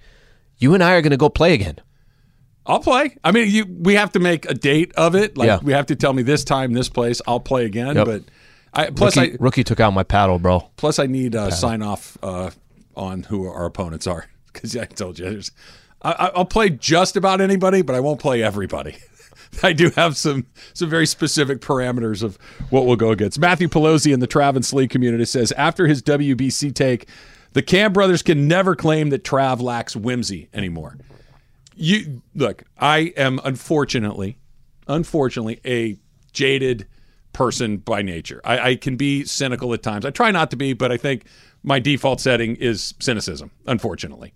you 0.57 0.73
and 0.75 0.83
I 0.83 0.93
are 0.93 1.01
going 1.01 1.11
to 1.11 1.17
go 1.17 1.29
play 1.29 1.53
again. 1.53 1.77
I'll 2.65 2.79
play. 2.79 3.17
I 3.23 3.31
mean, 3.31 3.49
you. 3.49 3.65
We 3.67 3.95
have 3.95 4.11
to 4.11 4.19
make 4.19 4.47
a 4.49 4.53
date 4.53 4.93
of 4.95 5.15
it. 5.15 5.35
Like 5.35 5.47
Yeah. 5.47 5.59
we 5.63 5.73
have 5.73 5.87
to 5.87 5.95
tell 5.95 6.13
me 6.13 6.21
this 6.21 6.43
time, 6.43 6.73
this 6.73 6.89
place. 6.89 7.21
I'll 7.25 7.39
play 7.39 7.65
again. 7.65 7.95
Yep. 7.95 8.05
But 8.05 8.23
I 8.71 8.89
plus 8.91 9.17
rookie, 9.17 9.33
I 9.33 9.37
rookie 9.39 9.63
took 9.63 9.79
out 9.79 9.91
my 9.93 10.03
paddle, 10.03 10.37
bro. 10.37 10.69
plus 10.77 10.99
I 10.99 11.07
need 11.07 11.35
uh, 11.35 11.49
sign 11.49 11.81
off 11.81 12.19
uh, 12.21 12.51
on 12.95 13.23
who 13.23 13.47
our 13.47 13.65
opponents 13.65 14.07
are 14.07 14.25
because 14.53 14.75
I 14.75 14.85
told 14.85 15.19
you 15.19 15.29
there's. 15.29 15.51
I, 16.01 16.11
I- 16.11 16.31
I'll 16.35 16.45
play 16.45 16.69
just 16.69 17.15
about 17.15 17.41
anybody, 17.41 17.81
but 17.81 17.95
I 17.95 17.99
won't 17.99 18.19
play 18.19 18.41
everybody. 18.43 18.95
I 19.63 19.73
do 19.73 19.89
have 19.91 20.15
some 20.17 20.45
some 20.73 20.89
very 20.89 21.05
specific 21.05 21.59
parameters 21.59 22.23
of 22.23 22.37
what 22.69 22.85
we'll 22.85 22.95
go 22.95 23.11
against. 23.11 23.37
Matthew 23.39 23.67
Pelosi 23.67 24.13
in 24.13 24.19
the 24.19 24.27
Travis 24.27 24.71
Lee 24.73 24.87
community 24.87 25.25
says 25.25 25.51
after 25.53 25.87
his 25.87 26.01
WBC 26.01 26.73
take, 26.73 27.07
the 27.53 27.61
Cam 27.61 27.91
brothers 27.91 28.21
can 28.21 28.47
never 28.47 28.75
claim 28.75 29.09
that 29.09 29.23
Trav 29.25 29.61
lacks 29.61 29.93
whimsy 29.95 30.47
anymore. 30.53 30.97
You 31.75 32.21
look, 32.33 32.63
I 32.79 33.13
am 33.17 33.39
unfortunately, 33.43 34.37
unfortunately, 34.87 35.59
a 35.65 35.97
jaded 36.31 36.87
person 37.33 37.77
by 37.77 38.01
nature. 38.01 38.41
I, 38.43 38.59
I 38.71 38.75
can 38.75 38.95
be 38.97 39.23
cynical 39.25 39.73
at 39.73 39.83
times. 39.83 40.05
I 40.05 40.11
try 40.11 40.31
not 40.31 40.51
to 40.51 40.57
be, 40.57 40.73
but 40.73 40.91
I 40.91 40.97
think 40.97 41.23
my 41.63 41.79
default 41.79 42.19
setting 42.21 42.55
is 42.55 42.93
cynicism. 42.99 43.51
Unfortunately, 43.67 44.33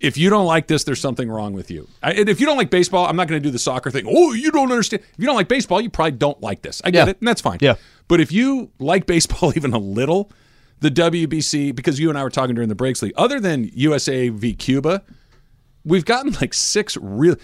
if 0.00 0.16
you 0.18 0.30
don't 0.30 0.46
like 0.46 0.66
this, 0.66 0.82
there's 0.84 1.00
something 1.00 1.30
wrong 1.30 1.52
with 1.52 1.70
you. 1.70 1.88
I, 2.02 2.12
and 2.12 2.28
if 2.28 2.40
you 2.40 2.46
don't 2.46 2.56
like 2.56 2.70
baseball, 2.70 3.06
I'm 3.06 3.14
not 3.16 3.28
going 3.28 3.40
to 3.40 3.46
do 3.46 3.52
the 3.52 3.58
soccer 3.58 3.90
thing. 3.90 4.04
Oh, 4.08 4.32
you 4.32 4.50
don't 4.50 4.70
understand. 4.72 5.02
If 5.04 5.18
you 5.18 5.26
don't 5.26 5.36
like 5.36 5.46
baseball, 5.48 5.80
you 5.80 5.90
probably 5.90 6.12
don't 6.12 6.40
like 6.40 6.62
this. 6.62 6.82
I 6.84 6.90
get 6.90 7.06
Yeah. 7.06 7.10
it, 7.12 7.18
and 7.20 7.28
that's 7.28 7.40
fine. 7.40 7.58
Yeah. 7.60 7.74
But 8.08 8.20
if 8.20 8.32
you 8.32 8.70
like 8.80 9.06
baseball 9.06 9.52
even 9.56 9.72
a 9.72 9.78
little, 9.78 10.30
the 10.80 10.90
WBC, 10.90 11.74
because 11.76 12.00
you 12.00 12.08
and 12.08 12.18
I 12.18 12.24
were 12.24 12.30
talking 12.30 12.54
during 12.56 12.68
the 12.68 12.74
breaks 12.74 13.00
league, 13.02 13.12
other 13.16 13.38
than 13.38 13.70
USA 13.74 14.28
v 14.30 14.54
Cuba, 14.54 15.04
we've 15.84 16.04
gotten 16.04 16.32
like 16.40 16.52
six 16.54 16.96
real. 17.00 17.36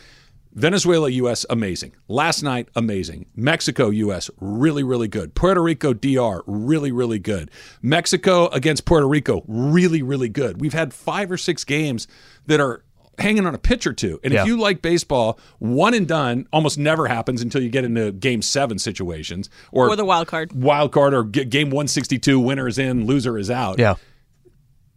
Venezuela, 0.52 1.08
U.S., 1.11 1.44
amazing. 1.50 1.94
Last 2.08 2.42
night, 2.42 2.68
amazing. 2.74 3.26
Mexico, 3.37 3.90
U.S., 3.90 4.30
really, 4.40 4.82
really 4.82 5.08
good. 5.08 5.34
Puerto 5.34 5.62
Rico, 5.62 5.92
DR, 5.92 6.42
really, 6.46 6.90
really 6.90 7.18
good. 7.18 7.50
Mexico 7.82 8.48
against 8.48 8.84
Puerto 8.84 9.06
Rico, 9.06 9.44
really, 9.46 10.02
really 10.02 10.28
good. 10.28 10.61
We've 10.61 10.72
had 10.72 10.92
five 10.92 11.30
or 11.30 11.37
six 11.37 11.64
games 11.64 12.08
that 12.46 12.61
are 12.61 12.82
hanging 13.18 13.46
on 13.46 13.54
a 13.54 13.58
pitch 13.58 13.87
or 13.87 13.92
two. 13.92 14.20
And 14.22 14.32
Yeah. 14.32 14.42
if 14.42 14.46
you 14.46 14.56
like 14.58 14.80
baseball, 14.80 15.38
one 15.58 15.92
and 15.92 16.06
done 16.06 16.46
almost 16.52 16.78
never 16.78 17.08
happens 17.08 17.42
until 17.42 17.61
you 17.62 17.68
get 17.68 17.84
into 17.84 18.12
game 18.12 18.42
seven 18.42 18.78
situations 18.78 19.50
or, 19.72 19.88
Or 19.90 19.96
the 19.96 20.04
wild 20.04 20.28
card. 20.28 20.52
wild 20.52 20.92
card 20.92 21.14
or 21.14 21.24
game 21.24 21.70
162, 21.70 22.38
winner 22.38 22.68
is 22.68 22.78
in, 22.78 23.06
loser 23.06 23.37
is 23.37 23.50
out. 23.50 23.78
Yeah. 23.78 23.94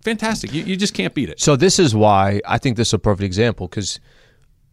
Fantastic. 0.03 0.53
You, 0.53 0.63
you 0.63 0.75
just 0.75 0.93
can't 0.93 1.13
beat 1.13 1.29
it. 1.29 1.39
So 1.39 1.55
this 1.55 1.77
is 1.77 1.93
why 1.93 2.41
I 2.47 2.57
think 2.57 2.77
this 2.77 2.89
is 2.89 2.93
a 2.93 2.99
perfect 2.99 3.23
example 3.25 3.67
because 3.67 3.99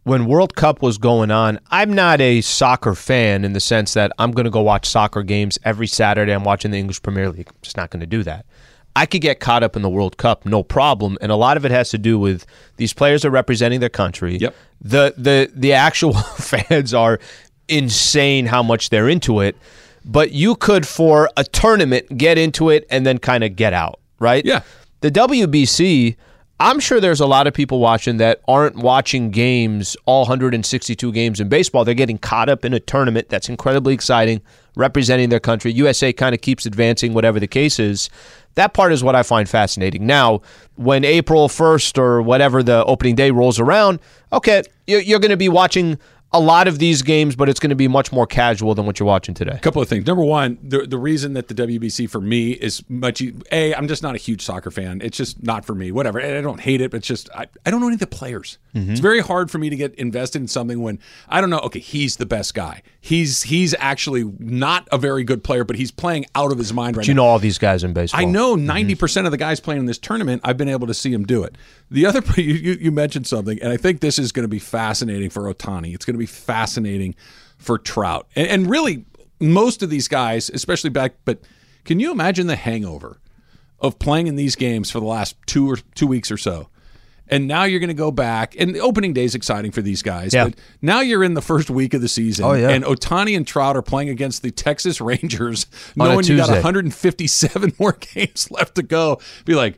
when 0.09 0.25
World 0.25 0.55
Cup 0.55 0.81
was 0.81 0.97
going 0.97 1.29
on, 1.29 1.59
I'm 1.69 1.93
not 1.93 2.19
a 2.19 2.41
soccer 2.41 2.95
fan 2.95 3.45
in 3.45 3.53
the 3.53 3.59
sense 3.59 3.93
that 3.93 4.11
I'm 4.17 4.31
going 4.31 4.45
to 4.45 4.49
go 4.49 4.61
watch 4.61 4.87
soccer 4.87 5.21
games 5.21 5.59
every 5.63 5.85
Saturday. 5.85 6.31
I'm 6.33 6.43
watching 6.43 6.71
the 6.71 6.79
English 6.79 7.03
Premier 7.03 7.29
League. 7.29 7.47
I'm 7.47 7.55
just 7.61 7.77
not 7.77 7.91
going 7.91 7.99
to 7.99 8.07
do 8.07 8.23
that. 8.23 8.47
I 8.95 9.05
could 9.05 9.21
get 9.21 9.39
caught 9.39 9.61
up 9.61 9.75
in 9.75 9.83
the 9.83 9.89
World 9.89 10.17
Cup, 10.17 10.47
no 10.47 10.63
problem, 10.63 11.19
and 11.21 11.31
a 11.31 11.35
lot 11.35 11.57
of 11.57 11.63
it 11.63 11.69
has 11.69 11.91
to 11.91 11.99
do 11.99 12.17
with 12.17 12.47
these 12.77 12.91
players 12.91 13.23
are 13.23 13.29
representing 13.29 13.81
their 13.81 13.89
country. 13.89 14.37
Yep. 14.37 14.55
The 14.81 15.13
the 15.15 15.51
the 15.53 15.73
actual 15.73 16.13
fans 16.37 16.91
are 16.91 17.19
insane 17.67 18.47
how 18.47 18.63
much 18.63 18.89
they're 18.89 19.07
into 19.09 19.41
it, 19.41 19.55
but 20.03 20.31
you 20.31 20.55
could 20.55 20.87
for 20.87 21.29
a 21.37 21.43
tournament 21.43 22.17
get 22.17 22.39
into 22.39 22.71
it 22.71 22.87
and 22.89 23.05
then 23.05 23.19
kind 23.19 23.43
of 23.43 23.55
get 23.55 23.73
out, 23.73 23.99
right? 24.17 24.43
Yeah. 24.43 24.63
The 25.01 25.11
WBC, 25.11 26.15
I'm 26.61 26.81
sure 26.81 26.99
there's 26.99 27.21
a 27.21 27.25
lot 27.25 27.47
of 27.47 27.53
people 27.53 27.79
watching 27.79 28.17
that 28.17 28.41
aren't 28.45 28.75
watching 28.75 29.31
games, 29.31 29.95
all 30.05 30.23
162 30.23 31.11
games 31.13 31.39
in 31.39 31.47
baseball. 31.47 31.85
They're 31.85 31.93
getting 31.93 32.17
caught 32.17 32.49
up 32.49 32.65
in 32.65 32.73
a 32.73 32.81
tournament 32.81 33.29
that's 33.29 33.47
incredibly 33.47 33.93
exciting, 33.93 34.41
representing 34.75 35.29
their 35.29 35.39
country. 35.39 35.71
USA 35.71 36.11
kind 36.11 36.35
of 36.35 36.41
keeps 36.41 36.65
advancing, 36.65 37.13
whatever 37.13 37.39
the 37.39 37.47
case 37.47 37.79
is. 37.79 38.09
That 38.55 38.73
part 38.73 38.91
is 38.91 39.01
what 39.01 39.15
I 39.15 39.23
find 39.23 39.47
fascinating. 39.47 40.05
Now, 40.05 40.41
when 40.75 41.05
April 41.05 41.47
1st 41.47 41.97
or 41.97 42.21
whatever 42.21 42.61
the 42.61 42.83
opening 42.83 43.15
day 43.15 43.31
rolls 43.31 43.57
around, 43.57 43.99
okay, 44.33 44.63
you're, 44.85 45.19
going 45.19 45.31
to 45.31 45.37
be 45.37 45.47
watching 45.47 45.97
a 46.31 46.39
lot 46.39 46.67
of 46.67 46.77
these 46.77 47.01
games, 47.01 47.35
but 47.35 47.49
it's 47.49 47.59
going 47.59 47.71
to 47.71 47.75
be 47.75 47.87
much 47.87 48.11
more 48.11 48.27
casual 48.27 48.75
than 48.75 48.85
what 48.85 48.99
you're 48.99 49.07
watching 49.07 49.33
today. 49.33 49.53
A 49.55 49.59
couple 49.59 49.81
of 49.81 49.89
things. 49.89 50.05
Number 50.05 50.23
one, 50.23 50.59
the 50.61 50.85
the 50.85 50.97
reason 50.97 51.33
that 51.33 51.47
the 51.47 51.55
WBC 51.55 52.09
for 52.09 52.21
me 52.21 52.51
is 52.51 52.83
much 52.87 53.21
a 53.51 53.73
I'm 53.73 53.87
just 53.87 54.03
not 54.03 54.13
a 54.13 54.19
huge 54.19 54.43
soccer 54.43 54.69
fan. 54.69 55.01
It's 55.03 55.17
just 55.17 55.41
not 55.41 55.65
for 55.65 55.73
me. 55.73 55.91
Whatever. 55.91 56.19
And 56.19 56.37
I 56.37 56.41
don't 56.41 56.59
hate 56.61 56.81
it, 56.81 56.91
but 56.91 56.97
it's 56.97 57.07
just 57.07 57.29
I, 57.33 57.47
I 57.65 57.71
don't 57.71 57.81
know 57.81 57.87
any 57.87 57.95
of 57.95 57.99
the 57.99 58.07
players. 58.07 58.59
Mm-hmm. 58.75 58.91
It's 58.91 58.99
very 58.99 59.21
hard 59.21 59.49
for 59.49 59.57
me 59.57 59.69
to 59.71 59.75
get 59.75 59.95
invested 59.95 60.41
in 60.41 60.47
something 60.47 60.81
when 60.81 60.99
I 61.27 61.41
don't 61.41 61.49
know. 61.49 61.59
Okay, 61.59 61.79
he's 61.79 62.17
the 62.17 62.27
best 62.27 62.53
guy. 62.53 62.83
He's 63.01 63.43
he's 63.43 63.73
actually 63.79 64.31
not 64.37 64.87
a 64.91 64.99
very 64.99 65.23
good 65.23 65.43
player, 65.43 65.63
but 65.63 65.77
he's 65.77 65.91
playing 65.91 66.27
out 66.35 66.51
of 66.51 66.59
his 66.59 66.71
mind 66.73 66.95
right 66.95 67.05
Do 67.05 67.11
you 67.11 67.15
now. 67.15 67.23
know 67.23 67.27
all 67.29 67.39
these 67.39 67.57
guys 67.57 67.83
in 67.83 67.93
baseball? 67.93 68.21
I 68.21 68.25
know 68.25 68.55
mm-hmm. 68.55 68.67
90 68.67 68.95
percent 68.95 69.25
of 69.25 69.31
the 69.31 69.37
guys 69.37 69.59
playing 69.59 69.79
in 69.79 69.85
this 69.87 69.97
tournament. 69.97 70.41
I've 70.45 70.57
been 70.57 70.69
able 70.69 70.85
to 70.85 70.93
see 70.93 71.11
him 71.11 71.25
do 71.25 71.43
it. 71.43 71.55
The 71.91 72.05
other 72.05 72.21
you, 72.41 72.77
you, 72.79 72.91
mentioned 72.91 73.27
something, 73.27 73.59
and 73.61 73.71
I 73.71 73.77
think 73.77 73.99
this 73.99 74.19
is 74.19 74.31
going 74.31 74.43
to 74.43 74.49
be 74.49 74.59
fascinating 74.59 75.29
for 75.29 75.51
Ohtani. 75.51 75.93
It's 75.93 76.05
going 76.05 76.15
to 76.15 76.19
be 76.19 76.25
fascinating 76.25 77.15
for 77.57 77.77
Trout, 77.77 78.27
and, 78.35 78.47
and 78.47 78.69
really 78.69 79.05
most 79.39 79.81
of 79.83 79.89
these 79.89 80.07
guys, 80.07 80.49
especially 80.49 80.89
back. 80.89 81.15
But 81.25 81.39
can 81.85 81.99
you 81.99 82.11
imagine 82.11 82.47
the 82.47 82.55
hangover 82.55 83.19
of 83.79 83.97
playing 83.97 84.27
in 84.27 84.35
these 84.35 84.55
games 84.55 84.91
for 84.91 84.99
the 84.99 85.05
last 85.05 85.35
two 85.45 85.69
or 85.69 85.77
two 85.95 86.07
weeks 86.07 86.31
or 86.31 86.37
so? 86.37 86.69
And 87.31 87.47
now 87.47 87.63
you're 87.63 87.79
going 87.79 87.89
to 87.89 87.93
go 87.93 88.09
back, 88.09 88.55
and 88.57 88.73
the 88.73 88.79
opening 88.79 89.13
day 89.13 89.23
is 89.23 89.35
exciting 89.35 89.71
for 89.71 89.83
these 89.83 90.01
guys. 90.01 90.33
Yeah. 90.33 90.45
But 90.45 90.55
now 90.81 91.01
you're 91.01 91.23
in 91.23 91.35
the 91.35 91.43
first 91.43 91.69
week 91.69 91.93
of 91.93 92.01
the 92.01 92.07
season, 92.07 92.43
Oh, 92.43 92.53
yeah. 92.53 92.69
and 92.69 92.83
Ohtani 92.83 93.37
and 93.37 93.45
Trout 93.45 93.77
are 93.77 93.83
playing 93.83 94.09
against 94.09 94.41
the 94.41 94.49
Texas 94.49 94.99
Rangers, 95.01 95.67
On 95.99 96.07
knowing 96.07 96.25
you 96.25 96.37
got 96.37 96.49
157 96.49 97.73
more 97.79 97.93
games 97.93 98.49
left 98.49 98.75
to 98.75 98.83
go. 98.83 99.21
Be 99.45 99.53
like, 99.53 99.77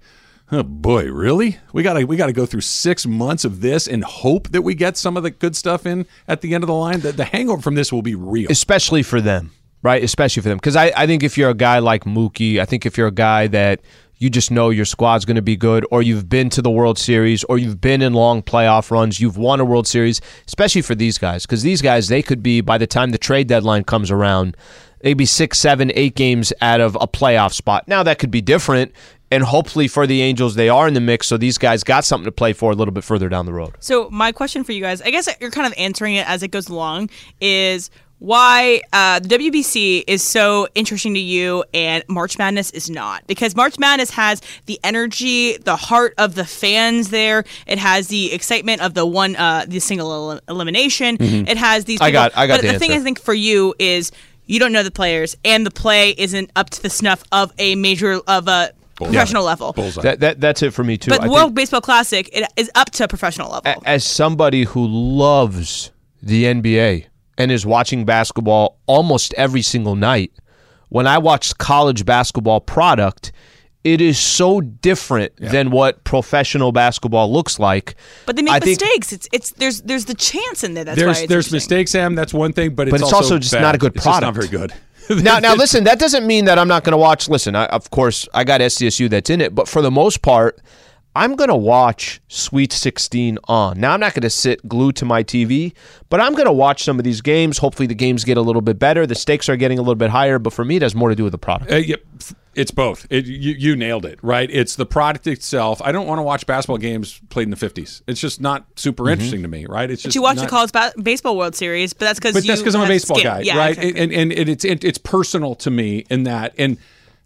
oh 0.51 0.63
boy, 0.63 1.05
really? 1.11 1.57
We 1.73 1.83
got 1.83 1.93
to 1.93 2.05
we 2.05 2.17
got 2.17 2.27
to 2.27 2.33
go 2.33 2.45
through 2.45 2.61
six 2.61 3.05
months 3.05 3.45
of 3.45 3.61
this 3.61 3.87
and 3.87 4.03
hope 4.03 4.49
that 4.49 4.61
we 4.61 4.75
get 4.75 4.97
some 4.97 5.17
of 5.17 5.23
the 5.23 5.31
good 5.31 5.55
stuff 5.55 5.85
in 5.85 6.05
at 6.27 6.41
the 6.41 6.53
end 6.53 6.63
of 6.63 6.67
the 6.67 6.73
line. 6.73 6.99
The, 6.99 7.11
the 7.11 7.25
hangover 7.25 7.61
from 7.61 7.75
this 7.75 7.91
will 7.91 8.01
be 8.01 8.15
real. 8.15 8.51
especially 8.51 9.03
for 9.03 9.21
them, 9.21 9.51
right? 9.81 10.03
Especially 10.03 10.41
for 10.41 10.49
them, 10.49 10.57
because 10.57 10.75
I, 10.75 10.91
I 10.95 11.07
think 11.07 11.23
if 11.23 11.37
you're 11.37 11.49
a 11.49 11.55
guy 11.55 11.79
like 11.79 12.03
Mookie, 12.03 12.59
I 12.59 12.65
think 12.65 12.85
if 12.85 12.97
you're 12.97 13.07
a 13.07 13.11
guy 13.11 13.47
that 13.47 13.81
you 14.17 14.29
just 14.29 14.51
know 14.51 14.69
your 14.69 14.85
squad's 14.85 15.25
going 15.25 15.35
to 15.35 15.41
be 15.41 15.55
good, 15.55 15.83
or 15.89 16.03
you've 16.03 16.29
been 16.29 16.47
to 16.51 16.61
the 16.61 16.69
World 16.69 16.99
Series, 16.99 17.43
or 17.45 17.57
you've 17.57 17.81
been 17.81 18.03
in 18.03 18.13
long 18.13 18.43
playoff 18.43 18.91
runs, 18.91 19.19
you've 19.19 19.37
won 19.37 19.59
a 19.59 19.65
World 19.65 19.87
Series, 19.87 20.21
especially 20.47 20.83
for 20.83 20.93
these 20.93 21.17
guys, 21.17 21.43
because 21.43 21.63
these 21.63 21.81
guys 21.81 22.07
they 22.07 22.21
could 22.21 22.43
be 22.43 22.61
by 22.61 22.77
the 22.77 22.85
time 22.85 23.09
the 23.09 23.17
trade 23.17 23.47
deadline 23.47 23.83
comes 23.83 24.11
around, 24.11 24.55
they'd 25.01 25.25
six, 25.25 25.57
seven, 25.57 25.91
eight 25.95 26.15
games 26.15 26.53
out 26.61 26.81
of 26.81 26.95
a 27.01 27.07
playoff 27.07 27.53
spot. 27.53 27.87
Now 27.87 28.03
that 28.03 28.19
could 28.19 28.29
be 28.29 28.41
different. 28.41 28.91
And 29.31 29.43
hopefully 29.43 29.87
for 29.87 30.05
the 30.05 30.21
Angels, 30.21 30.55
they 30.55 30.67
are 30.69 30.87
in 30.87 30.93
the 30.93 30.99
mix, 30.99 31.27
so 31.27 31.37
these 31.37 31.57
guys 31.57 31.83
got 31.83 32.03
something 32.03 32.25
to 32.25 32.31
play 32.31 32.51
for 32.53 32.71
a 32.71 32.75
little 32.75 32.93
bit 32.93 33.03
further 33.05 33.29
down 33.29 33.45
the 33.45 33.53
road. 33.53 33.73
So 33.79 34.09
my 34.11 34.31
question 34.33 34.63
for 34.65 34.73
you 34.73 34.81
guys, 34.81 35.01
I 35.01 35.09
guess 35.09 35.29
you're 35.39 35.51
kind 35.51 35.65
of 35.67 35.73
answering 35.77 36.15
it 36.15 36.27
as 36.29 36.43
it 36.43 36.49
goes 36.49 36.67
along, 36.67 37.09
is 37.39 37.89
why 38.19 38.81
uh, 38.93 39.19
the 39.19 39.29
WBC 39.29 40.03
is 40.05 40.21
so 40.21 40.67
interesting 40.75 41.13
to 41.15 41.19
you 41.19 41.63
and 41.73 42.03
March 42.07 42.37
Madness 42.37 42.69
is 42.71 42.87
not. 42.89 43.25
Because 43.25 43.55
March 43.55 43.79
Madness 43.79 44.11
has 44.11 44.41
the 44.67 44.79
energy, 44.83 45.57
the 45.57 45.75
heart 45.75 46.13
of 46.19 46.35
the 46.35 46.45
fans 46.45 47.09
there. 47.09 47.45
It 47.65 47.79
has 47.79 48.09
the 48.09 48.31
excitement 48.33 48.81
of 48.81 48.93
the 48.93 49.05
one, 49.07 49.35
uh, 49.37 49.65
the 49.67 49.79
single 49.79 50.33
el- 50.33 50.39
elimination. 50.49 51.17
It 51.19 51.57
has 51.57 51.85
these. 51.85 51.99
Mm-hmm. 51.99 52.05
I 52.05 52.11
got- 52.11 52.37
I 52.37 52.45
got 52.47 52.57
But 52.59 52.67
the 52.67 52.73
the 52.73 52.79
thing. 52.79 52.91
I 52.91 52.99
think 52.99 53.19
for 53.19 53.33
you 53.33 53.73
is 53.79 54.11
you 54.45 54.59
don't 54.59 54.71
know 54.73 54.83
the 54.83 54.91
players, 54.91 55.35
and 55.45 55.65
the 55.65 55.71
play 55.71 56.11
isn't 56.17 56.51
up 56.55 56.69
to 56.71 56.81
the 56.83 56.89
snuff 56.91 57.23
of 57.31 57.51
a 57.57 57.73
major 57.75 58.19
of 58.27 58.47
a 58.47 58.71
professional 59.07 59.43
level. 59.43 59.73
Bullseye. 59.73 60.01
That, 60.01 60.19
that 60.19 60.41
that's 60.41 60.61
it 60.63 60.71
for 60.73 60.83
me 60.83 60.97
too. 60.97 61.09
But 61.11 61.19
I 61.21 61.23
think- 61.23 61.33
World 61.33 61.55
Baseball 61.55 61.81
Classic 61.81 62.29
it 62.33 62.49
is 62.55 62.69
up 62.75 62.91
to 62.91 63.07
professional 63.07 63.51
level. 63.51 63.81
as 63.85 64.03
somebody 64.03 64.63
who 64.63 64.85
loves 64.87 65.91
the 66.21 66.45
NBA 66.45 67.05
and 67.37 67.51
is 67.51 67.65
watching 67.65 68.05
basketball 68.05 68.77
almost 68.85 69.33
every 69.35 69.61
single 69.61 69.95
night, 69.95 70.31
when 70.89 71.07
I 71.07 71.17
watch 71.17 71.57
college 71.57 72.05
basketball 72.05 72.59
product, 72.59 73.31
it 73.83 73.99
is 74.01 74.19
so 74.19 74.61
different 74.61 75.35
than 75.37 75.71
what 75.71 76.03
professional 76.03 76.71
basketball 76.71 77.31
looks 77.33 77.57
like. 77.57 77.95
But 78.27 78.35
they 78.35 78.43
make 78.43 78.53
I 78.53 78.59
think- 78.59 78.79
mistakes. 78.79 79.11
it's 79.13 79.27
it's 79.31 79.51
there's 79.53 79.81
there's 79.81 80.05
the 80.05 80.13
chance 80.13 80.63
in 80.63 80.75
there. 80.75 80.83
That's 80.83 80.99
why 80.99 81.05
there's 81.05 81.19
it's 81.21 81.29
there's 81.29 81.51
mistakes, 81.51 81.91
Sam. 81.91 82.13
That's 82.13 82.33
one 82.33 82.53
thing, 82.53 82.75
but 82.75 82.87
it's, 82.87 82.91
But 82.91 83.01
it's 83.01 83.13
also 83.13 83.39
just 83.39 83.53
bad. 83.53 83.61
not 83.61 83.73
a 83.75 83.77
good 83.79 83.95
It's 83.95 84.03
just 84.05 84.21
not 84.21 84.33
product. 84.33 84.51
very 84.51 84.67
good. 84.67 84.73
now, 85.23 85.39
now 85.39 85.55
listen. 85.55 85.83
That 85.83 85.99
doesn't 85.99 86.25
mean 86.25 86.45
that 86.45 86.57
I'm 86.57 86.67
not 86.67 86.83
going 86.83 86.91
to 86.91 86.97
watch. 86.97 87.27
Listen, 87.27 87.55
I, 87.55 87.65
of 87.67 87.89
course, 87.91 88.27
I 88.33 88.43
got 88.43 88.61
SDSU 88.61 89.09
that's 89.09 89.29
in 89.29 89.41
it, 89.41 89.53
but 89.53 89.67
for 89.67 89.81
the 89.81 89.91
most 89.91 90.21
part, 90.21 90.59
I'm 91.15 91.35
going 91.35 91.49
to 91.49 91.55
watch 91.55 92.21
Sweet 92.29 92.71
16 92.71 93.37
on. 93.45 93.79
Now, 93.79 93.93
I'm 93.93 93.99
not 93.99 94.13
going 94.13 94.21
to 94.21 94.29
sit 94.29 94.67
glued 94.67 94.95
to 94.97 95.05
my 95.05 95.23
TV, 95.23 95.73
but 96.09 96.21
I'm 96.21 96.33
going 96.33 96.45
to 96.45 96.53
watch 96.53 96.83
some 96.83 96.99
of 96.99 97.03
these 97.03 97.21
games. 97.21 97.57
Hopefully, 97.57 97.87
the 97.87 97.95
games 97.95 98.23
get 98.23 98.37
a 98.37 98.41
little 98.41 98.61
bit 98.61 98.79
better. 98.79 99.05
The 99.05 99.15
stakes 99.15 99.49
are 99.49 99.57
getting 99.57 99.77
a 99.77 99.81
little 99.81 99.95
bit 99.95 100.09
higher, 100.09 100.39
but 100.39 100.53
for 100.53 100.63
me, 100.63 100.77
it 100.77 100.81
has 100.81 100.95
more 100.95 101.09
to 101.09 101.15
do 101.15 101.23
with 101.23 101.33
the 101.33 101.37
product. 101.37 101.69
Uh, 101.71 101.75
yeah, 101.75 101.97
it's 102.55 102.71
both. 102.71 103.07
It, 103.09 103.25
you, 103.25 103.53
you 103.53 103.75
nailed 103.75 104.05
it, 104.05 104.19
right? 104.21 104.49
It's 104.49 104.75
the 104.75 104.85
product 104.85 105.27
itself. 105.27 105.81
I 105.81 105.91
don't 105.91 106.07
want 106.07 106.19
to 106.19 106.23
watch 106.23 106.45
basketball 106.45 106.77
games 106.77 107.19
played 107.29 107.43
in 107.43 107.49
the 107.49 107.57
50s. 107.57 108.01
It's 108.07 108.19
just 108.21 108.39
not 108.39 108.65
super 108.77 109.09
interesting 109.09 109.41
to 109.41 109.47
me, 109.49 109.65
right? 109.65 109.89
It's 109.89 110.03
But 110.03 110.07
just 110.07 110.15
you 110.15 110.21
watch 110.21 110.37
not, 110.37 110.43
the 110.43 110.49
college 110.49 110.71
ba- 110.71 110.93
baseball 111.01 111.37
World 111.37 111.55
Series, 111.55 111.93
but 111.93 112.05
that's 112.05 112.19
because 112.19 112.33
But 112.33 112.47
that's 112.47 112.61
because 112.61 112.75
I'm 112.75 112.83
a 112.83 112.87
baseball 112.87 113.21
guy, 113.21 113.41
yeah, 113.41 113.57
right? 113.57 113.77
exactly. 113.77 114.01
And, 114.01 114.13
and 114.13 114.31
and 114.33 114.49
it's 114.49 114.63
it, 114.63 114.83
it's 114.85 114.97
personal 114.97 115.55
to 115.55 115.71
me 115.71 116.05
in 116.09 116.23
that. 116.23 116.53
And 116.57 116.77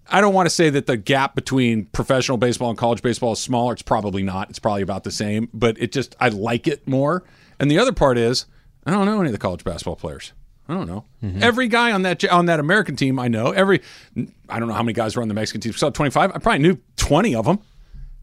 I 0.10 0.22
don't 0.22 0.34
want 0.34 0.46
to 0.46 0.52
say 0.52 0.70
that 0.70 0.86
the 0.86 0.98
gap 0.98 1.36
between 1.36 1.86
professional 1.86 2.38
baseball 2.38 2.70
and 2.70 2.78
college 2.78 3.02
baseball 3.02 3.34
is 3.34 3.40
smaller. 3.40 3.74
It's 3.74 3.82
probably 3.82 4.24
not. 4.24 4.50
It's 4.50 4.60
probably 4.60 4.84
about 4.84 5.04
the 5.04 5.12
same. 5.12 5.50
But 5.54 5.80
it 5.80 5.92
just 5.92 6.16
I 6.20 6.30
like 6.30 6.68
it 6.68 6.88
more. 6.88 7.24
And 7.60 7.72
the 7.72 7.80
other 7.80 7.92
part 7.92 8.18
is 8.18 8.46
I 8.86 8.92
don't 8.92 9.06
know 9.06 9.20
any 9.20 9.28
of 9.28 9.34
the 9.34 9.40
college 9.40 9.64
basketball 9.64 9.96
players. 9.96 10.34
I 10.68 10.74
don't 10.74 10.88
know 10.88 11.06
mm-hmm. 11.24 11.44
every 11.44 11.68
guy 11.68 11.92
on 11.92 12.04
that 12.04 12.24
on 12.30 12.48
that 12.48 12.60
American 12.60 12.96
team. 12.96 13.20
I 13.20 13.28
know 13.28 13.52
every. 13.52 13.82
I 14.50 14.60
don't 14.60 14.68
know 14.68 14.74
how 14.74 14.84
many 14.84 14.94
guys 14.94 15.16
were 15.16 15.22
on 15.22 15.28
the 15.28 15.34
Mexican 15.34 15.62
team. 15.62 15.74
So 15.74 15.90
twenty 15.90 16.12
five. 16.12 16.32
I 16.34 16.40
probably 16.40 16.60
knew 16.60 16.78
twenty 16.98 17.36
of 17.36 17.46
them. 17.46 17.60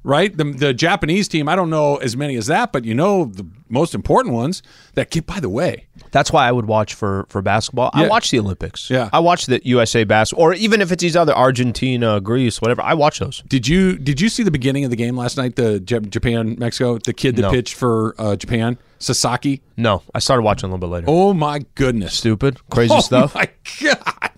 Right, 0.05 0.37
the 0.37 0.43
the 0.43 0.75
Japanese 0.75 1.29
team. 1.29 1.49
I 1.49 1.55
don't 1.55 1.71
know 1.71 1.95
as 1.97 2.17
many 2.17 2.35
as 2.37 2.49
that, 2.49 2.73
but 2.73 2.85
you 2.85 2.93
know 2.93 3.27
the 3.27 3.47
most 3.69 3.95
important 3.95 4.35
ones. 4.35 4.61
That 4.95 5.11
get 5.11 5.27
by 5.27 5.39
the 5.39 5.49
way, 5.49 5.87
That's 6.11 6.33
why 6.33 6.49
I 6.49 6.51
would 6.51 6.67
watch 6.67 6.95
for 6.95 7.25
for 7.29 7.41
basketball. 7.41 7.91
I 7.95 8.09
watch 8.09 8.31
the 8.33 8.41
Olympics. 8.41 8.91
Yeah. 8.91 9.11
I 9.13 9.21
watch 9.21 9.47
the 9.47 9.61
USA 9.65 10.03
basketball, 10.03 10.47
or 10.47 10.55
even 10.55 10.81
if 10.81 10.91
it's 10.91 11.01
these 11.03 11.15
other 11.15 11.33
Argentina, 11.33 12.21
Greece, 12.21 12.61
whatever. 12.61 12.83
I 12.83 12.95
watch 12.95 13.21
those. 13.21 13.45
Did 13.47 13.69
you 13.69 13.97
did 13.97 14.21
you 14.21 14.29
see 14.29 14.43
the 14.43 14.51
beginning 14.51 14.83
of 14.85 14.91
the 14.91 14.97
game 14.97 15.17
last 15.17 15.37
night? 15.37 15.55
The 15.55 15.79
J- 15.79 16.01
Japan 16.01 16.57
Mexico, 16.59 16.99
the 16.99 17.13
kid 17.13 17.37
that 17.37 17.43
No. 17.43 17.51
pitched 17.53 17.75
for 17.75 18.17
uh, 18.19 18.35
Japan, 18.35 18.79
Sasaki. 18.99 19.63
No, 19.77 20.03
I 20.13 20.19
started 20.19 20.43
watching 20.43 20.69
a 20.69 20.75
little 20.75 20.89
bit 20.89 20.93
later. 20.93 21.07
Oh 21.09 21.33
my 21.33 21.61
goodness, 21.77 22.15
Stupid, 22.15 22.59
crazy 22.71 22.93
oh 22.97 23.01
stuff. 23.01 23.37
my 23.37 23.49
god, 23.81 24.33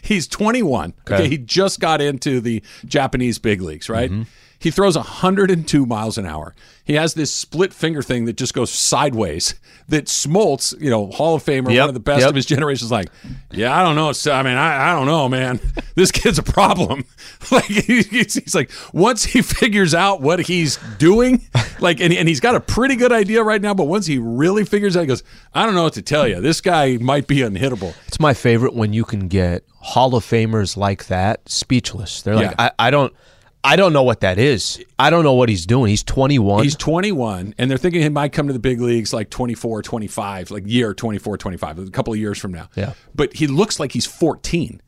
he's 0.00 0.26
21. 0.28 0.94
Okay. 1.02 1.14
Okay. 1.14 1.28
he 1.28 1.36
just 1.36 1.78
got 1.78 2.00
into 2.00 2.40
the 2.40 2.62
Japanese 2.86 3.38
big 3.38 3.60
leagues, 3.60 3.90
right? 3.90 4.10
Mm-hmm. 4.10 4.22
He 4.60 4.70
throws 4.70 4.94
102 4.94 5.86
miles 5.86 6.18
an 6.18 6.26
hour. 6.26 6.54
He 6.84 6.92
has 6.94 7.14
this 7.14 7.34
split 7.34 7.72
finger 7.72 8.02
thing 8.02 8.26
that 8.26 8.36
just 8.36 8.52
goes 8.52 8.70
sideways. 8.70 9.54
That 9.88 10.04
Smoltz, 10.04 10.78
you 10.78 10.90
know, 10.90 11.06
Hall 11.06 11.34
of 11.34 11.42
Famer, 11.42 11.72
Yep, 11.72 11.80
one 11.80 11.88
of 11.88 11.94
the 11.94 12.00
best 12.00 12.20
yep. 12.20 12.28
of 12.28 12.34
his 12.36 12.44
generation, 12.44 12.84
is 12.84 12.90
like, 12.92 13.08
yeah, 13.50 13.74
I 13.74 13.82
don't 13.82 13.96
know. 13.96 14.12
So, 14.12 14.32
I 14.32 14.42
mean, 14.42 14.56
I, 14.56 14.90
I 14.90 14.94
don't 14.94 15.06
know, 15.06 15.28
man. 15.28 15.60
This 15.96 16.12
kid's 16.12 16.38
a 16.38 16.42
problem. 16.42 17.04
like 17.50 17.64
he's, 17.64 18.34
he's 18.34 18.54
like, 18.54 18.70
once 18.94 19.24
he 19.24 19.42
figures 19.60 19.94
out 19.94 20.22
what 20.22 20.38
he's 20.38 20.78
doing, 20.98 21.42
like, 21.78 22.00
and, 22.00 22.14
and 22.14 22.26
he's 22.26 22.40
got 22.40 22.54
a 22.54 22.60
pretty 22.60 22.96
good 22.96 23.12
idea 23.12 23.42
right 23.42 23.60
now. 23.60 23.74
But 23.74 23.84
once 23.84 24.06
he 24.06 24.18
really 24.18 24.64
figures 24.64 24.96
out, 24.96 25.00
he 25.00 25.06
goes, 25.06 25.22
I 25.52 25.66
don't 25.66 25.74
know 25.74 25.82
what 25.82 25.92
to 25.94 26.02
tell 26.02 26.26
you. 26.26 26.40
This 26.40 26.62
guy 26.62 26.96
might 26.98 27.26
be 27.26 27.38
unhittable. 27.38 27.94
It's 28.06 28.20
my 28.20 28.32
favorite 28.32 28.74
when 28.74 28.94
you 28.94 29.04
can 29.04 29.28
get 29.28 29.64
Hall 29.80 30.14
of 30.14 30.24
Famers 30.24 30.76
like 30.76 31.06
that 31.08 31.46
speechless. 31.48 32.22
They're 32.22 32.36
like, 32.36 32.52
Yeah. 32.52 32.70
I, 32.78 32.86
I 32.86 32.90
don't, 32.90 33.12
I 33.62 33.76
don't 33.76 33.92
know 33.92 34.02
what 34.02 34.20
that 34.20 34.38
is. 34.38 34.82
I 34.98 35.10
don't 35.10 35.22
know 35.22 35.34
what 35.34 35.48
he's 35.48 35.66
doing. 35.66 35.90
He's 35.90 36.02
21. 36.02 36.62
He's 36.62 36.76
21, 36.76 37.54
and 37.58 37.70
they're 37.70 37.78
thinking 37.78 38.00
he 38.00 38.08
might 38.08 38.32
come 38.32 38.46
to 38.46 38.52
the 38.52 38.58
big 38.58 38.80
leagues 38.80 39.12
like 39.12 39.28
24, 39.28 39.82
25, 39.82 40.50
like 40.50 40.62
year 40.66 40.94
24, 40.94 41.36
25, 41.36 41.78
a 41.78 41.90
couple 41.90 42.12
of 42.12 42.18
years 42.18 42.38
from 42.38 42.52
now. 42.52 42.70
Yeah. 42.74 42.94
But 43.14 43.34
he 43.34 43.46
looks 43.46 43.78
like 43.78 43.92
he's 43.92 44.06
14. 44.06 44.80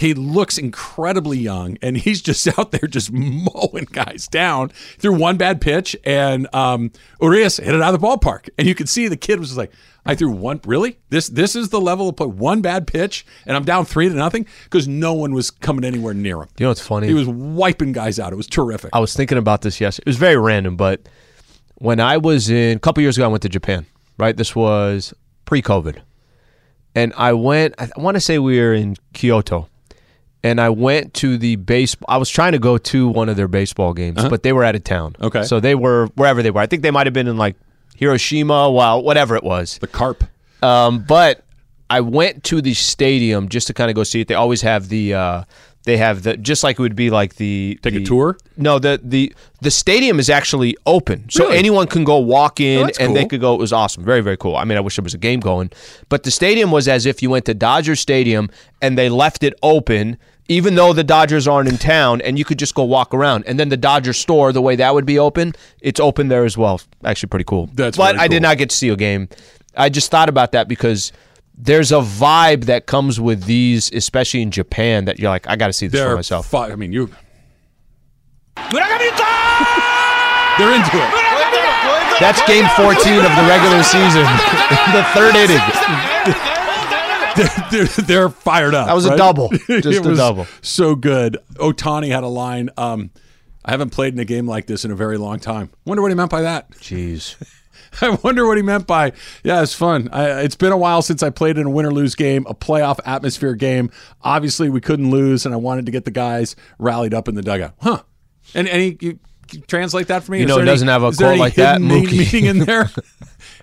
He 0.00 0.14
looks 0.14 0.56
incredibly 0.56 1.36
young, 1.38 1.76
and 1.82 1.94
he's 1.94 2.22
just 2.22 2.48
out 2.58 2.70
there 2.70 2.88
just 2.88 3.12
mowing 3.12 3.86
guys 3.92 4.26
down 4.28 4.70
through 4.98 5.16
one 5.18 5.36
bad 5.36 5.60
pitch. 5.60 5.94
And 6.04 6.48
um, 6.54 6.90
Urias 7.20 7.58
hit 7.58 7.74
it 7.74 7.82
out 7.82 7.92
of 7.92 8.00
the 8.00 8.06
ballpark, 8.06 8.48
and 8.56 8.66
you 8.66 8.74
could 8.74 8.88
see 8.88 9.08
the 9.08 9.16
kid 9.18 9.38
was 9.38 9.48
just 9.48 9.58
like, 9.58 9.72
"I 10.06 10.14
threw 10.14 10.30
one. 10.30 10.62
Really? 10.64 10.98
This 11.10 11.28
this 11.28 11.54
is 11.54 11.68
the 11.68 11.80
level 11.80 12.08
of 12.08 12.16
play. 12.16 12.26
One 12.28 12.62
bad 12.62 12.86
pitch, 12.86 13.26
and 13.44 13.54
I'm 13.54 13.64
down 13.64 13.84
three 13.84 14.08
to 14.08 14.14
nothing 14.14 14.46
because 14.64 14.88
no 14.88 15.12
one 15.12 15.34
was 15.34 15.50
coming 15.50 15.84
anywhere 15.84 16.14
near 16.14 16.40
him. 16.40 16.48
you 16.58 16.64
know 16.64 16.70
what's 16.70 16.80
funny? 16.80 17.06
He 17.06 17.12
was 17.12 17.28
wiping 17.28 17.92
guys 17.92 18.18
out. 18.18 18.32
It 18.32 18.36
was 18.36 18.46
terrific. 18.46 18.90
I 18.94 19.00
was 19.00 19.14
thinking 19.14 19.36
about 19.36 19.60
this 19.60 19.82
yesterday. 19.82 20.04
It 20.06 20.08
was 20.08 20.16
very 20.16 20.38
random, 20.38 20.76
but 20.76 21.02
when 21.74 22.00
I 22.00 22.16
was 22.16 22.48
in 22.48 22.78
a 22.78 22.80
couple 22.80 23.02
years 23.02 23.18
ago, 23.18 23.26
I 23.26 23.28
went 23.28 23.42
to 23.42 23.50
Japan. 23.50 23.84
Right, 24.16 24.34
this 24.34 24.56
was 24.56 25.12
pre-COVID, 25.44 25.98
and 26.94 27.12
I 27.18 27.34
went. 27.34 27.74
I 27.78 27.90
want 27.98 28.14
to 28.16 28.20
say 28.20 28.38
we 28.38 28.58
were 28.58 28.72
in 28.72 28.96
Kyoto, 29.12 29.68
and 30.42 30.60
I 30.60 30.70
went 30.70 31.14
to 31.14 31.36
the 31.38 31.56
base. 31.56 31.96
I 32.08 32.16
was 32.16 32.30
trying 32.30 32.52
to 32.52 32.58
go 32.58 32.78
to 32.78 33.08
one 33.08 33.28
of 33.28 33.36
their 33.36 33.48
baseball 33.48 33.92
games, 33.92 34.24
but 34.28 34.42
they 34.42 34.52
were 34.52 34.64
out 34.64 34.74
of 34.74 34.84
town. 34.84 35.14
Uh-huh. 35.18 35.26
Okay. 35.26 35.42
so 35.44 35.60
they 35.60 35.74
were 35.74 36.06
wherever 36.14 36.42
they 36.42 36.50
were. 36.50 36.60
I 36.60 36.66
think 36.66 36.82
they 36.82 36.90
might 36.90 37.06
have 37.06 37.14
been 37.14 37.28
in 37.28 37.36
like 37.36 37.56
Hiroshima, 37.96 38.70
well, 38.70 39.02
whatever 39.02 39.36
it 39.36 39.44
was. 39.44 39.78
the 39.78 39.86
carp. 39.86 40.24
Um, 40.62 41.00
but 41.06 41.44
I 41.90 42.00
went 42.00 42.44
to 42.44 42.62
the 42.62 42.74
stadium 42.74 43.48
just 43.48 43.66
to 43.66 43.74
kind 43.74 43.90
of 43.90 43.94
go 43.96 44.04
see 44.04 44.20
it. 44.20 44.28
They 44.28 44.34
always 44.34 44.62
have 44.62 44.88
the 44.88 45.14
uh, 45.14 45.44
they 45.84 45.96
have 45.96 46.22
the 46.22 46.36
just 46.36 46.62
like 46.62 46.78
it 46.78 46.82
would 46.82 46.96
be 46.96 47.10
like 47.10 47.36
the 47.36 47.78
Take 47.82 47.94
a 47.94 48.04
tour? 48.04 48.36
No, 48.56 48.78
the 48.78 49.00
the 49.02 49.32
the 49.60 49.70
stadium 49.70 50.18
is 50.18 50.28
actually 50.28 50.76
open, 50.86 51.28
so 51.30 51.44
Really? 51.44 51.58
anyone 51.58 51.86
can 51.86 52.04
go 52.04 52.18
walk 52.18 52.58
oh, 52.60 52.64
in 52.64 52.86
Oh, 52.86 52.90
and 53.00 53.16
they 53.16 53.24
could 53.24 53.40
go. 53.40 53.54
It 53.54 53.60
was 53.60 53.72
awesome, 53.72 54.04
very 54.04 54.20
very 54.20 54.36
cool. 54.36 54.56
I 54.56 54.64
mean, 54.64 54.76
I 54.76 54.80
wish 54.80 54.96
there 54.96 55.02
was 55.02 55.14
a 55.14 55.18
game 55.18 55.40
going, 55.40 55.70
but 56.08 56.22
the 56.24 56.30
stadium 56.30 56.70
was 56.70 56.88
as 56.88 57.06
if 57.06 57.22
you 57.22 57.30
went 57.30 57.44
to 57.46 57.54
Dodger 57.54 57.96
Stadium 57.96 58.50
and 58.82 58.98
they 58.98 59.08
left 59.08 59.42
it 59.42 59.54
open. 59.62 60.18
Even 60.48 60.74
though 60.74 60.92
the 60.92 61.04
Dodgers 61.04 61.46
aren't 61.46 61.68
in 61.68 61.78
town, 61.78 62.20
and 62.22 62.36
you 62.36 62.44
could 62.44 62.58
just 62.58 62.74
go 62.74 62.82
walk 62.82 63.14
around, 63.14 63.44
and 63.46 63.60
then 63.60 63.68
the 63.68 63.76
Dodger 63.76 64.12
store, 64.12 64.52
the 64.52 64.60
way 64.60 64.74
that 64.74 64.92
would 64.92 65.06
be 65.06 65.16
open, 65.16 65.54
it's 65.80 66.00
open 66.00 66.26
there 66.26 66.44
as 66.44 66.58
well. 66.58 66.80
Actually, 67.04 67.28
pretty 67.28 67.44
cool. 67.44 67.70
That's 67.72 67.96
but 67.96 68.16
very 68.16 68.24
I 68.24 68.26
did 68.26 68.42
not 68.42 68.58
get 68.58 68.70
to 68.70 68.76
see 68.76 68.88
a 68.88 68.96
game. 68.96 69.28
I 69.76 69.90
just 69.90 70.10
thought 70.10 70.28
about 70.28 70.50
that 70.50 70.66
because 70.66 71.12
there's 71.62 71.92
a 71.92 71.96
vibe 72.00 72.64
that 72.64 72.86
comes 72.86 73.20
with 73.20 73.44
these, 73.44 73.92
especially 73.92 74.42
in 74.42 74.50
Japan, 74.50 75.04
that 75.04 75.18
you're 75.18 75.30
like, 75.30 75.48
I 75.48 75.56
got 75.56 75.66
to 75.68 75.72
see 75.72 75.86
this 75.86 76.00
for 76.00 76.06
They're 76.08 76.16
myself. 76.16 76.46
fu- 76.46 76.56
I 76.58 76.74
mean, 76.76 76.92
you. 76.92 77.10
They're 80.58 80.74
into 80.74 80.96
it. 80.96 81.10
That's 82.20 82.42
game 82.46 82.66
14 82.76 82.92
of 82.92 83.32
the 83.34 83.44
regular 83.48 83.82
season, 83.82 84.24
the 84.92 85.02
third 85.14 85.34
inning. 85.36 85.62
they're, 87.70 87.86
they're 88.06 88.28
fired 88.28 88.74
up. 88.74 88.86
That 88.88 88.94
was 88.94 89.06
a 89.06 89.16
double. 89.16 89.48
Just 89.68 89.86
It 89.86 90.04
a 90.04 90.08
was 90.10 90.18
double. 90.18 90.46
So 90.60 90.94
good. 90.94 91.38
Ohtani 91.54 92.08
had 92.08 92.22
a 92.22 92.28
line. 92.28 92.68
Um, 92.76 93.10
I 93.64 93.70
haven't 93.70 93.90
played 93.90 94.12
in 94.12 94.18
a 94.20 94.24
game 94.26 94.46
like 94.46 94.66
this 94.66 94.84
in 94.84 94.90
a 94.90 94.94
very 94.94 95.16
long 95.16 95.38
time. 95.40 95.70
Wonder 95.86 96.02
what 96.02 96.10
he 96.10 96.14
meant 96.14 96.30
by 96.30 96.42
that. 96.42 96.70
Jeez. 96.72 97.36
I 98.00 98.10
wonder 98.22 98.46
what 98.46 98.56
he 98.56 98.62
meant 98.62 98.86
by, 98.86 99.12
yeah, 99.42 99.62
it's 99.62 99.74
fun. 99.74 100.08
I, 100.12 100.42
it's 100.42 100.56
been 100.56 100.72
a 100.72 100.76
while 100.76 101.02
since 101.02 101.22
I 101.22 101.30
played 101.30 101.58
in 101.58 101.66
a 101.66 101.70
win 101.70 101.86
or 101.86 101.92
lose 101.92 102.14
game, 102.14 102.46
a 102.48 102.54
playoff 102.54 102.98
atmosphere 103.04 103.54
game. 103.54 103.90
Obviously, 104.22 104.70
we 104.70 104.80
couldn't 104.80 105.10
lose, 105.10 105.44
and 105.44 105.54
I 105.54 105.58
wanted 105.58 105.86
to 105.86 105.92
get 105.92 106.04
the 106.04 106.10
guys 106.10 106.56
rallied 106.78 107.14
up 107.14 107.28
in 107.28 107.34
the 107.34 107.42
dugout. 107.42 107.74
Huh. 107.80 108.02
And 108.54 108.68
any, 108.68 108.96
you, 109.00 109.18
you 109.52 109.60
translate 109.62 110.08
that 110.08 110.24
for 110.24 110.32
me? 110.32 110.40
You 110.40 110.46
know 110.46 110.58
it 110.58 110.64
doesn't 110.64 110.88
have 110.88 111.02
a 111.02 111.12
quote 111.12 111.38
like 111.38 111.54
that, 111.54 111.80
Mookie. 111.80 112.32
meaning 112.32 112.46
in 112.46 112.58
there? 112.60 112.90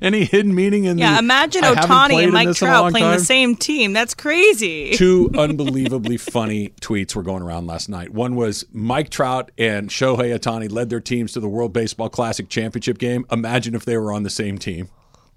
any 0.02 0.26
hidden 0.26 0.54
meaning 0.54 0.86
in 0.86 0.98
Yeah, 0.98 1.14
the, 1.14 1.20
imagine 1.20 1.64
Ohtani 1.64 2.24
and 2.24 2.34
Mike 2.34 2.48
this 2.48 2.62
in 2.62 2.68
a 2.68 2.72
Trout 2.72 2.84
long 2.84 2.92
playing 2.92 3.12
the 3.12 3.20
same 3.20 3.56
team. 3.56 3.94
That's 3.94 4.14
crazy. 4.14 4.92
two 4.96 5.30
unbelievably 5.38 6.18
funny 6.18 6.70
tweets 6.82 7.16
were 7.16 7.24
going 7.24 7.44
around 7.44 7.68
last 7.68 7.90
night. 7.90 8.12
One 8.12 8.36
was 8.36 8.66
Mike 8.72 9.10
Trout 9.10 9.52
and 9.58 9.90
Shohei 9.90 10.38
Ohtani 10.38 10.72
led 10.72 10.90
their 10.90 11.00
teams 11.00 11.34
to 11.34 11.40
the 11.40 11.50
World 11.50 11.74
Baseball 11.74 12.10
Classic 12.10 12.48
championship 12.50 12.98
game. 12.98 13.26
Imagine 13.32 13.76
if 13.76 13.86
they 13.86 13.98
were 13.98 14.12
on 14.12 14.24
the 14.24 14.30
same 14.30 14.58
team. 14.58 14.90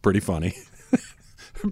Pretty 0.02 0.20
funny. 0.20 0.54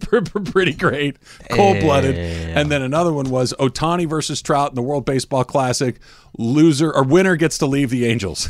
Pretty 0.01 0.75
great, 0.75 1.17
cold 1.51 1.81
blooded. 1.81 2.15
And 2.17 2.71
then 2.71 2.83
another 2.83 3.11
one 3.13 3.31
was 3.31 3.55
Ohtani 3.59 4.07
versus 4.07 4.43
Trout 4.43 4.71
in 4.71 4.75
the 4.75 4.83
World 4.83 5.07
Baseball 5.07 5.45
Classic. 5.45 5.99
Loser 6.37 6.95
or 6.95 7.05
winner 7.05 7.37
gets 7.37 7.57
to 7.59 7.67
leave 7.67 7.89
the 7.89 8.05
Angels. 8.05 8.49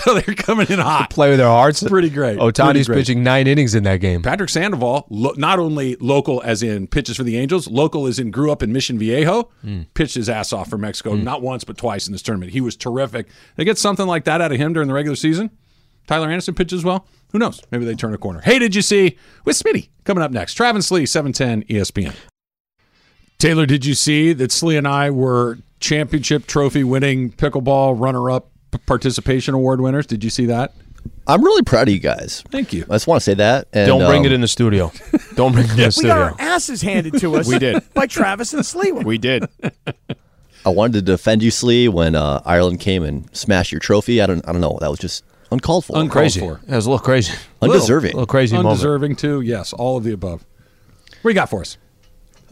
so 0.04 0.14
they're 0.14 0.34
coming 0.34 0.66
in 0.68 0.78
hot. 0.78 1.10
Play 1.10 1.30
with 1.30 1.38
their 1.38 1.48
hearts. 1.48 1.82
Pretty 1.82 2.10
great. 2.10 2.38
Ohtani's 2.38 2.86
great. 2.86 2.98
pitching 2.98 3.22
nine 3.22 3.46
innings 3.46 3.74
in 3.74 3.82
that 3.84 3.98
game. 3.98 4.22
Patrick 4.22 4.48
Sandoval, 4.48 5.06
lo- 5.10 5.34
not 5.36 5.58
only 5.58 5.96
local 5.96 6.40
as 6.44 6.62
in 6.62 6.86
pitches 6.86 7.16
for 7.16 7.22
the 7.22 7.36
Angels, 7.36 7.68
local 7.68 8.06
as 8.06 8.18
in 8.18 8.30
grew 8.30 8.50
up 8.50 8.62
in 8.62 8.72
Mission 8.72 8.98
Viejo, 8.98 9.50
hmm. 9.62 9.82
pitched 9.94 10.14
his 10.14 10.28
ass 10.28 10.52
off 10.52 10.68
for 10.68 10.78
Mexico 10.78 11.16
hmm. 11.16 11.24
not 11.24 11.42
once 11.42 11.64
but 11.64 11.76
twice 11.76 12.06
in 12.06 12.12
this 12.12 12.22
tournament. 12.22 12.52
He 12.52 12.60
was 12.60 12.76
terrific. 12.76 13.28
They 13.56 13.64
get 13.64 13.78
something 13.78 14.06
like 14.06 14.24
that 14.24 14.40
out 14.40 14.52
of 14.52 14.58
him 14.58 14.72
during 14.72 14.88
the 14.88 14.94
regular 14.94 15.16
season. 15.16 15.50
Tyler 16.06 16.28
Anderson 16.28 16.54
pitches 16.54 16.84
well. 16.84 17.06
Who 17.32 17.38
knows? 17.38 17.62
Maybe 17.70 17.84
they 17.84 17.94
turn 17.94 18.14
a 18.14 18.18
corner. 18.18 18.40
Hey, 18.40 18.58
did 18.58 18.74
you 18.74 18.82
see 18.82 19.16
with 19.44 19.56
Smitty 19.56 19.90
coming 20.04 20.22
up 20.22 20.32
next? 20.32 20.54
Travis 20.54 20.90
Lee, 20.90 21.06
seven 21.06 21.32
ten 21.32 21.62
E 21.68 21.74
ESPN. 21.74 22.14
Taylor, 23.38 23.64
did 23.64 23.86
you 23.86 23.94
see 23.94 24.32
that 24.32 24.50
Sli 24.50 24.76
and 24.76 24.86
I 24.86 25.10
were 25.10 25.58
championship 25.78 26.46
trophy 26.46 26.84
winning 26.84 27.32
pickleball 27.32 27.98
runner 27.98 28.30
up 28.30 28.50
participation 28.78 29.54
award 29.54 29.80
winners? 29.80 30.06
Did 30.06 30.24
you 30.24 30.30
see 30.30 30.46
that? 30.46 30.74
I'm 31.26 31.44
really 31.44 31.62
proud 31.62 31.88
of 31.88 31.94
you 31.94 32.00
guys. 32.00 32.42
Thank 32.50 32.72
you. 32.72 32.84
I 32.90 32.94
just 32.94 33.06
want 33.06 33.20
to 33.20 33.24
say 33.24 33.34
that. 33.34 33.68
And, 33.72 33.86
Don't 33.86 34.06
bring 34.08 34.20
um, 34.20 34.26
it 34.26 34.32
in 34.32 34.40
the 34.40 34.48
studio. 34.48 34.92
Don't 35.34 35.52
bring 35.52 35.66
it 35.66 35.70
in 35.70 35.76
the 35.76 35.76
studio. 35.76 35.86
We 35.86 35.90
studio. 35.92 36.14
got 36.14 36.18
our 36.18 36.34
asses 36.38 36.82
handed 36.82 37.18
to 37.20 37.36
us. 37.36 37.48
We 37.50 37.58
did. 37.58 37.82
by 37.94 38.06
Travis 38.06 38.52
and 38.52 38.62
Sli. 38.62 39.04
We 39.04 39.18
did. 39.18 39.48
I 40.64 40.68
wanted 40.68 40.92
to 40.94 41.02
defend 41.02 41.42
you, 41.42 41.50
Sli, 41.50 41.88
when 41.88 42.14
uh, 42.14 42.42
Ireland 42.44 42.80
came 42.80 43.02
and 43.02 43.34
smashed 43.34 43.72
your 43.72 43.80
trophy. 43.80 44.20
I 44.20 44.26
don't. 44.26 44.46
I 44.46 44.52
don't 44.52 44.60
know. 44.60 44.78
That 44.80 44.90
was 44.90 44.98
just 44.98 45.24
uncalled 45.50 45.84
for. 45.84 45.94
Uncalled 45.96 46.12
crazy. 46.12 46.40
for. 46.40 46.60
That 46.66 46.76
was 46.76 46.86
a 46.86 46.90
little 46.90 47.04
crazy. 47.04 47.32
Undeserving. 47.62 48.12
A 48.12 48.16
little 48.16 48.26
crazy 48.26 48.56
moment. 48.56 48.72
Undeserving 48.72 49.16
too. 49.16 49.40
Yes, 49.40 49.72
all 49.72 49.96
of 49.96 50.04
the 50.04 50.12
above. 50.12 50.44
What 51.22 51.22
do 51.22 51.28
you 51.30 51.34
got 51.34 51.50
for 51.50 51.60
us? 51.60 51.76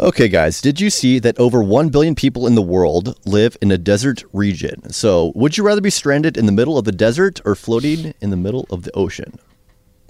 Okay, 0.01 0.29
guys, 0.29 0.61
did 0.61 0.81
you 0.81 0.91
see 0.91 1.19
that 1.19 1.39
over 1.41 1.61
1 1.63 1.89
billion 1.89 2.15
people 2.15 2.47
in 2.47 2.55
the 2.55 2.63
world 2.63 3.19
live 3.27 3.57
in 3.61 3.73
a 3.73 3.79
desert 3.79 4.23
region? 4.33 4.91
So, 4.91 5.33
would 5.35 5.59
you 5.59 5.65
rather 5.65 5.81
be 5.81 5.91
stranded 5.91 6.37
in 6.37 6.47
the 6.47 6.53
middle 6.53 6.79
of 6.79 6.85
the 6.85 6.93
desert 6.93 7.41
or 7.45 7.57
floating 7.57 8.15
in 8.21 8.31
the 8.31 8.37
middle 8.37 8.67
of 8.71 8.85
the 8.85 8.93
ocean? 8.95 9.41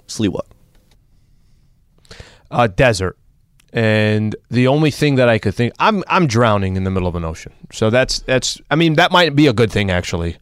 Sli, 0.07 0.29
what? 0.29 0.45
uh, 2.51 2.67
desert. 2.67 3.17
And 3.71 4.35
the 4.49 4.67
only 4.67 4.89
thing 4.89 5.15
that 5.15 5.29
I 5.29 5.37
could 5.37 5.53
think, 5.53 5.73
I'm 5.79 6.03
I'm 6.07 6.25
drowning 6.25 6.75
in 6.75 6.83
the 6.85 6.89
middle 6.89 7.07
of 7.07 7.15
an 7.15 7.23
ocean. 7.23 7.53
So 7.71 7.91
that's 7.91 8.19
that's. 8.19 8.59
I 8.71 8.75
mean, 8.75 8.95
that 8.95 9.11
might 9.11 9.35
be 9.35 9.45
a 9.45 9.53
good 9.53 9.71
thing 9.71 9.91
actually. 9.91 10.37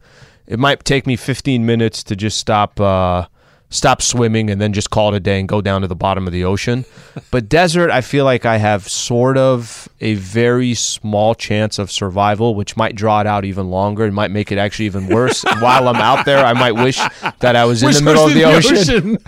It 0.46 0.58
might 0.58 0.82
take 0.84 1.06
me 1.06 1.16
15 1.16 1.66
minutes 1.66 2.02
to 2.04 2.16
just 2.16 2.38
stop 2.38 2.80
uh, 2.80 3.26
stop 3.70 4.00
swimming 4.00 4.50
and 4.50 4.60
then 4.60 4.72
just 4.72 4.90
call 4.90 5.12
it 5.12 5.16
a 5.16 5.20
day 5.20 5.38
and 5.38 5.48
go 5.48 5.60
down 5.60 5.82
to 5.82 5.86
the 5.86 5.96
bottom 5.96 6.26
of 6.26 6.32
the 6.32 6.44
ocean. 6.44 6.84
But 7.30 7.48
desert, 7.48 7.90
I 7.90 8.00
feel 8.00 8.24
like 8.24 8.46
I 8.46 8.56
have 8.56 8.88
sort 8.88 9.36
of 9.36 9.88
a 10.00 10.14
very 10.14 10.74
small 10.74 11.34
chance 11.34 11.78
of 11.78 11.90
survival, 11.90 12.54
which 12.54 12.76
might 12.76 12.94
draw 12.94 13.20
it 13.20 13.26
out 13.26 13.44
even 13.44 13.70
longer 13.70 14.04
and 14.04 14.14
might 14.14 14.30
make 14.30 14.50
it 14.52 14.58
actually 14.58 14.86
even 14.86 15.08
worse. 15.08 15.42
While 15.60 15.88
I'm 15.88 15.96
out 15.96 16.24
there, 16.24 16.44
I 16.44 16.52
might 16.52 16.72
wish 16.72 16.98
that 17.40 17.56
I 17.56 17.64
was 17.64 17.82
in 17.82 17.92
the 17.92 18.02
middle 18.02 18.26
of 18.26 18.34
the, 18.34 18.40
the 18.40 18.44
ocean. 18.44 19.18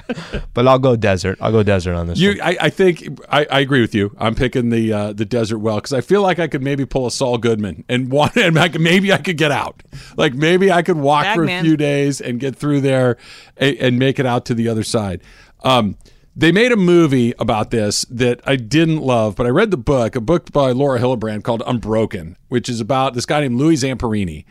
but 0.55 0.66
I'll 0.66 0.78
go 0.78 0.97
desert. 0.97 1.38
I'll 1.41 1.53
go 1.53 1.62
desert 1.62 1.95
on 1.95 2.07
this. 2.07 2.18
one. 2.18 2.36
You, 2.36 2.43
I, 2.43 2.57
I 2.61 2.70
think 2.70 3.20
I, 3.28 3.47
I 3.51 3.61
agree 3.61 3.80
with 3.80 3.95
you. 3.95 4.14
I'm 4.18 4.34
picking 4.34 4.70
the 4.70 4.93
uh, 4.93 5.12
the 5.12 5.24
desert 5.24 5.59
well 5.59 5.76
because 5.76 5.93
I 5.93 6.01
feel 6.01 6.22
like 6.22 6.38
I 6.38 6.47
could 6.47 6.62
maybe 6.62 6.86
pull 6.86 7.07
a 7.07 7.11
Saul 7.11 7.38
Goodman 7.38 7.84
and 7.88 8.11
one, 8.12 8.30
and 8.36 8.59
I 8.59 8.68
could, 8.68 8.80
maybe 8.80 9.12
I 9.12 9.18
could 9.18 9.36
get 9.36 9.51
out. 9.51 9.82
Like 10.16 10.34
maybe 10.34 10.70
I 10.70 10.82
could 10.82 10.97
walk 10.97 11.26
for 11.34 11.45
a 11.45 11.62
few 11.62 11.76
days 11.76 12.20
and 12.20 12.41
get 12.41 12.57
through 12.57 12.80
there 12.80 13.16
and, 13.61 13.76
and 13.76 13.98
make 13.98 14.18
it 14.18 14.26
out 14.26 14.44
to 14.46 14.54
the 14.54 14.66
other 14.68 14.82
side. 14.82 15.22
Um, 15.62 15.96
they 16.34 16.50
made 16.52 16.72
a 16.72 16.76
movie 16.76 17.34
about 17.38 17.70
this 17.70 18.04
that 18.11 18.40
I 18.44 18.56
didn't 18.56 18.98
love, 19.02 19.36
but 19.36 19.46
I 19.46 19.50
read 19.50 19.70
the 19.70 19.76
book, 19.76 20.16
a 20.16 20.20
book 20.20 20.50
by 20.52 20.72
Laura 20.72 20.98
Hillenbrand 20.98 21.44
called 21.44 21.62
Unbroken, 21.66 22.36
which 22.48 22.68
is 22.68 22.80
about 22.80 23.14
this 23.14 23.26
guy 23.26 23.40
named 23.40 23.56
Louis 23.58 23.76
Zamperini, 23.76 24.44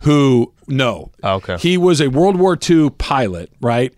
who 0.00 0.52
no, 0.66 1.10
Oh, 1.22 1.34
okay. 1.34 1.56
he 1.58 1.76
was 1.76 2.00
a 2.00 2.08
World 2.08 2.36
War 2.36 2.56
II 2.68 2.90
pilot, 2.90 3.52
right? 3.60 3.94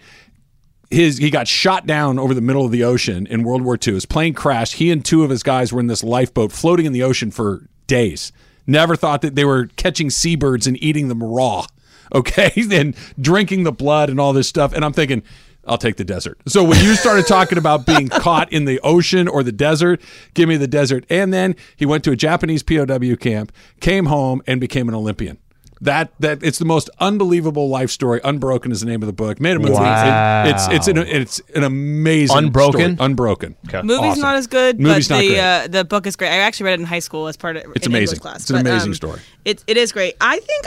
his 0.89 1.19
he 1.19 1.31
got 1.31 1.49
shot 1.49 1.85
down 1.85 2.17
over 2.17 2.33
the 2.33 2.41
middle 2.41 2.65
of 2.65 2.71
the 2.71 2.85
ocean 2.85 3.27
in 3.27 3.43
World 3.43 3.63
War 3.63 3.77
II. 3.77 3.95
His 3.95 4.07
plane 4.07 4.35
crashed. 4.35 4.75
He 4.75 4.93
and 4.93 5.05
two 5.05 5.25
of 5.25 5.31
his 5.31 5.43
guys 5.43 5.73
were 5.73 5.81
in 5.81 5.89
this 5.89 6.05
lifeboat 6.05 6.53
floating 6.53 6.87
in 6.87 6.93
the 6.93 7.03
ocean 7.03 7.33
for 7.33 7.67
days. 7.89 8.31
Never 8.69 8.95
thought 8.95 9.21
that 9.23 9.35
they 9.35 9.45
were 9.45 9.67
catching 9.77 10.11
seabirds 10.11 10.67
and 10.69 10.81
eating 10.83 11.09
them 11.09 11.23
raw. 11.23 11.67
Okay, 12.15 12.53
and 12.73 12.95
drinking 13.21 13.65
the 13.65 13.73
blood 13.73 14.11
and 14.11 14.19
all 14.21 14.33
this 14.33 14.49
stuff. 14.49 14.73
And 14.73 14.85
I'm 14.85 14.93
thinking, 14.93 15.23
I'll 15.67 15.79
take 15.79 15.97
the 15.97 16.05
desert. 16.05 16.39
So 16.47 16.63
when 16.63 16.83
you 16.85 16.95
started 16.95 17.27
talking 17.27 17.59
about 17.59 17.87
being 17.87 18.09
caught 18.25 18.53
in 18.53 18.67
the 18.67 18.79
ocean 18.81 19.27
or 19.27 19.43
the 19.43 19.51
desert, 19.53 20.01
give 20.35 20.49
me 20.49 20.57
the 20.57 20.69
desert. 20.69 21.05
And 21.11 21.33
then 21.35 21.57
he 21.77 21.85
went 21.87 22.05
to 22.05 22.13
a 22.13 22.17
Japanese 22.17 22.63
POW 22.63 23.17
camp, 23.17 23.51
came 23.81 24.07
home, 24.07 24.43
and 24.47 24.61
became 24.61 24.89
an 24.89 24.95
Olympian. 24.95 25.39
That 25.83 26.11
that 26.21 26.43
it's 26.43 26.59
the 26.59 26.65
most 26.65 26.89
unbelievable 27.01 27.69
life 27.69 27.91
story. 27.91 28.19
Unbroken 28.25 28.73
is 28.73 28.81
the 28.81 28.87
name 28.87 29.03
of 29.03 29.07
the 29.09 29.13
book. 29.13 29.39
Made 29.41 29.57
a 29.57 29.59
movie. 29.59 29.75
Wow. 29.75 30.45
It- 30.47 30.51
it's 30.53 30.69
it's 30.69 30.89
an 30.89 30.97
it's 30.97 31.43
an 31.55 31.65
amazing 31.65 32.35
Unbroken? 32.39 32.95
story. 32.95 33.07
Unbroken. 33.07 33.57
Movie's 33.83 33.99
Awesome. 34.13 34.23
not 34.23 34.37
as 34.37 34.47
good, 34.47 34.81
Movie's 34.81 35.09
but 35.09 35.17
not 35.17 35.21
the 35.21 35.29
great. 35.29 35.39
uh, 35.39 35.67
the 35.69 35.85
book 35.85 36.07
is 36.07 36.17
great. 36.17 36.31
I 36.31 36.37
actually 36.39 36.65
read 36.67 36.75
it 36.75 36.81
in 36.81 36.87
high 36.87 37.01
school 37.01 37.27
as 37.27 37.37
part 37.37 37.57
of 37.57 37.65
It's 37.75 37.87
an 37.87 37.93
amazing. 37.93 38.15
English 38.15 38.19
class. 38.21 38.41
It's 38.41 38.51
an 38.51 38.57
but, 38.63 38.71
amazing 38.71 38.91
um, 38.91 38.95
story. 38.95 39.21
It 39.45 39.63
it 39.67 39.77
is 39.77 39.93
great. 39.93 40.15
I 40.19 40.39
think 40.39 40.65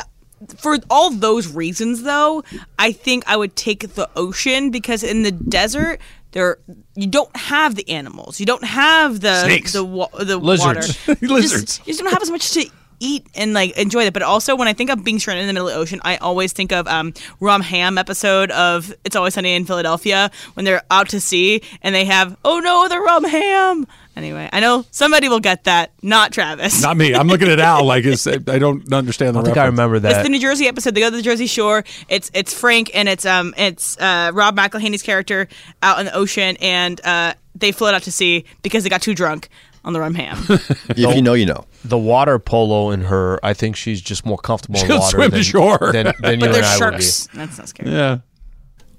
for 0.57 0.77
all 0.89 1.11
those 1.11 1.47
reasons, 1.53 2.03
though, 2.03 2.43
I 2.77 2.91
think 2.91 3.23
I 3.27 3.35
would 3.37 3.55
take 3.55 3.95
the 3.95 4.09
ocean 4.15 4.71
because 4.71 5.03
in 5.03 5.23
the 5.23 5.31
desert. 5.31 5.99
There, 6.31 6.59
you 6.93 7.07
don't 7.07 7.35
have 7.35 7.73
the 7.73 7.89
animals. 7.89 8.39
You 8.39 8.45
don't 8.45 8.63
have 8.63 9.19
the 9.19 9.45
Snakes. 9.45 9.73
the 9.73 9.83
wa- 9.83 10.09
the 10.15 10.37
Lizards. 10.37 10.95
water. 11.07 11.19
You 11.25 11.33
Lizards. 11.33 11.77
Just, 11.77 11.87
you 11.87 11.93
just 11.93 12.03
don't 12.03 12.13
have 12.13 12.21
as 12.21 12.29
much 12.29 12.51
to 12.51 12.69
eat 12.99 13.25
and 13.33 13.55
like 13.55 13.75
enjoy 13.79 14.03
that. 14.03 14.13
But 14.13 14.21
also, 14.21 14.55
when 14.55 14.67
I 14.67 14.73
think 14.73 14.91
of 14.91 15.03
being 15.03 15.17
stranded 15.17 15.41
in 15.41 15.47
the 15.47 15.53
middle 15.53 15.69
of 15.69 15.73
the 15.73 15.79
ocean, 15.79 15.99
I 16.03 16.17
always 16.17 16.53
think 16.53 16.71
of 16.71 16.87
um, 16.87 17.15
Rum 17.39 17.61
Ham 17.61 17.97
episode 17.97 18.51
of 18.51 18.93
It's 19.03 19.15
Always 19.15 19.33
Sunny 19.33 19.55
in 19.55 19.65
Philadelphia 19.65 20.29
when 20.53 20.65
they're 20.65 20.83
out 20.91 21.09
to 21.09 21.19
sea 21.19 21.63
and 21.81 21.95
they 21.95 22.05
have 22.05 22.37
oh 22.45 22.59
no, 22.59 22.87
the 22.87 22.99
Rum 22.99 23.23
Ham. 23.23 23.87
Anyway, 24.19 24.49
I 24.51 24.59
know 24.59 24.83
somebody 24.91 25.29
will 25.29 25.39
get 25.39 25.63
that, 25.63 25.91
not 26.01 26.33
Travis. 26.33 26.81
Not 26.81 26.97
me. 26.97 27.15
I'm 27.15 27.27
looking 27.29 27.47
at 27.47 27.57
Al 27.61 27.85
like 27.85 28.03
it's, 28.03 28.27
I 28.27 28.37
don't 28.37 28.91
understand 28.91 29.33
the 29.33 29.39
I 29.39 29.43
think 29.43 29.55
I 29.57 29.61
reference. 29.61 29.79
remember 29.79 30.07
It's 30.09 30.23
the 30.23 30.29
New 30.29 30.39
Jersey 30.41 30.67
episode. 30.67 30.93
They 30.93 30.99
go 30.99 31.09
to 31.09 31.15
the 31.15 31.21
Jersey 31.21 31.47
Shore. 31.47 31.85
It's 32.09 32.29
it's 32.33 32.53
Frank 32.53 32.91
and 32.93 33.07
it's 33.07 33.25
um 33.25 33.53
it's 33.57 33.97
uh, 33.97 34.31
Rob 34.33 34.57
McElhenney's 34.57 35.03
character 35.03 35.47
out 35.81 35.99
in 35.99 36.05
the 36.05 36.13
ocean, 36.13 36.57
and 36.59 36.99
uh, 37.05 37.33
they 37.55 37.71
float 37.71 37.93
out 37.93 38.03
to 38.03 38.11
sea 38.11 38.43
because 38.61 38.83
they 38.83 38.89
got 38.89 39.01
too 39.01 39.15
drunk 39.15 39.47
on 39.85 39.93
the 39.93 40.01
rum 40.01 40.15
ham. 40.15 40.37
If 40.89 40.97
you 40.97 41.21
know, 41.21 41.33
you 41.33 41.45
know. 41.45 41.63
the 41.85 41.97
water 41.97 42.39
polo 42.39 42.91
in 42.91 43.01
her, 43.03 43.39
I 43.41 43.53
think 43.53 43.77
she's 43.77 44.01
just 44.01 44.25
more 44.25 44.37
comfortable 44.37 44.81
in 44.81 44.85
She'll 44.87 44.99
water 44.99 45.15
swim 45.17 45.29
than, 45.31 45.39
to 45.39 45.43
shore. 45.45 45.77
than, 45.93 45.93
than 46.03 46.05
you 46.05 46.11
but 46.21 46.29
and 46.33 46.41
they're 46.41 46.63
I 46.63 46.77
would 46.77 46.97
be. 46.97 47.01
sharks. 47.03 47.27
That's 47.33 47.57
not 47.57 47.69
scary. 47.69 47.91
Yeah. 47.91 48.17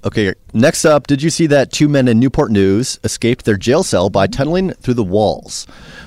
Okay, 0.03 0.32
next 0.55 0.86
up, 0.86 1.07
did 1.07 1.22
you 1.22 1.28
see 1.28 1.46
that 1.48 1.70
two 1.70 1.86
men 1.86 2.09
in 2.09 2.18
Newport 2.18 2.51
News 2.51 2.98
escaped 3.05 3.44
their 3.44 3.59
jail 3.59 3.82
cell 3.82 4.09
by 4.09 4.26
tunneling 4.26 4.72
through 4.72 4.94
the 4.94 5.05
walls? 5.05 5.66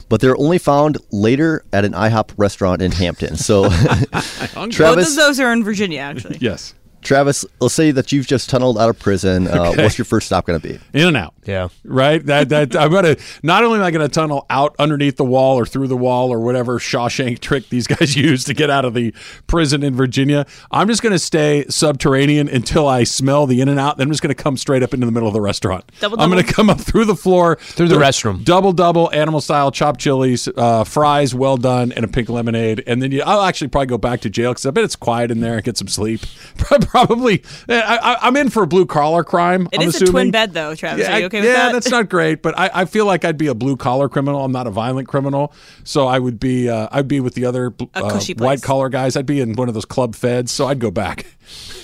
But 0.09 0.19
they're 0.19 0.37
only 0.37 0.57
found 0.57 0.97
later 1.11 1.63
at 1.71 1.85
an 1.85 1.93
IHOP 1.93 2.31
restaurant 2.35 2.81
in 2.81 2.91
Hampton. 2.91 3.35
So, 3.35 3.63
Both 4.11 4.55
of 4.55 4.71
Travis, 4.71 5.15
those 5.15 5.39
are 5.39 5.53
in 5.53 5.63
Virginia, 5.63 5.99
actually. 5.99 6.37
Yes. 6.41 6.73
Travis, 7.04 7.45
let's 7.60 7.74
say 7.74 7.91
that 7.91 8.12
you've 8.12 8.28
just 8.28 8.49
tunneled 8.49 8.78
out 8.78 8.89
of 8.89 8.99
prison. 8.99 9.47
Uh, 9.47 9.74
What's 9.74 9.97
your 9.97 10.06
first 10.06 10.28
stop 10.28 10.45
going 10.45 10.60
to 10.60 10.68
be? 10.68 10.80
In 10.93 11.08
and 11.08 11.18
out. 11.18 11.34
Yeah. 11.45 11.70
Right. 11.84 12.26
That 12.26 12.49
that 12.49 12.76
I'm 12.76 12.91
gonna. 12.91 13.18
Not 13.41 13.64
only 13.64 13.80
am 13.80 13.86
I 13.86 13.91
gonna 13.91 14.08
tunnel 14.08 14.45
out 14.49 14.76
underneath 14.80 15.18
the 15.18 15.26
wall 15.26 15.58
or 15.60 15.66
through 15.66 15.88
the 15.88 15.97
wall 15.97 16.32
or 16.32 16.39
whatever 16.39 16.80
Shawshank 16.80 17.39
trick 17.41 17.70
these 17.70 17.88
guys 17.88 18.16
use 18.16 18.45
to 18.45 18.54
get 18.54 18.70
out 18.70 18.86
of 18.86 18.93
the 18.93 19.14
prison 19.47 19.84
in 19.84 19.95
Virginia. 19.95 20.45
I'm 20.72 20.88
just 20.88 21.01
gonna 21.01 21.20
stay 21.20 21.66
subterranean 21.70 22.47
until 22.47 22.88
I 22.88 23.04
smell 23.04 23.45
the 23.45 23.62
in 23.62 23.70
and 23.70 23.80
out. 23.80 23.97
Then 23.97 24.08
I'm 24.08 24.12
just 24.12 24.22
gonna 24.22 24.36
come 24.36 24.58
straight 24.58 24.84
up 24.84 24.93
into 24.93 25.06
the 25.06 25.12
middle 25.12 25.28
of 25.28 25.34
the 25.34 25.41
restaurant. 25.41 25.86
Double, 25.99 26.18
double. 26.18 26.24
I'm 26.24 26.30
gonna 26.30 26.51
come 26.51 26.70
up 26.70 26.80
through 26.80 27.06
the 27.06 27.16
floor 27.16 27.58
Through 27.58 27.89
the 27.89 27.95
restroom. 27.95 28.43
Double 28.43 28.72
double 28.72 29.12
animal 29.12 29.41
style 29.41 29.72
chopped 29.72 29.99
chilies, 29.99 30.47
uh, 30.56 30.84
fries 30.84 31.36
well 31.36 31.58
done, 31.58 31.91
and 31.91 32.06
a 32.06 32.08
pink 32.08 32.30
lemonade. 32.30 32.84
And 32.88 33.01
then 33.01 33.12
you, 33.12 33.22
I'll 33.24 33.41
actually 33.41 33.68
probably 33.68 33.88
go 33.88 33.97
back 33.97 34.22
to 34.22 34.30
jail 34.30 34.51
because 34.51 34.66
I 34.66 34.72
bet 34.72 34.84
it's 34.84 34.95
quiet 34.95 35.32
in 35.32 35.41
there 35.41 35.56
and 35.56 35.64
get 35.64 35.78
some 35.78 35.88
sleep. 35.88 36.22
Probably. 36.93 37.41
I, 37.67 37.97
I, 37.97 38.27
I'm 38.27 38.37
in 38.37 38.51
for 38.51 38.61
a 38.61 38.67
blue 38.67 38.85
collar 38.85 39.23
crime. 39.23 39.67
It 39.71 39.81
I'm 39.81 39.87
is 39.87 39.95
assuming. 39.95 40.09
a 40.09 40.11
twin 40.11 40.31
bed, 40.31 40.53
though, 40.53 40.75
Travis. 40.75 41.07
Yeah, 41.07 41.15
are 41.15 41.19
you 41.21 41.25
okay 41.25 41.39
I- 41.39 41.41
with 41.41 41.49
yeah, 41.49 41.55
that? 41.55 41.65
Yeah, 41.65 41.71
that's 41.73 41.89
not 41.89 42.07
great, 42.07 42.43
but 42.43 42.55
I, 42.55 42.69
I 42.71 42.85
feel 42.85 43.07
like 43.07 43.25
I'd 43.25 43.35
be 43.35 43.47
a 43.47 43.55
blue 43.55 43.75
collar 43.77 44.07
criminal. 44.07 44.45
I'm 44.45 44.51
not 44.51 44.67
a 44.67 44.69
violent 44.69 45.07
criminal, 45.07 45.53
so 45.83 46.05
I 46.05 46.19
would 46.19 46.39
be. 46.39 46.69
Uh, 46.69 46.89
I'd 46.91 47.07
be 47.07 47.19
with 47.19 47.33
the 47.33 47.45
other 47.45 47.73
uh, 47.95 48.21
white 48.37 48.61
collar 48.61 48.89
guys. 48.89 49.17
I'd 49.17 49.25
be 49.25 49.41
in 49.41 49.53
one 49.53 49.69
of 49.69 49.73
those 49.73 49.85
club 49.85 50.13
feds, 50.13 50.51
so 50.51 50.67
I'd 50.67 50.77
go 50.77 50.91
back, 50.91 51.25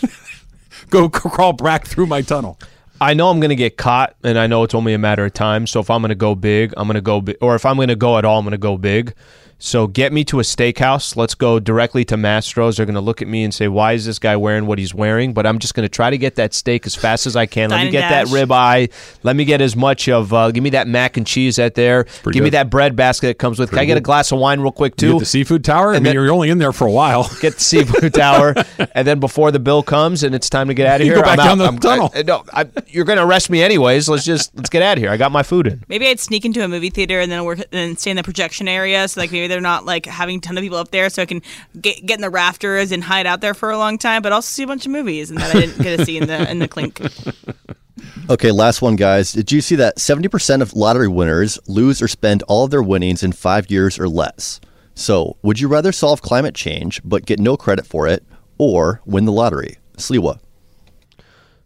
go 0.92 1.06
c- 1.06 1.10
crawl 1.12 1.54
back 1.54 1.88
through 1.88 2.06
my 2.06 2.22
tunnel. 2.22 2.60
I 3.02 3.16
know 3.16 3.30
I'm 3.32 3.40
going 3.40 3.50
to 3.50 3.56
get 3.56 3.78
caught, 3.78 4.16
and 4.24 4.38
I 4.38 4.46
know 4.46 4.64
it's 4.64 4.76
only 4.76 4.94
a 4.94 5.00
matter 5.00 5.26
of 5.26 5.34
time. 5.34 5.66
So 5.66 5.80
if 5.80 5.90
I'm 5.90 6.02
going 6.02 6.10
to 6.10 6.16
go 6.16 6.36
big, 6.36 6.72
I'm 6.78 6.86
going 6.86 6.96
to 6.96 7.02
go 7.02 7.20
big. 7.20 7.38
Or 7.42 7.56
if 7.56 7.66
I'm 7.66 7.78
going 7.78 7.88
to 7.88 7.96
go 7.96 8.20
at 8.20 8.26
all, 8.26 8.38
I'm 8.38 8.46
going 8.46 8.52
to 8.52 8.60
go 8.60 8.78
big. 8.78 9.16
So 9.62 9.88
get 9.88 10.14
me 10.14 10.24
to 10.24 10.40
a 10.40 10.44
steakhouse. 10.44 11.18
Let's 11.18 11.36
go 11.36 11.60
directly 11.60 12.06
to 12.06 12.16
Mastro's. 12.16 12.78
They're 12.78 12.86
going 12.86 12.94
to 12.96 13.02
look 13.02 13.22
at 13.22 13.28
me 13.28 13.44
and 13.44 13.54
say, 13.54 13.68
"Why 13.68 13.92
is 13.92 14.06
this 14.06 14.18
guy 14.18 14.38
wearing 14.38 14.66
what 14.68 14.80
he's 14.80 14.94
wearing?" 14.94 15.34
But 15.34 15.46
I'm 15.46 15.60
just 15.60 15.74
going 15.74 15.84
to 15.84 15.90
try 15.90 16.10
to 16.10 16.18
get 16.18 16.36
that 16.36 16.54
steak 16.54 16.86
as 16.88 16.96
fast 16.96 17.28
as 17.28 17.36
I 17.36 17.46
can. 17.46 17.70
Let 17.70 17.78
me 17.78 17.82
and 17.84 17.92
get 17.92 18.08
that 18.10 18.26
dash. 18.28 18.34
ribeye. 18.34 18.90
Let 19.24 19.36
me 19.36 19.44
get 19.44 19.60
as 19.60 19.76
much 19.76 20.08
of. 20.08 20.32
Uh, 20.34 20.52
give 20.52 20.64
me 20.64 20.70
that 20.70 20.88
mac 20.88 21.18
and 21.18 21.28
cheese 21.28 21.60
out 21.60 21.74
there. 21.74 22.06
give 22.32 22.42
me 22.42 22.52
that 22.52 22.70
bread 22.70 22.96
basket 22.96 23.28
that 23.28 23.38
comes 23.38 23.60
with. 23.60 23.72
Can 23.72 23.80
I 23.80 23.86
get 23.86 23.98
a 23.98 24.02
glass 24.02 24.32
of 24.32 24.40
wine 24.40 24.62
real 24.62 24.72
quick 24.72 24.94
You 25.02 25.08
too? 25.10 25.14
get 25.16 25.20
the 25.20 25.26
seafood 25.26 25.66
tower. 25.66 25.92
I 25.92 25.96
And 25.96 26.04
mean, 26.06 26.16
then- 26.16 26.24
you're 26.24 26.32
only 26.32 26.50
in 26.50 26.58
there 26.60 26.72
for 26.72 26.88
a 26.88 26.92
while. 26.92 27.30
get 27.42 27.56
the 27.56 27.60
seafood 27.62 28.14
tower, 28.14 28.56
and 28.96 29.06
then 29.06 29.20
before 29.20 29.52
the 29.52 29.60
bill 29.60 29.84
comes 29.84 30.24
and 30.24 30.34
it's 30.34 30.50
time 30.50 30.70
to 30.70 30.74
get 30.74 30.88
out 30.88 31.02
of 31.02 31.08
You 31.08 31.16
here, 31.16 31.22
go 31.22 31.24
back 31.36 31.38
I'm 31.40 31.58
down 31.58 31.62
out. 31.62 31.82
the 31.82 31.90
I'm- 31.90 32.00
tunnel. 32.00 32.12
I- 32.16 32.22
no, 32.24 32.46
I, 32.54 32.66
you're 32.88 33.04
going 33.04 33.18
to 33.18 33.26
arrest 33.26 33.50
me 33.50 33.62
anyways. 33.62 34.08
Let's 34.08 34.24
just 34.24 34.56
let's 34.56 34.70
get 34.70 34.82
out 34.84 34.96
of 34.98 35.04
here. 35.04 35.12
I 35.12 35.18
got 35.18 35.34
my 35.34 35.44
food 35.44 35.68
in. 35.68 35.84
Maybe 35.90 36.08
I'd 36.08 36.22
sneak 36.22 36.46
into 36.46 36.64
a 36.64 36.70
movie 36.70 36.90
theater 36.90 37.20
and 37.20 37.30
then 37.30 37.44
work 37.44 37.60
and 37.74 38.00
stay 38.00 38.12
in 38.12 38.16
the 38.16 38.24
projection 38.24 38.70
area. 38.70 39.06
So 39.10 39.20
like 39.20 39.34
maybe 39.34 39.49
they're 39.50 39.62
not 39.62 39.86
like 39.86 40.06
having 40.06 40.38
a 40.38 40.42
ton 40.42 40.58
of 40.58 40.62
people 40.62 40.78
up 40.78 40.92
there, 40.92 41.10
so 41.10 41.22
I 41.22 41.26
can 41.26 41.42
get 41.80 42.06
get 42.06 42.16
in 42.16 42.22
the 42.22 42.30
rafters 42.30 42.92
and 42.92 43.04
hide 43.04 43.26
out 43.26 43.42
there 43.42 43.54
for 43.54 43.72
a 43.72 43.78
long 43.78 43.98
time, 43.98 44.22
but 44.22 44.32
also 44.32 44.48
see 44.48 44.64
a 44.64 44.68
bunch 44.68 44.86
of 44.86 44.92
movies 44.92 45.30
and 45.30 45.40
that 45.40 45.56
I 45.56 45.60
didn't 45.60 45.82
get 45.82 45.98
to 45.98 46.06
see 46.06 46.18
in 46.18 46.28
the 46.28 46.50
in 46.50 46.60
the 46.60 46.68
clink. 46.68 47.02
Okay, 48.30 48.52
last 48.52 48.82
one, 48.82 48.96
guys. 48.96 49.34
Did 49.34 49.52
you 49.52 49.60
see 49.60 49.76
that 49.76 49.98
70% 49.98 50.62
of 50.62 50.74
lottery 50.74 51.08
winners 51.08 51.60
lose 51.68 52.02
or 52.02 52.08
spend 52.08 52.44
all 52.44 52.64
of 52.64 52.72
their 52.72 52.84
winnings 52.84 53.24
in 53.24 53.32
five 53.32 53.70
years 53.70 54.00
or 54.00 54.08
less? 54.08 54.62
So, 54.94 55.38
would 55.42 55.60
you 55.60 55.68
rather 55.68 55.92
solve 55.92 56.22
climate 56.22 56.56
change 56.56 57.02
but 57.04 57.26
get 57.26 57.40
no 57.40 57.58
credit 57.58 57.86
for 57.86 58.08
it, 58.08 58.24
or 58.58 59.02
win 59.06 59.26
the 59.26 59.32
lottery? 59.32 59.78
Sliwa. 59.98 60.40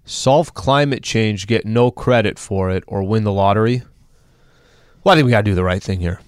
Solve 0.06 0.54
climate 0.54 1.04
change, 1.04 1.48
get 1.48 1.66
no 1.66 1.92
credit 1.92 2.38
for 2.38 2.70
it, 2.70 2.84
or 2.88 3.04
win 3.04 3.24
the 3.24 3.32
lottery. 3.32 3.84
Well, 5.04 5.14
I 5.14 5.16
think 5.18 5.26
we 5.26 5.32
got 5.32 5.42
to 5.42 5.52
do 5.52 5.56
the 5.56 5.64
right 5.64 5.84
thing 5.84 6.00
here. 6.00 6.20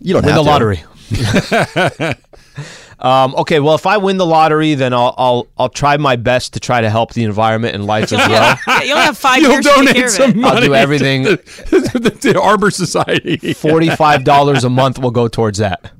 You 0.00 0.14
don't 0.14 0.24
win 0.24 0.34
have 0.34 0.44
the 0.44 0.44
to. 0.44 0.50
lottery. 0.50 0.84
um, 3.00 3.34
okay, 3.36 3.60
well, 3.60 3.74
if 3.74 3.86
I 3.86 3.96
win 3.96 4.16
the 4.16 4.26
lottery, 4.26 4.74
then 4.74 4.92
I'll, 4.92 5.14
I'll 5.16 5.46
I'll 5.56 5.68
try 5.68 5.96
my 5.96 6.16
best 6.16 6.54
to 6.54 6.60
try 6.60 6.80
to 6.80 6.90
help 6.90 7.12
the 7.14 7.24
environment 7.24 7.74
and 7.74 7.86
life 7.86 8.04
as 8.04 8.12
well. 8.28 8.58
Yeah, 8.66 8.82
you'll 8.82 8.96
have 8.98 9.16
5 9.16 9.40
You'll 9.42 9.52
years 9.52 9.64
to 9.64 9.70
take 9.70 9.78
donate 9.78 9.94
care 9.96 10.04
of 10.06 10.10
some 10.10 10.30
it. 10.30 10.36
money. 10.36 10.56
I'll 10.56 10.62
do 10.62 10.74
everything. 10.74 11.24
to 11.24 11.36
the, 11.36 12.18
the 12.20 12.40
Arbor 12.40 12.70
Society. 12.70 13.36
Forty-five 13.54 14.24
dollars 14.24 14.64
a 14.64 14.70
month 14.70 14.98
will 14.98 15.10
go 15.12 15.28
towards 15.28 15.58
that. 15.58 15.92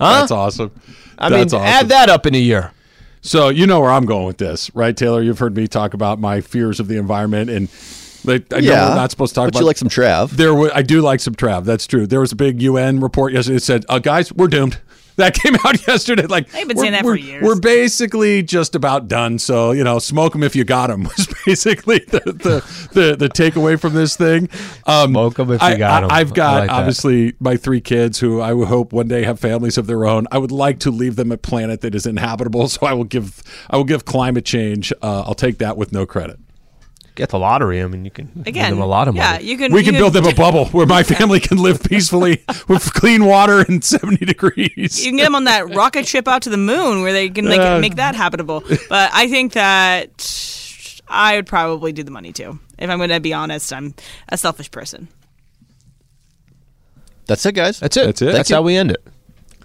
Huh? 0.00 0.20
That's 0.20 0.30
awesome. 0.30 0.70
I 1.18 1.28
That's 1.30 1.52
mean, 1.52 1.60
awesome. 1.62 1.74
add 1.74 1.88
that 1.88 2.08
up 2.08 2.26
in 2.26 2.34
a 2.34 2.38
year. 2.38 2.72
So 3.22 3.48
you 3.48 3.66
know 3.66 3.80
where 3.80 3.90
I'm 3.90 4.06
going 4.06 4.26
with 4.26 4.38
this, 4.38 4.70
right, 4.74 4.96
Taylor? 4.96 5.20
You've 5.20 5.38
heard 5.40 5.56
me 5.56 5.66
talk 5.66 5.94
about 5.94 6.20
my 6.20 6.40
fears 6.40 6.78
of 6.78 6.86
the 6.86 6.96
environment, 6.96 7.50
and 7.50 7.68
like, 8.26 8.52
I 8.52 8.60
know 8.60 8.72
Yeah, 8.72 8.88
we're 8.90 8.94
not 8.96 9.10
supposed 9.10 9.30
to 9.34 9.34
talk 9.36 9.46
but 9.46 9.48
about. 9.54 9.60
you 9.60 9.66
like 9.66 9.76
some 9.78 9.88
Trav. 9.88 10.30
There, 10.30 10.54
wa- 10.54 10.70
I 10.74 10.82
do 10.82 11.00
like 11.00 11.20
some 11.20 11.34
Trav. 11.34 11.64
That's 11.64 11.86
true. 11.86 12.06
There 12.06 12.20
was 12.20 12.32
a 12.32 12.36
big 12.36 12.60
UN 12.62 13.00
report 13.00 13.32
yesterday 13.32 13.56
that 13.56 13.62
said, 13.62 13.84
uh, 13.88 13.98
"Guys, 13.98 14.32
we're 14.32 14.48
doomed." 14.48 14.78
That 15.16 15.32
came 15.32 15.54
out 15.64 15.88
yesterday. 15.88 16.26
Like 16.26 16.50
They've 16.50 16.68
been 16.68 16.76
we're, 16.76 16.82
saying 16.82 16.92
that 16.92 17.00
for 17.00 17.12
we're- 17.12 17.22
years. 17.22 17.42
We're 17.42 17.58
basically 17.58 18.42
just 18.42 18.74
about 18.74 19.08
done. 19.08 19.38
So 19.38 19.70
you 19.72 19.82
know, 19.82 19.98
smoke 19.98 20.34
them 20.34 20.42
if 20.42 20.54
you 20.54 20.62
got 20.62 20.88
them 20.88 21.04
was 21.16 21.26
basically 21.46 22.00
the 22.00 22.20
the, 22.20 22.90
the, 22.92 23.16
the 23.16 23.28
takeaway 23.30 23.80
from 23.80 23.94
this 23.94 24.14
thing. 24.14 24.50
Um, 24.84 25.12
Smoke 25.12 25.38
'em 25.38 25.52
if 25.52 25.62
you 25.62 25.68
I, 25.68 25.76
got 25.78 26.04
'em. 26.04 26.10
I, 26.10 26.18
have 26.18 26.34
got 26.34 26.58
like 26.58 26.68
that. 26.68 26.74
obviously 26.76 27.32
my 27.40 27.56
three 27.56 27.80
kids 27.80 28.20
who 28.20 28.42
I 28.42 28.52
would 28.52 28.68
hope 28.68 28.92
one 28.92 29.08
day 29.08 29.22
have 29.24 29.40
families 29.40 29.78
of 29.78 29.86
their 29.86 30.04
own. 30.04 30.26
I 30.30 30.36
would 30.36 30.52
like 30.52 30.80
to 30.80 30.90
leave 30.90 31.16
them 31.16 31.32
a 31.32 31.38
planet 31.38 31.80
that 31.80 31.94
is 31.94 32.04
inhabitable. 32.04 32.68
So 32.68 32.84
I 32.86 32.92
will 32.92 33.04
give 33.04 33.42
I 33.70 33.78
will 33.78 33.84
give 33.84 34.04
climate 34.04 34.44
change. 34.44 34.92
Uh, 35.00 35.22
I'll 35.26 35.34
take 35.34 35.56
that 35.60 35.78
with 35.78 35.92
no 35.92 36.04
credit. 36.04 36.38
Get 37.16 37.30
the 37.30 37.38
lottery. 37.38 37.82
I 37.82 37.86
mean, 37.86 38.04
you 38.04 38.10
can 38.10 38.26
give 38.36 38.46
Again, 38.46 38.70
them 38.70 38.80
a 38.82 38.86
lot 38.86 39.08
of 39.08 39.14
money. 39.14 39.24
yeah, 39.26 39.32
money. 39.32 39.44
you 39.46 39.56
can. 39.56 39.72
we 39.72 39.80
you 39.80 39.84
can 39.90 39.94
build 39.94 40.12
them 40.12 40.26
a 40.26 40.34
bubble 40.44 40.66
where 40.66 40.86
my 40.86 41.02
family 41.02 41.40
can 41.40 41.58
live 41.58 41.82
peacefully 41.82 42.44
with 42.68 42.92
clean 42.94 43.24
water 43.24 43.60
and 43.66 43.82
70 43.82 44.24
degrees. 44.24 45.04
You 45.04 45.10
can 45.10 45.16
get 45.16 45.24
them 45.24 45.34
on 45.34 45.44
that 45.44 45.74
rocket 45.74 46.06
ship 46.06 46.28
out 46.28 46.42
to 46.42 46.50
the 46.50 46.56
moon 46.58 47.02
where 47.02 47.12
they 47.12 47.28
can 47.30 47.46
make, 47.46 47.58
Uh, 47.60 47.78
make 47.80 47.96
that 47.96 48.14
habitable. 48.14 48.62
But 48.88 49.10
I 49.12 49.28
think 49.28 49.54
that 49.54 51.00
I 51.08 51.36
would 51.36 51.46
probably 51.46 51.92
do 51.92 52.02
the 52.02 52.10
money 52.10 52.32
too. 52.32 52.60
If 52.78 52.90
I'm 52.90 52.98
going 52.98 53.08
to 53.10 53.18
be 53.20 53.32
honest, 53.32 53.72
I'm 53.72 53.94
a 54.28 54.36
selfish 54.36 54.70
person. 54.70 55.08
That's 57.26 57.44
it, 57.46 57.52
guys. 57.52 57.80
That's 57.80 57.96
it. 57.96 58.04
That's 58.06 58.22
it. 58.22 58.24
That's 58.26 58.36
Thank 58.50 58.54
how 58.56 58.60
you. 58.60 58.66
we 58.66 58.76
end 58.76 58.90
it. 58.92 59.02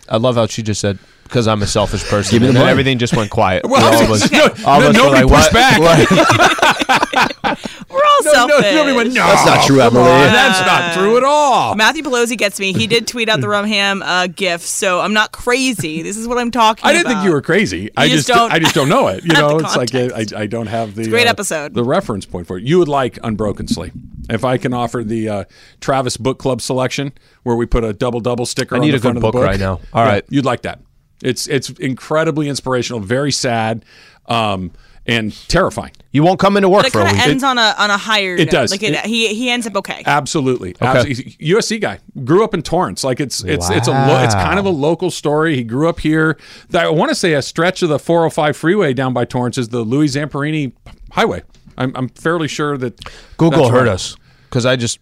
I 0.10 0.18
love 0.18 0.36
how 0.36 0.48
she 0.48 0.64
just 0.64 0.82
said 0.82 0.98
because 1.24 1.48
I'm 1.48 1.62
a 1.62 1.68
selfish 1.68 2.04
person. 2.06 2.32
Give 2.32 2.42
me 2.42 2.48
the 2.48 2.50
and 2.50 2.56
then 2.58 2.64
money. 2.64 2.72
everything 2.72 2.98
just 2.98 3.16
went 3.16 3.30
quiet. 3.30 3.64
Well, 3.66 3.84
all 3.94 4.04
of 4.04 4.10
us, 4.10 4.32
no, 4.32 4.44
all 4.66 4.82
of 4.82 4.94
no, 4.94 5.10
us 5.10 5.12
were 5.12 5.16
nobody 5.18 5.24
like, 5.26 5.52
pushed 5.52 5.54
what? 5.54 5.54
back. 5.54 5.80
What? 5.80 6.58
We're 7.90 7.98
all 7.98 8.24
No, 8.24 8.32
no, 8.32 8.48
selfish. 8.48 8.74
nobody 8.74 8.96
went, 8.96 9.14
no, 9.14 9.26
That's 9.26 9.46
not 9.46 9.66
true, 9.66 9.78
come 9.80 9.96
Emily. 9.98 10.12
on, 10.12 10.32
that's 10.34 10.60
not 10.66 10.94
true 10.94 11.18
at 11.18 11.24
all. 11.24 11.76
Matthew 11.76 12.04
Pelosi 12.04 12.38
gets 12.38 12.60
me. 12.60 12.74
He 12.74 12.88
did 12.88 13.08
tweet 13.08 13.28
out 13.30 13.42
the 13.42 13.48
Rumham 13.48 14.02
uh, 14.04 14.28
gif, 14.28 14.62
so 14.62 15.00
I'm 15.02 15.14
not 15.14 15.32
crazy. 15.32 16.02
This 16.02 16.18
is 16.18 16.28
what 16.28 16.38
I'm 16.38 16.52
talking 16.52 16.82
about. 16.84 16.90
I 16.90 16.94
didn't 16.94 17.08
about. 17.08 17.14
think 17.22 17.26
you 17.26 17.32
were 17.34 17.42
crazy. 17.42 17.90
I 17.98 18.08
just 18.08 18.28
just, 18.28 18.38
don't 18.38 18.52
I 18.52 18.60
just 18.60 18.76
don't 18.76 18.90
know 18.90 19.08
it. 19.08 19.24
You 19.32 19.34
know, 19.34 19.58
it's 19.60 19.76
like 19.76 19.92
context. 19.92 20.34
I, 20.34 20.42
I 20.42 20.48
don't 20.48 20.68
have 20.68 20.96
the 20.96 21.04
a 21.04 21.08
great 21.08 21.28
uh, 21.28 21.32
episode. 21.32 21.74
the 21.74 21.84
reference 21.84 22.26
point 22.26 22.48
for 22.48 22.58
it. 22.58 22.64
You 22.64 22.80
would 22.80 22.88
like 22.88 23.18
Unbroken 23.24 23.68
Sleep. 23.68 23.94
If 24.30 24.44
I 24.46 24.58
can 24.58 24.74
offer 24.74 25.04
the 25.04 25.30
uh, 25.30 25.44
Travis 25.80 26.18
Book 26.18 26.38
Club 26.40 26.62
selection, 26.62 27.12
where 27.44 27.56
we 27.56 27.66
put 27.66 27.84
a 27.84 27.94
double 27.94 28.20
double 28.20 28.46
sticker 28.46 28.76
I 28.76 28.80
on 28.80 28.86
need 28.86 28.92
the 28.92 28.98
a 28.98 29.00
front 29.00 29.16
good 29.16 29.18
of 29.18 29.22
the 29.22 29.28
book 29.28 29.42
book 29.42 29.44
right 29.50 29.60
now. 29.60 29.80
All 29.94 30.06
Yeah, 30.06 30.12
right. 30.12 30.26
you'd 30.30 30.46
like 30.46 30.62
that. 30.64 30.80
It's 31.24 31.48
it's 31.48 31.70
incredibly 31.72 32.50
inspirational, 32.50 33.00
very 33.00 33.32
sad, 33.32 33.86
um, 34.28 34.72
and 35.08 35.34
terrifying. 35.48 35.92
You 36.12 36.24
won't 36.24 36.40
come 36.40 36.58
into 36.58 36.70
work 36.70 36.82
But 36.84 36.88
it 36.88 36.92
for 36.94 37.00
a 37.00 37.04
kind 37.06 37.16
of 37.18 37.22
week. 37.24 37.30
ends 37.32 37.44
on 37.44 37.58
a 37.58 37.74
on 37.78 37.90
a 37.90 37.98
higher. 37.98 38.36
It 38.36 38.46
note. 38.46 38.52
does. 38.52 38.72
Like 38.72 38.84
it, 38.84 38.94
It- 38.94 39.06
he 39.06 39.34
he 39.34 39.50
ends 39.50 39.66
up 39.66 39.76
okay. 39.78 40.04
Absolutely, 40.06 40.76
Absolutely. 40.82 41.24
He's 41.24 41.36
a 41.36 41.56
USC 41.62 41.82
guy. 41.82 42.00
Grew 42.24 42.44
up 42.44 42.54
in 42.54 42.62
Torrance. 42.62 43.04
Like 43.04 43.20
it's 43.20 43.44
it's 43.44 43.70
it's 43.70 43.88
a 43.88 43.92
lo- 43.92 44.24
it's 44.24 44.36
kind 44.36 44.60
of 44.60 44.66
a 44.66 44.70
local 44.70 45.10
story. 45.12 45.56
He 45.56 45.64
grew 45.64 45.88
up 45.90 46.00
here. 46.00 46.38
That 46.70 46.86
I 46.86 46.90
want 46.90 47.10
to 47.10 47.16
say 47.16 47.34
a 47.34 47.42
stretch 47.42 47.82
of 47.82 47.90
the 47.90 48.00
405 48.00 48.56
freeway 48.58 48.94
down 48.94 49.14
by 49.14 49.26
Torrance 49.26 49.58
is 49.58 49.70
the 49.70 49.82
Louis 49.82 50.08
Zamperini 50.10 50.74
Highway. 51.12 51.44
I'm, 51.78 51.94
I'm 51.96 52.10
fairly 52.10 52.48
sure 52.48 52.78
that 52.78 53.00
Google 53.38 53.70
heard 53.70 53.86
right. 53.88 53.94
us 53.94 54.16
because 54.50 54.66
I 54.66 54.76
just 54.76 55.00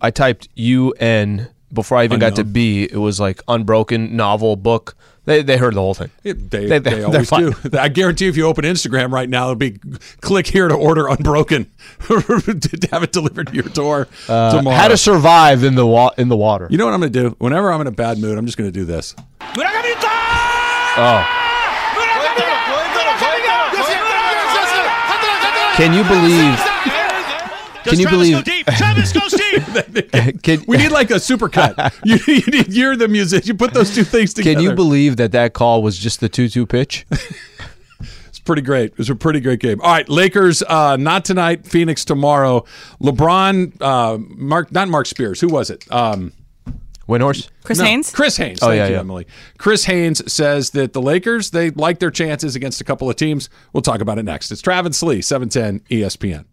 I 0.00 0.10
typed 0.10 0.48
U 0.56 0.90
N 0.98 1.48
before 1.72 1.98
I 1.98 2.04
even 2.04 2.18
got 2.18 2.36
to 2.36 2.44
B. 2.44 2.84
It 2.84 2.96
was 2.98 3.18
like 3.20 3.42
unbroken 3.48 4.16
novel 4.16 4.56
book. 4.56 4.96
They 5.26 5.42
they 5.42 5.58
heard 5.58 5.74
the 5.74 5.80
whole 5.80 5.92
thing. 5.94 6.10
It- 6.24 6.50
they, 6.50 6.66
They- 6.66 6.78
they, 6.78 6.90
they- 6.90 7.02
always 7.04 7.28
do. 7.30 7.52
I 7.78 7.88
guarantee 7.88 8.26
if 8.28 8.36
you 8.36 8.46
open 8.46 8.64
Instagram 8.64 9.12
right 9.12 9.28
now, 9.28 9.44
it'll 9.44 9.54
be 9.56 9.78
click 10.22 10.46
here 10.46 10.66
to 10.68 10.74
order 10.74 11.06
Unbroken 11.08 11.66
to 12.08 12.88
have 12.90 13.02
it 13.02 13.12
delivered 13.12 13.48
to 13.48 13.54
your 13.54 13.64
door 13.64 14.08
tomorrow. 14.26 14.70
Uh, 14.70 14.80
How 14.80 14.88
to 14.88 14.96
survive 14.96 15.62
in 15.62 15.74
the 15.74 15.86
wa- 15.86 16.12
in 16.16 16.28
the 16.28 16.36
water. 16.36 16.66
you 16.70 16.78
know 16.78 16.86
what 16.86 16.94
I'm 16.94 17.00
going 17.00 17.12
to 17.12 17.22
do? 17.30 17.36
Whenever 17.38 17.70
I'm 17.70 17.80
in 17.82 17.86
a 17.86 17.92
bad 17.92 18.18
mood, 18.18 18.38
I'm 18.38 18.46
just 18.46 18.56
going 18.58 18.68
to 18.68 18.72
do 18.78 18.84
this. 18.86 19.14
Oh, 21.02 21.26
can 25.76 25.94
you 25.94 26.02
believe? 26.04 26.69
Can 27.84 27.98
you 27.98 28.08
believe? 28.08 28.44
Travis 28.44 29.12
goes 29.12 29.34
Can, 30.42 30.64
We 30.66 30.76
need 30.76 30.90
like 30.90 31.10
a 31.10 31.14
supercut. 31.14 31.94
you, 32.04 32.18
you 32.32 32.46
need 32.46 32.72
you're 32.72 32.96
the 32.96 33.08
musician. 33.08 33.46
You 33.48 33.54
put 33.54 33.74
those 33.74 33.94
two 33.94 34.04
things 34.04 34.34
together. 34.34 34.54
can 34.54 34.62
you 34.62 34.74
believe 34.74 35.16
that 35.16 35.32
that 35.32 35.52
call 35.52 35.82
was 35.82 35.98
just 35.98 36.20
the 36.20 36.28
two-two 36.28 36.66
pitch? 36.66 37.06
It's 38.28 38.38
pretty 38.38 38.62
great. 38.62 38.92
It 38.92 38.98
was 38.98 39.10
a 39.10 39.14
pretty 39.14 39.40
great 39.40 39.60
game. 39.60 39.80
All 39.80 39.92
right, 39.92 40.08
Lakers 40.08 40.62
uh, 40.62 40.96
not 40.96 41.24
tonight. 41.24 41.66
Phoenix 41.66 42.04
tomorrow. 42.04 42.64
LeBron, 43.02 43.80
uh, 43.80 44.18
Mark, 44.18 44.72
not 44.72 44.88
Mark 44.88 45.06
Spears. 45.06 45.40
Who 45.40 45.48
was 45.48 45.70
it? 45.70 45.90
Um, 45.92 46.32
Windhorst. 47.10 47.48
Chris 47.64 47.78
no, 47.78 47.84
Haynes. 47.84 48.10
Chris 48.12 48.36
Haynes. 48.36 48.62
Oh, 48.62 48.68
Thank 48.68 48.78
yeah, 48.78 48.86
you, 48.86 48.92
yeah. 48.94 49.00
Emily. 49.00 49.26
Chris 49.58 49.84
Haynes 49.84 50.32
says 50.32 50.70
that 50.70 50.92
the 50.92 51.02
Lakers 51.02 51.50
they 51.50 51.70
like 51.70 51.98
their 51.98 52.10
chances 52.10 52.54
against 52.54 52.80
a 52.80 52.84
couple 52.84 53.10
of 53.10 53.16
teams. 53.16 53.50
We'll 53.72 53.82
talk 53.82 54.00
about 54.00 54.18
it 54.18 54.24
next. 54.24 54.50
It's 54.52 54.62
Travis 54.62 55.02
Lee, 55.02 55.20
seven 55.20 55.48
ten 55.48 55.80
ESPN. 55.90 56.44